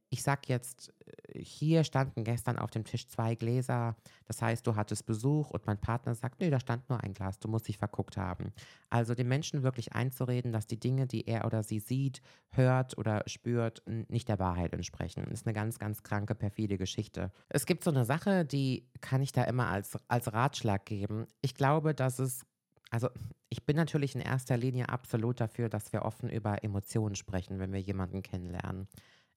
ich 0.08 0.22
sag 0.22 0.48
jetzt, 0.48 0.92
äh, 1.04 1.40
hier 1.40 1.84
standen 1.84 2.24
gestern 2.24 2.58
auf 2.58 2.70
dem 2.70 2.84
Tisch 2.84 3.08
zwei 3.08 3.34
Gläser. 3.34 3.96
Das 4.26 4.40
heißt, 4.40 4.66
du 4.66 4.76
hattest 4.76 5.06
Besuch 5.06 5.50
und 5.50 5.66
mein 5.66 5.80
Partner 5.80 6.14
sagt, 6.14 6.40
nee, 6.40 6.50
da 6.50 6.60
stand 6.60 6.88
nur 6.88 7.02
ein 7.02 7.14
Glas, 7.14 7.38
du 7.38 7.48
musst 7.48 7.68
dich 7.68 7.78
verguckt 7.78 8.16
haben. 8.16 8.52
Also 8.88 9.14
den 9.14 9.28
Menschen 9.28 9.62
wirklich 9.62 9.92
einzureden, 9.92 10.52
dass 10.52 10.66
die 10.66 10.78
Dinge, 10.78 11.06
die 11.06 11.26
er 11.26 11.44
oder 11.44 11.62
sie 11.62 11.80
sieht, 11.80 12.22
hört 12.50 12.96
oder 12.98 13.22
spürt, 13.26 13.82
nicht 14.08 14.28
der 14.28 14.38
Wahrheit 14.38 14.72
entsprechen. 14.72 15.24
Das 15.24 15.40
ist 15.40 15.46
eine 15.46 15.54
ganz, 15.54 15.78
ganz 15.78 16.02
kranke, 16.02 16.34
perfide 16.34 16.78
Geschichte. 16.78 17.32
Es 17.48 17.66
gibt 17.66 17.84
so 17.84 17.90
eine 17.90 18.04
Sache, 18.04 18.44
die 18.44 18.88
kann 19.00 19.22
ich 19.22 19.32
da 19.32 19.44
immer 19.44 19.68
als, 19.68 19.98
als 20.08 20.32
Ratschlag 20.32 20.86
geben. 20.86 21.26
Ich 21.40 21.54
glaube, 21.54 21.94
dass 21.94 22.18
es 22.18 22.46
also 22.90 23.08
ich 23.48 23.64
bin 23.64 23.76
natürlich 23.76 24.14
in 24.14 24.20
erster 24.20 24.56
Linie 24.56 24.88
absolut 24.88 25.40
dafür, 25.40 25.68
dass 25.68 25.92
wir 25.92 26.02
offen 26.02 26.28
über 26.28 26.62
Emotionen 26.62 27.14
sprechen, 27.14 27.58
wenn 27.58 27.72
wir 27.72 27.80
jemanden 27.80 28.22
kennenlernen. 28.22 28.88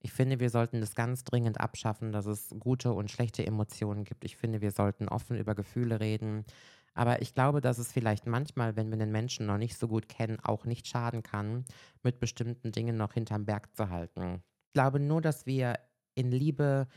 Ich 0.01 0.13
finde, 0.13 0.39
wir 0.39 0.49
sollten 0.49 0.79
das 0.79 0.95
ganz 0.95 1.23
dringend 1.23 1.59
abschaffen, 1.59 2.12
dass 2.12 2.25
es 2.25 2.55
gute 2.57 2.93
und 2.93 3.12
schlechte 3.12 3.45
Emotionen 3.45 4.05
gibt. 4.05 4.23
Ich 4.23 4.38
finde, 4.38 4.62
wir 4.62 4.71
sollten 4.71 5.09
offen 5.09 5.38
über 5.38 5.55
Gefühle 5.55 5.99
reden. 5.99 6.45
Aber 6.93 7.21
ich 7.21 7.33
glaube, 7.33 7.62
dass 7.62 7.77
es 7.77 7.91
vielleicht 7.91 8.25
manchmal, 8.25 8.75
wenn 8.75 8.89
wir 8.89 8.97
den 8.97 9.12
Menschen 9.12 9.45
noch 9.45 9.57
nicht 9.57 9.77
so 9.77 9.88
gut 9.88 10.09
kennen, 10.09 10.39
auch 10.41 10.65
nicht 10.65 10.88
schaden 10.88 11.23
kann, 11.23 11.65
mit 12.03 12.19
bestimmten 12.19 12.71
Dingen 12.71 12.97
noch 12.97 13.13
hinterm 13.13 13.45
Berg 13.45 13.75
zu 13.75 13.89
halten. 13.89 14.41
Ich 14.67 14.73
glaube 14.73 14.99
nur, 14.99 15.21
dass 15.21 15.45
wir 15.45 15.79
in 16.15 16.31
Liebe 16.31 16.88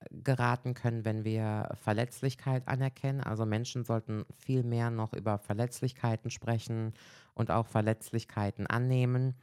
äh, 0.00 0.06
geraten 0.22 0.74
können, 0.74 1.04
wenn 1.04 1.24
wir 1.24 1.70
Verletzlichkeit 1.74 2.66
anerkennen. 2.66 3.20
Also 3.20 3.46
Menschen 3.46 3.84
sollten 3.84 4.24
viel 4.36 4.62
mehr 4.64 4.90
noch 4.90 5.12
über 5.12 5.38
Verletzlichkeiten 5.38 6.30
sprechen 6.30 6.92
und 7.34 7.50
auch 7.50 7.66
Verletzlichkeiten 7.66 8.66
annehmen. 8.66 9.34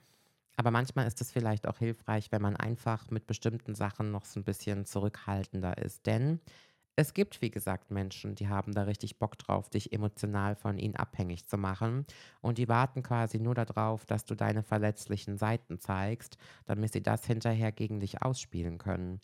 Aber 0.58 0.72
manchmal 0.72 1.08
ist 1.08 1.22
es 1.22 1.32
vielleicht 1.32 1.68
auch 1.68 1.78
hilfreich, 1.78 2.32
wenn 2.32 2.42
man 2.42 2.56
einfach 2.56 3.10
mit 3.10 3.28
bestimmten 3.28 3.76
Sachen 3.76 4.12
noch 4.12 4.26
so 4.26 4.40
ein 4.40 4.44
bisschen 4.44 4.86
zurückhaltender 4.86 5.78
ist. 5.78 6.06
Denn 6.06 6.40
es 6.98 7.14
gibt, 7.14 7.42
wie 7.42 7.52
gesagt, 7.52 7.92
Menschen, 7.92 8.36
die 8.36 8.48
haben 8.48 8.74
da 8.74 8.84
richtig 8.84 9.20
Bock 9.20 9.38
drauf, 9.38 9.70
dich 9.70 9.92
emotional 9.92 10.56
von 10.56 10.78
ihnen 10.78 10.96
abhängig 10.96 11.46
zu 11.46 11.58
machen. 11.58 12.06
Und 12.42 12.58
die 12.58 12.70
warten 12.70 13.04
quasi 13.04 13.38
nur 13.40 13.54
darauf, 13.54 14.06
dass 14.06 14.24
du 14.24 14.34
deine 14.34 14.64
verletzlichen 14.64 15.38
Seiten 15.38 15.78
zeigst, 15.80 16.38
damit 16.66 16.94
sie 16.94 17.04
das 17.04 17.26
hinterher 17.26 17.74
gegen 17.74 18.00
dich 18.00 18.22
ausspielen 18.22 18.78
können. 18.78 19.20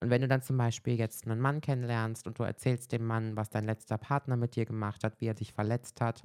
Und 0.00 0.08
wenn 0.08 0.22
du 0.22 0.28
dann 0.28 0.40
zum 0.40 0.56
Beispiel 0.56 0.94
jetzt 0.98 1.26
einen 1.26 1.40
Mann 1.40 1.60
kennenlernst 1.60 2.26
und 2.26 2.38
du 2.38 2.42
erzählst 2.42 2.90
dem 2.92 3.04
Mann, 3.04 3.36
was 3.36 3.50
dein 3.50 3.64
letzter 3.66 3.98
Partner 3.98 4.36
mit 4.36 4.56
dir 4.56 4.64
gemacht 4.64 5.04
hat, 5.04 5.20
wie 5.20 5.26
er 5.26 5.34
dich 5.34 5.52
verletzt 5.52 6.00
hat, 6.00 6.24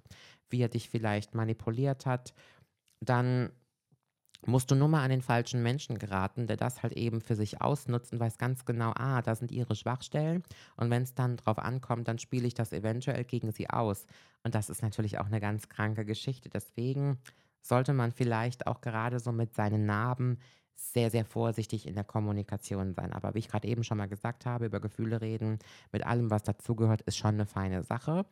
wie 0.49 0.61
er 0.61 0.69
dich 0.69 0.89
vielleicht 0.89 1.35
manipuliert 1.35 2.05
hat, 2.05 2.33
dann 3.01 3.51
musst 4.45 4.69
du 4.71 4.75
nur 4.75 4.87
mal 4.87 5.03
an 5.03 5.09
den 5.09 5.21
falschen 5.21 5.63
Menschen 5.63 5.97
geraten, 5.97 6.47
der 6.47 6.57
das 6.57 6.83
halt 6.83 6.93
eben 6.93 7.21
für 7.21 7.35
sich 7.35 7.61
ausnutzt 7.61 8.13
und 8.13 8.19
weiß 8.19 8.37
ganz 8.37 8.65
genau, 8.65 8.91
ah, 8.95 9.21
da 9.21 9.35
sind 9.35 9.51
ihre 9.51 9.75
Schwachstellen 9.75 10.43
und 10.77 10.89
wenn 10.89 11.03
es 11.03 11.15
dann 11.15 11.37
drauf 11.37 11.57
ankommt, 11.57 12.07
dann 12.07 12.19
spiele 12.19 12.47
ich 12.47 12.53
das 12.53 12.71
eventuell 12.71 13.23
gegen 13.23 13.51
sie 13.51 13.69
aus. 13.69 14.05
Und 14.43 14.55
das 14.55 14.69
ist 14.69 14.83
natürlich 14.83 15.17
auch 15.19 15.25
eine 15.25 15.39
ganz 15.39 15.69
kranke 15.69 16.05
Geschichte. 16.05 16.49
Deswegen 16.49 17.17
sollte 17.61 17.93
man 17.93 18.11
vielleicht 18.11 18.67
auch 18.67 18.81
gerade 18.81 19.19
so 19.19 19.31
mit 19.31 19.55
seinen 19.55 19.85
Narben 19.85 20.37
sehr, 20.75 21.09
sehr 21.09 21.25
vorsichtig 21.25 21.87
in 21.87 21.95
der 21.95 22.03
Kommunikation 22.03 22.93
sein. 22.93 23.13
Aber 23.13 23.33
wie 23.33 23.39
ich 23.39 23.47
gerade 23.47 23.67
eben 23.67 23.83
schon 23.83 23.97
mal 23.97 24.07
gesagt 24.07 24.45
habe, 24.45 24.65
über 24.65 24.79
Gefühle 24.79 25.21
reden, 25.21 25.59
mit 25.91 26.05
allem, 26.05 26.29
was 26.29 26.43
dazugehört, 26.43 27.01
ist 27.01 27.17
schon 27.17 27.35
eine 27.35 27.45
feine 27.45 27.83
Sache. 27.83 28.25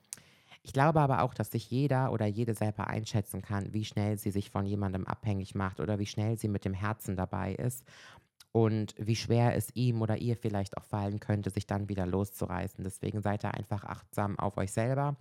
Ich 0.65 0.71
glaube 0.71 1.01
aber 1.01 1.21
auch, 1.23 1.33
dass 1.33 1.51
sich 1.51 1.69
jeder 1.69 2.11
oder 2.13 2.25
jede 2.25 2.53
selber 2.53 2.87
einschätzen 2.87 3.41
kann, 3.41 3.73
wie 3.73 3.83
schnell 3.83 4.17
sie 4.17 4.31
sich 4.31 4.49
von 4.49 4.65
jemandem 4.65 5.05
abhängig 5.05 5.55
macht 5.55 5.79
oder 5.81 5.99
wie 5.99 6.05
schnell 6.05 6.37
sie 6.37 6.47
mit 6.47 6.63
dem 6.63 6.73
Herzen 6.73 7.17
dabei 7.17 7.53
ist 7.55 7.83
und 8.53 8.95
wie 8.97 9.15
schwer 9.17 9.55
es 9.55 9.69
ihm 9.75 10.01
oder 10.01 10.17
ihr 10.17 10.37
vielleicht 10.37 10.77
auch 10.77 10.85
fallen 10.85 11.19
könnte, 11.19 11.49
sich 11.49 11.67
dann 11.67 11.89
wieder 11.89 12.05
loszureißen. 12.05 12.83
Deswegen 12.83 13.21
seid 13.21 13.43
da 13.43 13.51
einfach 13.51 13.83
achtsam 13.83 14.39
auf 14.39 14.57
euch 14.57 14.71
selber 14.71 15.17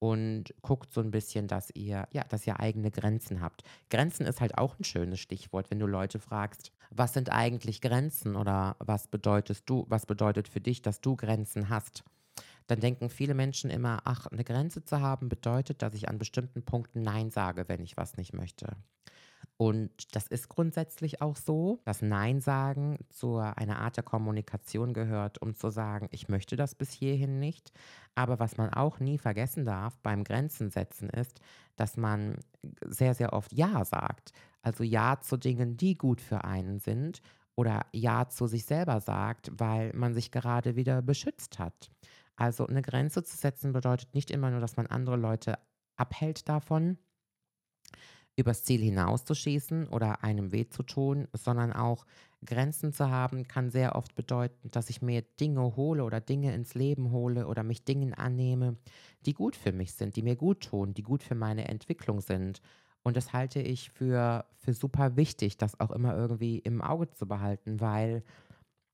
und 0.00 0.54
guckt 0.62 0.92
so 0.92 1.00
ein 1.00 1.10
bisschen, 1.12 1.46
dass 1.48 1.70
ihr 1.74 2.08
ja, 2.12 2.24
dass 2.24 2.46
ihr 2.46 2.60
eigene 2.60 2.90
Grenzen 2.90 3.40
habt. 3.42 3.62
Grenzen 3.90 4.26
ist 4.26 4.40
halt 4.40 4.58
auch 4.58 4.78
ein 4.78 4.84
schönes 4.84 5.20
Stichwort, 5.20 5.70
wenn 5.70 5.78
du 5.80 5.86
Leute 5.86 6.18
fragst: 6.20 6.72
„Was 6.90 7.14
sind 7.14 7.30
eigentlich 7.30 7.80
Grenzen?“ 7.82 8.36
oder 8.36 8.76
„Was 8.80 9.08
bedeutest 9.08 9.68
du 9.70 9.86
was 9.88 10.06
bedeutet 10.06 10.48
für 10.48 10.60
dich, 10.60 10.82
dass 10.82 11.00
du 11.00 11.16
Grenzen 11.16 11.68
hast?“ 11.68 12.04
Dann 12.70 12.80
denken 12.80 13.10
viele 13.10 13.34
Menschen 13.34 13.70
immer: 13.70 14.02
„Ach, 14.04 14.26
eine 14.26 14.44
Grenze 14.44 14.84
zu 14.84 15.00
haben 15.00 15.28
bedeutet, 15.28 15.82
dass 15.82 15.94
ich 15.94 16.08
an 16.08 16.18
bestimmten 16.18 16.64
Punkten 16.64 17.02
nein 17.02 17.30
sage, 17.30 17.68
wenn 17.68 17.82
ich 17.82 17.96
was 17.96 18.16
nicht 18.16 18.32
möchte.“ 18.34 18.76
und 19.56 20.16
das 20.16 20.26
ist 20.26 20.48
grundsätzlich 20.48 21.20
auch 21.20 21.36
so, 21.36 21.82
dass 21.84 22.00
Nein 22.00 22.40
sagen 22.40 22.98
zu 23.10 23.36
einer 23.36 23.78
Art 23.80 23.96
der 23.98 24.04
Kommunikation 24.04 24.94
gehört, 24.94 25.42
um 25.42 25.54
zu 25.54 25.68
sagen, 25.70 26.08
ich 26.12 26.28
möchte 26.28 26.56
das 26.56 26.74
bis 26.74 26.92
hierhin 26.92 27.38
nicht. 27.38 27.70
Aber 28.14 28.38
was 28.38 28.56
man 28.56 28.70
auch 28.72 29.00
nie 29.00 29.18
vergessen 29.18 29.66
darf 29.66 29.98
beim 30.00 30.24
Grenzen 30.24 30.70
setzen 30.70 31.10
ist, 31.10 31.40
dass 31.76 31.98
man 31.98 32.38
sehr, 32.86 33.14
sehr 33.14 33.32
oft 33.34 33.52
Ja 33.52 33.84
sagt. 33.84 34.32
Also 34.62 34.82
Ja 34.82 35.20
zu 35.20 35.36
Dingen, 35.36 35.76
die 35.76 35.94
gut 35.96 36.20
für 36.22 36.44
einen 36.44 36.78
sind 36.78 37.20
oder 37.54 37.86
Ja 37.92 38.28
zu 38.28 38.46
sich 38.46 38.64
selber 38.64 39.00
sagt, 39.00 39.50
weil 39.52 39.92
man 39.94 40.14
sich 40.14 40.30
gerade 40.30 40.76
wieder 40.76 41.02
beschützt 41.02 41.58
hat. 41.58 41.90
Also 42.40 42.66
eine 42.66 42.80
Grenze 42.80 43.22
zu 43.22 43.36
setzen 43.36 43.74
bedeutet 43.74 44.14
nicht 44.14 44.30
immer 44.30 44.50
nur, 44.50 44.60
dass 44.60 44.78
man 44.78 44.86
andere 44.86 45.16
Leute 45.16 45.58
abhält 45.96 46.48
davon, 46.48 46.96
übers 48.34 48.64
Ziel 48.64 48.80
hinauszuschießen 48.80 49.88
oder 49.88 50.24
einem 50.24 50.50
weh 50.50 50.66
zu 50.66 50.82
tun, 50.82 51.28
sondern 51.34 51.70
auch 51.70 52.06
Grenzen 52.42 52.94
zu 52.94 53.10
haben, 53.10 53.46
kann 53.46 53.68
sehr 53.68 53.94
oft 53.94 54.14
bedeuten, 54.14 54.70
dass 54.70 54.88
ich 54.88 55.02
mir 55.02 55.20
Dinge 55.20 55.76
hole 55.76 56.02
oder 56.02 56.22
Dinge 56.22 56.54
ins 56.54 56.72
Leben 56.72 57.10
hole 57.10 57.46
oder 57.46 57.62
mich 57.62 57.84
Dingen 57.84 58.14
annehme, 58.14 58.78
die 59.26 59.34
gut 59.34 59.54
für 59.54 59.72
mich 59.72 59.92
sind, 59.92 60.16
die 60.16 60.22
mir 60.22 60.36
gut 60.36 60.62
tun, 60.62 60.94
die 60.94 61.02
gut 61.02 61.22
für 61.22 61.34
meine 61.34 61.68
Entwicklung 61.68 62.22
sind. 62.22 62.62
Und 63.02 63.18
das 63.18 63.34
halte 63.34 63.60
ich 63.60 63.90
für, 63.90 64.46
für 64.56 64.72
super 64.72 65.16
wichtig, 65.16 65.58
das 65.58 65.78
auch 65.78 65.90
immer 65.90 66.16
irgendwie 66.16 66.58
im 66.58 66.80
Auge 66.80 67.10
zu 67.10 67.28
behalten, 67.28 67.80
weil 67.80 68.24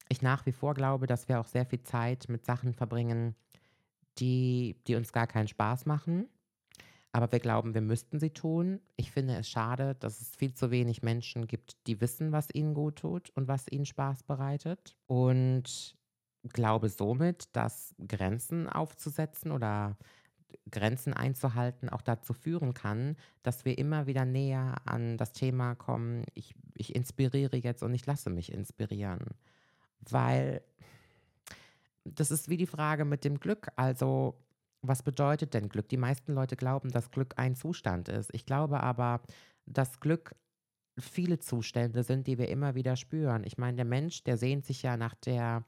ich 0.08 0.22
nach 0.22 0.46
wie 0.46 0.52
vor 0.52 0.74
glaube, 0.74 1.06
dass 1.06 1.28
wir 1.28 1.40
auch 1.40 1.46
sehr 1.46 1.66
viel 1.66 1.82
Zeit 1.82 2.28
mit 2.28 2.44
Sachen 2.44 2.72
verbringen, 2.72 3.34
die, 4.18 4.76
die 4.86 4.94
uns 4.94 5.12
gar 5.12 5.26
keinen 5.26 5.48
Spaß 5.48 5.86
machen 5.86 6.28
aber 7.16 7.32
wir 7.32 7.40
glauben, 7.40 7.72
wir 7.72 7.80
müssten 7.80 8.20
sie 8.20 8.28
tun. 8.28 8.78
Ich 8.96 9.10
finde 9.10 9.36
es 9.36 9.48
schade, 9.48 9.94
dass 9.94 10.20
es 10.20 10.36
viel 10.36 10.52
zu 10.52 10.70
wenig 10.70 11.02
Menschen 11.02 11.46
gibt, 11.46 11.78
die 11.86 12.02
wissen, 12.02 12.30
was 12.30 12.48
ihnen 12.52 12.74
gut 12.74 12.96
tut 12.96 13.30
und 13.30 13.48
was 13.48 13.68
ihnen 13.70 13.86
Spaß 13.86 14.24
bereitet. 14.24 14.98
Und 15.06 15.96
glaube 16.42 16.90
somit, 16.90 17.56
dass 17.56 17.94
Grenzen 18.06 18.68
aufzusetzen 18.68 19.50
oder 19.50 19.96
Grenzen 20.70 21.14
einzuhalten 21.14 21.88
auch 21.88 22.02
dazu 22.02 22.34
führen 22.34 22.74
kann, 22.74 23.16
dass 23.42 23.64
wir 23.64 23.78
immer 23.78 24.06
wieder 24.06 24.26
näher 24.26 24.74
an 24.84 25.16
das 25.16 25.32
Thema 25.32 25.74
kommen, 25.74 26.26
ich, 26.34 26.54
ich 26.74 26.94
inspiriere 26.94 27.56
jetzt 27.56 27.82
und 27.82 27.94
ich 27.94 28.04
lasse 28.04 28.28
mich 28.28 28.52
inspirieren. 28.52 29.24
Weil 30.00 30.62
das 32.04 32.30
ist 32.30 32.48
wie 32.48 32.56
die 32.56 32.66
Frage 32.66 33.04
mit 33.04 33.24
dem 33.24 33.40
Glück. 33.40 33.68
Also 33.76 34.38
was 34.82 35.02
bedeutet 35.02 35.54
denn 35.54 35.68
Glück? 35.68 35.88
Die 35.88 35.96
meisten 35.96 36.32
Leute 36.32 36.56
glauben, 36.56 36.90
dass 36.90 37.10
Glück 37.10 37.34
ein 37.36 37.56
Zustand 37.56 38.08
ist. 38.08 38.30
Ich 38.32 38.46
glaube 38.46 38.80
aber, 38.80 39.20
dass 39.66 40.00
Glück 40.00 40.36
viele 40.98 41.38
Zustände 41.38 42.02
sind, 42.02 42.26
die 42.26 42.38
wir 42.38 42.48
immer 42.48 42.74
wieder 42.74 42.96
spüren. 42.96 43.44
Ich 43.44 43.58
meine, 43.58 43.76
der 43.76 43.84
Mensch, 43.84 44.24
der 44.24 44.36
sehnt 44.36 44.64
sich 44.64 44.82
ja 44.82 44.96
nach 44.96 45.14
der 45.14 45.64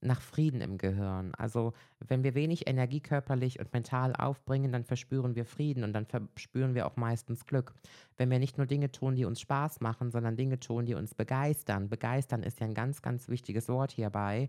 nach 0.00 0.20
Frieden 0.20 0.60
im 0.60 0.78
Gehirn. 0.78 1.34
Also, 1.36 1.72
wenn 2.06 2.22
wir 2.24 2.34
wenig 2.34 2.66
Energie 2.66 3.00
körperlich 3.00 3.58
und 3.58 3.72
mental 3.72 4.14
aufbringen, 4.14 4.72
dann 4.72 4.84
verspüren 4.84 5.34
wir 5.34 5.44
Frieden 5.46 5.84
und 5.84 5.92
dann 5.92 6.06
verspüren 6.06 6.74
wir 6.74 6.86
auch 6.86 6.96
meistens 6.96 7.46
Glück. 7.46 7.74
Wenn 8.16 8.30
wir 8.30 8.38
nicht 8.38 8.58
nur 8.58 8.66
Dinge 8.66 8.92
tun, 8.92 9.16
die 9.16 9.24
uns 9.24 9.40
Spaß 9.40 9.80
machen, 9.80 10.10
sondern 10.10 10.36
Dinge 10.36 10.60
tun, 10.60 10.86
die 10.86 10.94
uns 10.94 11.14
begeistern. 11.14 11.88
Begeistern 11.88 12.42
ist 12.42 12.60
ja 12.60 12.66
ein 12.66 12.74
ganz, 12.74 13.02
ganz 13.02 13.28
wichtiges 13.28 13.68
Wort 13.68 13.92
hierbei 13.92 14.48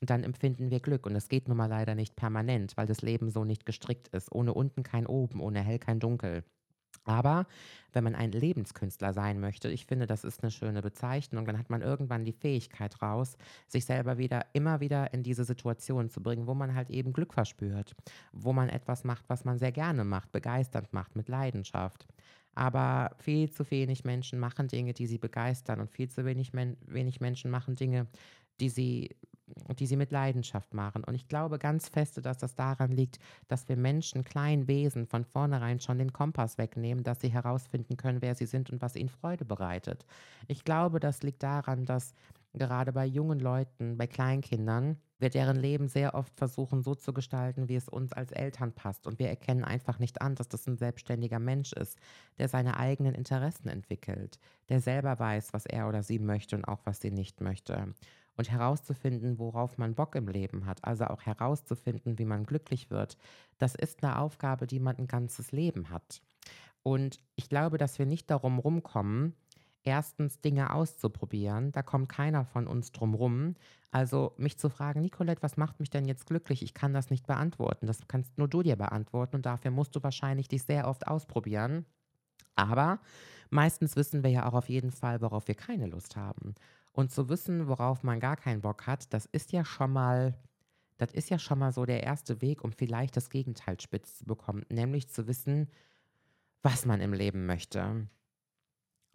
dann 0.00 0.24
empfinden 0.24 0.70
wir 0.70 0.80
Glück. 0.80 1.06
Und 1.06 1.14
es 1.14 1.28
geht 1.28 1.48
nun 1.48 1.56
mal 1.56 1.66
leider 1.66 1.94
nicht 1.94 2.16
permanent, 2.16 2.76
weil 2.76 2.86
das 2.86 3.02
Leben 3.02 3.30
so 3.30 3.44
nicht 3.44 3.66
gestrickt 3.66 4.08
ist. 4.08 4.32
Ohne 4.32 4.54
unten 4.54 4.82
kein 4.82 5.06
oben, 5.06 5.40
ohne 5.40 5.60
hell 5.60 5.78
kein 5.78 6.00
dunkel. 6.00 6.44
Aber 7.10 7.46
wenn 7.92 8.04
man 8.04 8.14
ein 8.14 8.30
Lebenskünstler 8.30 9.12
sein 9.12 9.40
möchte, 9.40 9.68
ich 9.68 9.84
finde, 9.84 10.06
das 10.06 10.22
ist 10.22 10.44
eine 10.44 10.52
schöne 10.52 10.80
Bezeichnung, 10.80 11.44
dann 11.44 11.58
hat 11.58 11.68
man 11.68 11.82
irgendwann 11.82 12.24
die 12.24 12.32
Fähigkeit 12.32 13.02
raus, 13.02 13.36
sich 13.66 13.84
selber 13.84 14.16
wieder 14.16 14.46
immer 14.52 14.78
wieder 14.78 15.12
in 15.12 15.24
diese 15.24 15.42
Situation 15.42 16.08
zu 16.08 16.22
bringen, 16.22 16.46
wo 16.46 16.54
man 16.54 16.76
halt 16.76 16.88
eben 16.88 17.12
Glück 17.12 17.34
verspürt, 17.34 17.96
wo 18.32 18.52
man 18.52 18.68
etwas 18.68 19.02
macht, 19.02 19.24
was 19.28 19.44
man 19.44 19.58
sehr 19.58 19.72
gerne 19.72 20.04
macht, 20.04 20.30
begeisternd 20.30 20.92
macht, 20.92 21.16
mit 21.16 21.28
Leidenschaft. 21.28 22.06
Aber 22.54 23.10
viel 23.18 23.50
zu 23.50 23.68
wenig 23.72 24.04
Menschen 24.04 24.38
machen 24.38 24.68
Dinge, 24.68 24.92
die 24.92 25.08
sie 25.08 25.18
begeistern 25.18 25.80
und 25.80 25.90
viel 25.90 26.08
zu 26.08 26.24
wenig, 26.24 26.52
Men 26.52 26.76
wenig 26.86 27.20
Menschen 27.20 27.50
machen 27.50 27.74
Dinge, 27.74 28.06
die 28.60 28.68
sie 28.68 29.16
die 29.78 29.86
sie 29.86 29.96
mit 29.96 30.10
Leidenschaft 30.10 30.74
machen. 30.74 31.04
Und 31.04 31.14
ich 31.14 31.28
glaube 31.28 31.58
ganz 31.58 31.88
feste, 31.88 32.22
dass 32.22 32.38
das 32.38 32.54
daran 32.54 32.90
liegt, 32.90 33.18
dass 33.48 33.68
wir 33.68 33.76
Menschen, 33.76 34.24
kleinen 34.24 34.68
Wesen, 34.68 35.06
von 35.06 35.24
vornherein 35.24 35.80
schon 35.80 35.98
den 35.98 36.12
Kompass 36.12 36.58
wegnehmen, 36.58 37.04
dass 37.04 37.20
sie 37.20 37.32
herausfinden 37.32 37.96
können, 37.96 38.22
wer 38.22 38.34
sie 38.34 38.46
sind 38.46 38.70
und 38.70 38.82
was 38.82 38.96
ihnen 38.96 39.08
Freude 39.08 39.44
bereitet. 39.44 40.04
Ich 40.48 40.64
glaube, 40.64 41.00
das 41.00 41.22
liegt 41.22 41.42
daran, 41.42 41.84
dass 41.84 42.14
gerade 42.52 42.92
bei 42.92 43.06
jungen 43.06 43.38
Leuten, 43.38 43.96
bei 43.96 44.06
Kleinkindern, 44.06 44.96
wir 45.18 45.30
deren 45.30 45.56
Leben 45.56 45.88
sehr 45.88 46.14
oft 46.14 46.34
versuchen 46.36 46.82
so 46.82 46.94
zu 46.94 47.12
gestalten, 47.12 47.68
wie 47.68 47.76
es 47.76 47.88
uns 47.88 48.12
als 48.12 48.32
Eltern 48.32 48.72
passt. 48.72 49.06
Und 49.06 49.18
wir 49.18 49.28
erkennen 49.28 49.64
einfach 49.64 49.98
nicht 49.98 50.22
an, 50.22 50.34
dass 50.34 50.48
das 50.48 50.66
ein 50.66 50.76
selbstständiger 50.76 51.38
Mensch 51.38 51.72
ist, 51.72 51.98
der 52.38 52.48
seine 52.48 52.76
eigenen 52.78 53.14
Interessen 53.14 53.68
entwickelt, 53.68 54.38
der 54.68 54.80
selber 54.80 55.18
weiß, 55.18 55.52
was 55.52 55.66
er 55.66 55.88
oder 55.88 56.02
sie 56.02 56.18
möchte 56.18 56.56
und 56.56 56.64
auch 56.64 56.80
was 56.84 57.00
sie 57.00 57.10
nicht 57.10 57.40
möchte 57.40 57.94
und 58.36 58.50
herauszufinden, 58.50 59.38
worauf 59.38 59.76
man 59.76 59.94
Bock 59.94 60.14
im 60.14 60.26
Leben 60.26 60.64
hat, 60.64 60.82
also 60.84 61.04
auch 61.04 61.20
herauszufinden, 61.22 62.18
wie 62.18 62.24
man 62.24 62.44
glücklich 62.44 62.90
wird, 62.90 63.18
das 63.58 63.74
ist 63.74 64.02
eine 64.02 64.18
Aufgabe, 64.18 64.66
die 64.66 64.80
man 64.80 64.96
ein 64.96 65.06
ganzes 65.06 65.52
Leben 65.52 65.90
hat. 65.90 66.22
Und 66.82 67.20
ich 67.36 67.50
glaube, 67.50 67.76
dass 67.76 67.98
wir 67.98 68.06
nicht 68.06 68.30
darum 68.30 68.58
rumkommen, 68.58 69.34
erstens 69.82 70.40
Dinge 70.40 70.72
auszuprobieren. 70.72 71.72
Da 71.72 71.82
kommt 71.82 72.08
keiner 72.08 72.44
von 72.44 72.66
uns 72.66 72.92
drum 72.92 73.14
rum. 73.14 73.54
Also 73.90 74.34
mich 74.36 74.58
zu 74.58 74.68
fragen, 74.68 75.00
Nicolette, 75.00 75.42
was 75.42 75.56
macht 75.56 75.80
mich 75.80 75.90
denn 75.90 76.06
jetzt 76.06 76.26
glücklich? 76.26 76.62
Ich 76.62 76.74
kann 76.74 76.92
das 76.92 77.10
nicht 77.10 77.26
beantworten. 77.26 77.86
Das 77.86 78.06
kannst 78.06 78.38
nur 78.38 78.48
du 78.48 78.62
dir 78.62 78.76
beantworten 78.76 79.36
und 79.36 79.46
dafür 79.46 79.70
musst 79.70 79.96
du 79.96 80.02
wahrscheinlich 80.02 80.48
dich 80.48 80.62
sehr 80.62 80.86
oft 80.86 81.06
ausprobieren. 81.08 81.86
Aber 82.54 83.00
meistens 83.50 83.96
wissen 83.96 84.22
wir 84.22 84.30
ja 84.30 84.46
auch 84.46 84.54
auf 84.54 84.68
jeden 84.68 84.90
Fall, 84.90 85.20
worauf 85.20 85.48
wir 85.48 85.54
keine 85.54 85.86
Lust 85.86 86.16
haben. 86.16 86.54
Und 86.92 87.10
zu 87.10 87.28
wissen, 87.28 87.68
worauf 87.68 88.02
man 88.02 88.20
gar 88.20 88.36
keinen 88.36 88.60
Bock 88.60 88.86
hat, 88.86 89.12
das 89.14 89.26
ist 89.26 89.52
ja 89.52 89.64
schon 89.64 89.92
mal, 89.92 90.34
das 90.98 91.12
ist 91.12 91.30
ja 91.30 91.38
schon 91.38 91.58
mal 91.58 91.72
so 91.72 91.86
der 91.86 92.02
erste 92.02 92.42
Weg, 92.42 92.62
um 92.62 92.72
vielleicht 92.72 93.16
das 93.16 93.30
Gegenteil 93.30 93.80
spitz 93.80 94.18
zu 94.18 94.24
bekommen, 94.24 94.64
nämlich 94.68 95.08
zu 95.08 95.26
wissen, 95.26 95.68
was 96.62 96.84
man 96.84 97.00
im 97.00 97.12
Leben 97.12 97.46
möchte. 97.46 98.06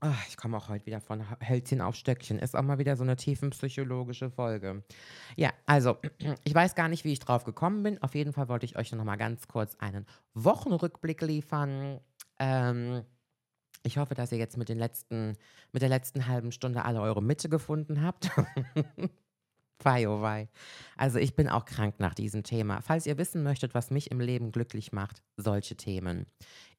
Ach, 0.08 0.28
ich 0.28 0.38
komme 0.38 0.56
auch 0.56 0.70
heute 0.70 0.86
wieder 0.86 1.02
von 1.02 1.26
Hölzchen 1.50 1.82
auf 1.82 1.96
Stöckchen. 1.96 2.38
Ist 2.38 2.56
auch 2.56 2.62
mal 2.62 2.78
wieder 2.78 2.96
so 2.96 3.02
eine 3.02 3.16
tiefenpsychologische 3.16 4.30
Folge. 4.30 4.84
Ja, 5.36 5.52
also, 5.66 5.98
ich 6.44 6.54
weiß 6.54 6.76
gar 6.76 6.90
nicht, 6.90 7.06
wie 7.06 7.12
ich 7.12 7.20
drauf 7.20 7.44
gekommen 7.44 7.82
bin. 7.82 8.04
Auf 8.04 8.14
jeden 8.14 8.32
Fall 8.32 8.48
wollte 8.48 8.68
ich 8.68 8.78
euch 8.78 8.92
noch 8.92 9.04
mal 9.04 9.16
ganz 9.16 9.48
kurz 9.48 9.76
einen 9.80 10.06
Wochenrückblick 10.36 11.22
liefern. 11.22 12.02
Ähm, 12.38 13.02
ich 13.82 13.98
hoffe, 13.98 14.14
dass 14.14 14.32
ihr 14.32 14.38
jetzt 14.38 14.58
mit, 14.58 14.70
den 14.70 14.78
letzten, 14.78 15.38
mit 15.72 15.82
der 15.82 15.90
letzten 15.90 16.28
halben 16.28 16.52
Stunde 16.52 16.86
alle 16.86 17.02
eure 17.02 17.24
Mitte 17.24 17.50
gefunden 17.50 18.04
habt. 18.04 18.30
Wei, 19.84 20.08
oh 20.08 20.22
wei. 20.22 20.50
Also 20.98 21.20
ich 21.20 21.36
bin 21.36 21.50
auch 21.50 21.66
krank 21.66 21.96
nach 22.00 22.16
diesem 22.16 22.44
Thema. 22.44 22.82
Falls 22.82 23.06
ihr 23.06 23.18
wissen 23.18 23.44
möchtet, 23.44 23.74
was 23.74 23.92
mich 23.92 24.10
im 24.10 24.20
Leben 24.20 24.52
glücklich 24.52 24.92
macht, 24.94 25.22
solche 25.38 25.76
Themen. 25.76 26.26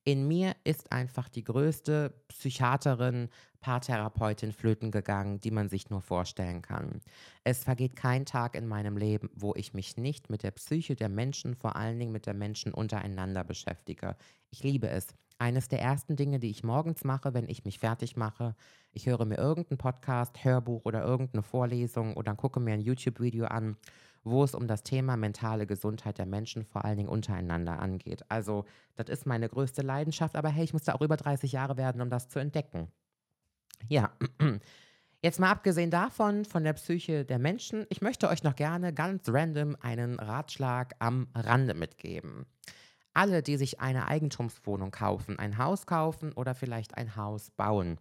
In 0.04 0.28
mir 0.28 0.54
ist 0.62 0.92
einfach 0.92 1.28
die 1.28 1.42
größte 1.42 2.14
Psychiaterin, 2.28 3.28
Paartherapeutin 3.60 4.52
flöten 4.52 4.92
gegangen, 4.92 5.40
die 5.40 5.50
man 5.50 5.68
sich 5.68 5.90
nur 5.90 6.00
vorstellen 6.00 6.62
kann. 6.62 7.00
Es 7.42 7.64
vergeht 7.64 7.96
kein 7.96 8.24
Tag 8.24 8.54
in 8.54 8.68
meinem 8.68 8.96
Leben, 8.96 9.28
wo 9.34 9.52
ich 9.56 9.74
mich 9.74 9.96
nicht 9.96 10.30
mit 10.30 10.44
der 10.44 10.52
Psyche 10.52 10.94
der 10.94 11.08
Menschen, 11.08 11.56
vor 11.56 11.74
allen 11.74 11.98
Dingen 11.98 12.12
mit 12.12 12.26
der 12.26 12.34
Menschen 12.34 12.72
untereinander 12.72 13.42
beschäftige. 13.42 14.16
Ich 14.52 14.62
liebe 14.62 14.88
es. 14.88 15.08
Eines 15.38 15.68
der 15.68 15.82
ersten 15.82 16.16
Dinge, 16.16 16.38
die 16.38 16.48
ich 16.48 16.64
morgens 16.64 17.04
mache, 17.04 17.34
wenn 17.34 17.48
ich 17.48 17.64
mich 17.64 17.78
fertig 17.78 18.16
mache, 18.16 18.54
ich 18.92 19.06
höre 19.06 19.26
mir 19.26 19.36
irgendeinen 19.36 19.76
Podcast, 19.76 20.42
Hörbuch 20.44 20.86
oder 20.86 21.04
irgendeine 21.04 21.42
Vorlesung 21.42 22.16
oder 22.16 22.34
gucke 22.34 22.58
mir 22.58 22.72
ein 22.72 22.80
YouTube-Video 22.80 23.44
an, 23.44 23.76
wo 24.24 24.42
es 24.42 24.54
um 24.54 24.66
das 24.66 24.82
Thema 24.82 25.18
mentale 25.18 25.66
Gesundheit 25.66 26.16
der 26.16 26.24
Menschen, 26.24 26.64
vor 26.64 26.84
allen 26.84 26.96
Dingen 26.96 27.10
untereinander, 27.10 27.78
angeht. 27.80 28.24
Also, 28.28 28.64
das 28.94 29.08
ist 29.10 29.26
meine 29.26 29.48
größte 29.48 29.82
Leidenschaft, 29.82 30.36
aber 30.36 30.48
hey, 30.48 30.64
ich 30.64 30.72
musste 30.72 30.94
auch 30.94 31.02
über 31.02 31.16
30 31.16 31.52
Jahre 31.52 31.76
werden, 31.76 32.00
um 32.00 32.08
das 32.08 32.28
zu 32.28 32.38
entdecken. 32.38 32.88
Ja, 33.88 34.12
jetzt 35.22 35.38
mal 35.38 35.50
abgesehen 35.50 35.90
davon, 35.90 36.46
von 36.46 36.64
der 36.64 36.72
Psyche 36.72 37.26
der 37.26 37.38
Menschen, 37.38 37.86
ich 37.90 38.00
möchte 38.00 38.28
euch 38.28 38.42
noch 38.42 38.56
gerne 38.56 38.94
ganz 38.94 39.28
random 39.28 39.76
einen 39.80 40.18
Ratschlag 40.18 40.94
am 40.98 41.28
Rande 41.34 41.74
mitgeben. 41.74 42.46
Alle, 43.16 43.42
die 43.42 43.56
sich 43.56 43.80
eine 43.80 44.06
Eigentumswohnung 44.06 44.90
kaufen, 44.90 45.38
ein 45.38 45.58
Haus 45.58 45.86
kaufen 45.86 46.32
oder 46.32 46.54
vielleicht 46.54 46.96
ein 46.96 47.16
Haus 47.16 47.50
bauen. 47.50 47.98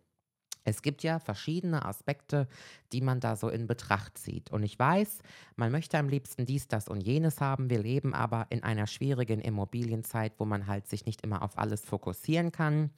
Es 0.65 0.81
gibt 0.81 1.03
ja 1.03 1.19
verschiedene 1.19 1.85
Aspekte, 1.85 2.47
die 2.91 3.01
man 3.01 3.19
da 3.19 3.35
so 3.35 3.49
in 3.49 3.67
Betracht 3.67 4.17
zieht. 4.17 4.51
Und 4.51 4.63
ich 4.63 4.77
weiß, 4.77 5.19
man 5.55 5.71
möchte 5.71 5.97
am 5.99 6.09
liebsten 6.09 6.45
dies, 6.45 6.67
das 6.67 6.89
und 6.89 7.01
jenes 7.01 7.39
haben. 7.39 7.69
Wir 7.69 7.79
leben 7.79 8.15
aber 8.15 8.47
in 8.49 8.63
einer 8.63 8.87
schwierigen 8.87 9.41
Immobilienzeit, 9.41 10.33
wo 10.39 10.45
man 10.45 10.65
halt 10.65 10.87
sich 10.87 11.05
nicht 11.05 11.21
immer 11.21 11.43
auf 11.43 11.57
alles 11.59 11.85
fokussieren 11.85 12.51
kann. 12.51 12.89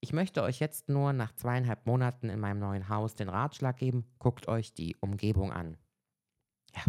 Ich 0.00 0.12
möchte 0.12 0.42
euch 0.42 0.60
jetzt 0.60 0.90
nur 0.90 1.14
nach 1.14 1.32
zweieinhalb 1.34 1.86
Monaten 1.86 2.28
in 2.28 2.38
meinem 2.38 2.60
neuen 2.60 2.90
Haus 2.90 3.14
den 3.14 3.30
Ratschlag 3.30 3.78
geben, 3.78 4.04
guckt 4.18 4.46
euch 4.46 4.74
die 4.74 4.94
Umgebung 5.00 5.52
an. 5.52 5.78
Ja. 6.74 6.82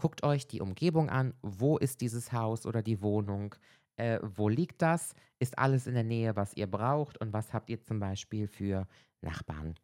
Guckt 0.00 0.22
euch 0.22 0.46
die 0.46 0.62
Umgebung 0.62 1.10
an. 1.10 1.34
Wo 1.42 1.76
ist 1.76 2.00
dieses 2.00 2.32
Haus 2.32 2.64
oder 2.64 2.80
die 2.80 3.02
Wohnung? 3.02 3.54
Äh, 3.96 4.18
wo 4.22 4.48
liegt 4.48 4.80
das? 4.80 5.14
Ist 5.38 5.58
alles 5.58 5.86
in 5.86 5.92
der 5.92 6.04
Nähe, 6.04 6.36
was 6.36 6.54
ihr 6.54 6.66
braucht? 6.66 7.20
Und 7.20 7.34
was 7.34 7.52
habt 7.52 7.68
ihr 7.68 7.82
zum 7.82 8.00
Beispiel 8.00 8.48
für 8.48 8.86
Nachbarn. 9.20 9.74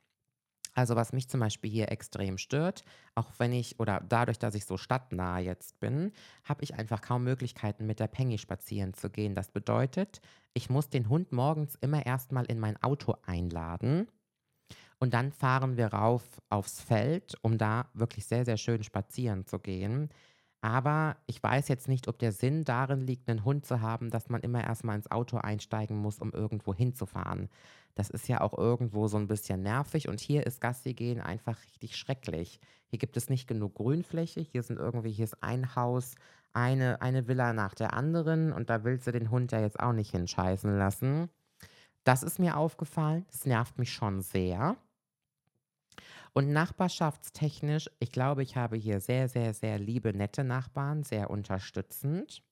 Also 0.73 0.97
was 0.97 1.13
mich 1.13 1.29
zum 1.29 1.41
Beispiel 1.41 1.71
hier 1.71 1.91
extrem 1.91 2.37
stört, 2.37 2.85
auch 3.15 3.31
wenn 3.37 3.53
ich 3.53 3.79
oder 3.79 4.03
dadurch, 4.07 4.39
dass 4.39 4.55
ich 4.55 4.65
so 4.65 4.79
stadtnah 4.79 5.39
jetzt 5.39 5.81
bin, 5.81 6.13
habe 6.45 6.65
ich 6.65 6.75
einfach 6.75 7.03
kaum 7.03 7.25
Möglichkeiten, 7.25 7.87
mit 7.87 8.01
der 8.01 8.09
Penny 8.09 8.37
spazieren 8.39 8.95
zu 8.95 9.09
gehen. 9.09 9.35
Das 9.35 9.51
bedeutet, 9.51 10.21
ich 10.53 10.69
muss 10.69 10.89
den 10.89 11.11
Hund 11.11 11.33
morgens 11.33 11.77
immer 11.83 12.05
erstmal 12.05 12.47
in 12.47 12.59
mein 12.59 12.83
Auto 12.83 13.17
einladen 13.27 14.09
und 14.99 15.15
dann 15.15 15.33
fahren 15.33 15.77
wir 15.77 15.89
rauf 15.89 16.23
aufs 16.49 16.81
Feld, 16.81 17.35
um 17.43 17.59
da 17.59 17.89
wirklich 17.95 18.27
sehr, 18.27 18.45
sehr 18.45 18.57
schön 18.57 18.83
spazieren 18.83 19.47
zu 19.47 19.59
gehen. 19.59 20.09
Aber 20.63 21.17
ich 21.27 21.41
weiß 21.43 21.69
jetzt 21.69 21.87
nicht, 21.87 22.09
ob 22.09 22.19
der 22.19 22.33
Sinn 22.33 22.65
darin 22.65 23.07
liegt, 23.07 23.29
einen 23.29 23.45
Hund 23.45 23.67
zu 23.67 23.83
haben, 23.83 24.11
dass 24.11 24.31
man 24.31 24.41
immer 24.41 24.65
erstmal 24.65 24.97
ins 24.97 25.11
Auto 25.11 25.37
einsteigen 25.37 25.97
muss, 25.97 26.19
um 26.19 26.33
irgendwo 26.33 26.75
hinzufahren. 26.75 27.51
Das 27.95 28.11
ist 28.11 28.27
ja 28.29 28.41
auch 28.41 28.57
irgendwo 28.57 29.07
so 29.07 29.17
ein 29.17 29.29
bisschen 29.29 29.63
nervig 29.63 30.09
und 30.09 30.19
hier 30.19 30.47
ist 30.47 30.61
Gassi 30.61 30.95
gehen 30.95 31.21
einfach 31.21 31.59
richtig 31.63 31.97
schrecklich. 31.97 32.59
Hier 32.89 32.99
gibt 32.99 33.17
es 33.17 33.31
nicht 33.31 33.47
genug 33.47 33.75
Grünfläche, 33.75 34.41
hier 34.41 34.63
sind 34.63 34.79
irgendwie, 34.79 35.13
hier 35.13 35.25
ist 35.25 35.43
ein 35.43 35.77
Haus, 35.77 36.15
eine, 36.53 37.01
eine 37.01 37.29
Villa 37.29 37.53
nach 37.53 37.75
der 37.75 37.93
anderen 37.93 38.53
und 38.53 38.71
da 38.71 38.83
willst 38.83 39.07
du 39.07 39.13
den 39.13 39.31
Hund 39.31 39.53
ja 39.53 39.61
jetzt 39.61 39.79
auch 39.79 39.93
nicht 39.93 40.11
hinscheißen 40.11 40.77
lassen. 40.77 41.31
Das 42.05 42.23
ist 42.23 42.39
mir 42.39 42.57
aufgefallen, 42.57 43.25
das 43.31 43.47
nervt 43.47 43.79
mich 43.79 43.93
schon 43.93 44.21
sehr. 44.21 44.77
Und 46.37 46.53
nachbarschaftstechnisch, 46.53 47.89
ich 47.99 48.13
glaube, 48.13 48.43
ich 48.43 48.57
habe 48.57 48.77
hier 48.77 49.01
sehr, 49.01 49.27
sehr, 49.27 49.55
sehr 49.55 49.79
liebe, 49.79 50.13
nette 50.13 50.45
Nachbarn, 50.45 51.03
sehr 51.03 51.31
unterstützend. 51.31 52.43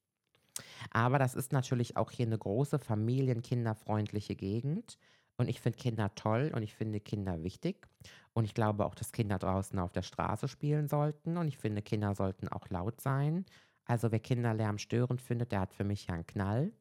Aber 0.91 1.19
das 1.19 1.35
ist 1.35 1.53
natürlich 1.53 1.99
auch 1.99 2.11
hier 2.11 2.25
eine 2.25 2.39
große 2.39 2.79
familienkinderfreundliche 2.79 4.37
Gegend. 4.37 4.97
Und 5.37 5.49
ich 5.49 5.61
finde 5.61 5.79
Kinder 5.79 6.15
toll 6.15 6.51
und 6.55 6.63
ich 6.63 6.75
finde 6.75 6.99
Kinder 6.99 7.43
wichtig. 7.43 7.87
Und 8.33 8.47
ich 8.47 8.55
glaube 8.55 8.87
auch, 8.87 8.95
dass 8.95 9.13
Kinder 9.13 9.39
draußen 9.39 9.79
auf 9.79 9.93
der 9.93 10.01
Straße 10.01 10.49
spielen 10.49 10.89
sollten. 10.89 11.37
Und 11.37 11.49
ich 11.49 11.59
finde, 11.59 11.83
Kinder 11.83 12.15
sollten 12.15 12.49
auch 12.49 12.71
laut 12.71 13.03
sein. 13.03 13.45
Also 13.85 14.11
wer 14.11 14.21
Kinderlärm 14.21 14.79
störend 14.79 15.21
findet, 15.21 15.53
der 15.53 15.61
hat 15.61 15.75
für 15.75 15.85
mich 15.85 16.07
ja 16.07 16.15
einen 16.15 16.27
Knall. 16.27 16.73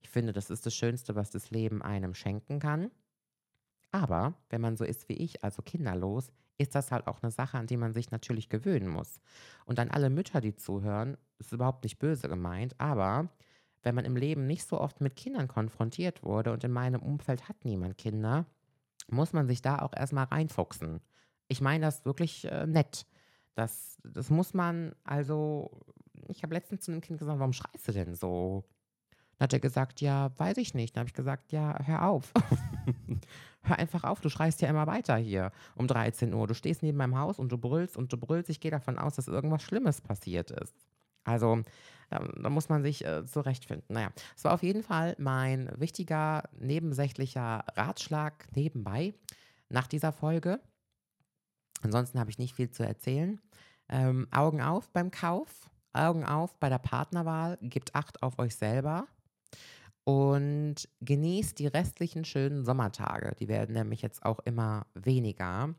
Ich 0.00 0.10
finde, 0.10 0.32
das 0.32 0.50
ist 0.50 0.66
das 0.66 0.74
Schönste, 0.74 1.14
was 1.14 1.30
das 1.30 1.52
Leben 1.52 1.80
einem 1.80 2.12
schenken 2.12 2.58
kann. 2.58 2.90
Aber 3.92 4.34
wenn 4.50 4.60
man 4.60 4.76
so 4.76 4.84
ist 4.84 5.08
wie 5.08 5.14
ich, 5.14 5.42
also 5.42 5.62
kinderlos, 5.62 6.32
ist 6.58 6.74
das 6.74 6.92
halt 6.92 7.06
auch 7.06 7.22
eine 7.22 7.32
Sache, 7.32 7.58
an 7.58 7.66
die 7.66 7.76
man 7.76 7.92
sich 7.92 8.10
natürlich 8.10 8.48
gewöhnen 8.48 8.88
muss. 8.88 9.20
Und 9.64 9.78
an 9.78 9.90
alle 9.90 10.10
Mütter, 10.10 10.40
die 10.40 10.54
zuhören, 10.54 11.16
ist 11.38 11.52
überhaupt 11.52 11.84
nicht 11.84 11.98
böse 11.98 12.28
gemeint, 12.28 12.74
aber 12.78 13.30
wenn 13.82 13.94
man 13.94 14.04
im 14.04 14.16
Leben 14.16 14.46
nicht 14.46 14.64
so 14.64 14.78
oft 14.78 15.00
mit 15.00 15.16
Kindern 15.16 15.48
konfrontiert 15.48 16.22
wurde 16.22 16.52
und 16.52 16.62
in 16.64 16.70
meinem 16.70 17.00
Umfeld 17.00 17.48
hat 17.48 17.64
niemand 17.64 17.96
Kinder, 17.96 18.44
muss 19.08 19.32
man 19.32 19.48
sich 19.48 19.62
da 19.62 19.78
auch 19.80 19.94
erstmal 19.94 20.24
reinfuchsen. 20.24 21.00
Ich 21.48 21.60
meine 21.60 21.86
das 21.86 22.04
wirklich 22.04 22.44
äh, 22.44 22.66
nett. 22.66 23.06
Das, 23.54 23.98
das 24.04 24.30
muss 24.30 24.54
man, 24.54 24.94
also, 25.02 25.70
ich 26.28 26.42
habe 26.42 26.54
letztens 26.54 26.82
zu 26.82 26.92
einem 26.92 27.00
Kind 27.00 27.18
gesagt, 27.18 27.38
warum 27.38 27.52
schreist 27.52 27.88
du 27.88 27.92
denn 27.92 28.14
so? 28.14 28.64
Dann 29.40 29.46
hat 29.46 29.52
er 29.54 29.60
gesagt, 29.60 30.02
ja, 30.02 30.30
weiß 30.36 30.58
ich 30.58 30.74
nicht. 30.74 30.94
Dann 30.94 31.00
habe 31.00 31.08
ich 31.08 31.14
gesagt, 31.14 31.50
ja, 31.50 31.78
hör 31.86 32.06
auf. 32.06 32.30
hör 33.62 33.78
einfach 33.78 34.04
auf, 34.04 34.20
du 34.20 34.28
schreist 34.28 34.60
ja 34.60 34.68
immer 34.68 34.86
weiter 34.86 35.16
hier 35.16 35.50
um 35.76 35.86
13 35.86 36.34
Uhr. 36.34 36.46
Du 36.46 36.52
stehst 36.52 36.82
neben 36.82 36.98
meinem 36.98 37.18
Haus 37.18 37.38
und 37.38 37.50
du 37.50 37.56
brüllst 37.56 37.96
und 37.96 38.12
du 38.12 38.18
brüllst. 38.18 38.50
Ich 38.50 38.60
gehe 38.60 38.70
davon 38.70 38.98
aus, 38.98 39.16
dass 39.16 39.28
irgendwas 39.28 39.62
Schlimmes 39.62 40.02
passiert 40.02 40.50
ist. 40.50 40.74
Also, 41.24 41.62
da, 42.10 42.18
da 42.18 42.50
muss 42.50 42.68
man 42.68 42.82
sich 42.82 43.02
äh, 43.06 43.24
zurechtfinden. 43.24 43.86
Naja, 43.88 44.10
es 44.36 44.44
war 44.44 44.52
auf 44.52 44.62
jeden 44.62 44.82
Fall 44.82 45.16
mein 45.18 45.70
wichtiger, 45.74 46.42
nebensächlicher 46.58 47.64
Ratschlag 47.76 48.46
nebenbei 48.54 49.14
nach 49.70 49.86
dieser 49.86 50.12
Folge. 50.12 50.60
Ansonsten 51.80 52.20
habe 52.20 52.28
ich 52.28 52.36
nicht 52.36 52.56
viel 52.56 52.70
zu 52.70 52.82
erzählen. 52.82 53.40
Ähm, 53.88 54.28
Augen 54.32 54.60
auf 54.60 54.90
beim 54.90 55.10
Kauf, 55.10 55.70
Augen 55.94 56.26
auf 56.26 56.58
bei 56.58 56.68
der 56.68 56.78
Partnerwahl, 56.78 57.56
gebt 57.62 57.94
Acht 57.94 58.22
auf 58.22 58.38
euch 58.38 58.54
selber 58.54 59.06
und 60.04 60.88
genießt 61.00 61.58
die 61.58 61.66
restlichen 61.66 62.24
schönen 62.24 62.64
Sommertage. 62.64 63.34
Die 63.38 63.48
werden 63.48 63.74
nämlich 63.74 64.02
jetzt 64.02 64.24
auch 64.24 64.40
immer 64.40 64.86
weniger. 64.94 65.74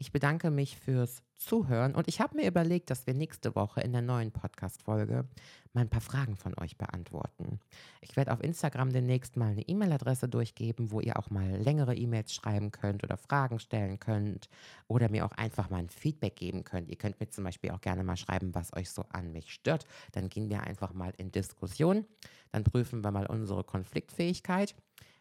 Ich 0.00 0.12
bedanke 0.12 0.52
mich 0.52 0.78
fürs 0.78 1.24
Zuhören 1.34 1.96
und 1.96 2.06
ich 2.06 2.20
habe 2.20 2.36
mir 2.36 2.46
überlegt, 2.46 2.88
dass 2.88 3.08
wir 3.08 3.14
nächste 3.14 3.56
Woche 3.56 3.80
in 3.80 3.90
der 3.90 4.00
neuen 4.00 4.30
Podcast-Folge 4.30 5.26
mal 5.72 5.80
ein 5.80 5.90
paar 5.90 6.00
Fragen 6.00 6.36
von 6.36 6.56
euch 6.56 6.78
beantworten. 6.78 7.58
Ich 8.00 8.16
werde 8.16 8.32
auf 8.32 8.40
Instagram 8.40 8.92
demnächst 8.92 9.36
mal 9.36 9.50
eine 9.50 9.62
E-Mail-Adresse 9.62 10.28
durchgeben, 10.28 10.92
wo 10.92 11.00
ihr 11.00 11.18
auch 11.18 11.30
mal 11.30 11.56
längere 11.56 11.96
E-Mails 11.96 12.32
schreiben 12.32 12.70
könnt 12.70 13.02
oder 13.02 13.16
Fragen 13.16 13.58
stellen 13.58 13.98
könnt 13.98 14.48
oder 14.86 15.08
mir 15.08 15.24
auch 15.24 15.32
einfach 15.32 15.68
mal 15.68 15.78
ein 15.78 15.88
Feedback 15.88 16.36
geben 16.36 16.62
könnt. 16.62 16.88
Ihr 16.88 16.96
könnt 16.96 17.18
mir 17.18 17.30
zum 17.30 17.42
Beispiel 17.42 17.72
auch 17.72 17.80
gerne 17.80 18.04
mal 18.04 18.16
schreiben, 18.16 18.54
was 18.54 18.72
euch 18.76 18.90
so 18.90 19.04
an 19.10 19.32
mich 19.32 19.52
stört. 19.52 19.84
Dann 20.12 20.28
gehen 20.28 20.48
wir 20.48 20.62
einfach 20.62 20.94
mal 20.94 21.12
in 21.16 21.32
Diskussion. 21.32 22.06
Dann 22.52 22.62
prüfen 22.62 23.02
wir 23.02 23.10
mal 23.10 23.26
unsere 23.26 23.64
Konfliktfähigkeit. 23.64 24.76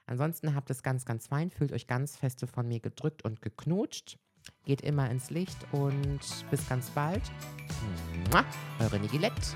Ansonsten 0.06 0.54
habt 0.54 0.70
es 0.70 0.84
ganz, 0.84 1.04
ganz 1.04 1.26
fein, 1.26 1.50
fühlt 1.50 1.74
euch 1.74 1.88
ganz 1.88 2.16
feste 2.16 2.46
von 2.46 2.68
mir 2.68 2.80
gedrückt 2.80 3.26
und 3.26 3.42
geknutscht. 3.42 4.20
Geht 4.66 4.82
immer 4.82 5.10
ins 5.10 5.30
Licht 5.30 5.58
und 5.72 6.20
bis 6.50 6.68
ganz 6.68 6.90
bald. 6.92 7.22
Eure 8.80 9.00
Nigilette. 9.00 9.56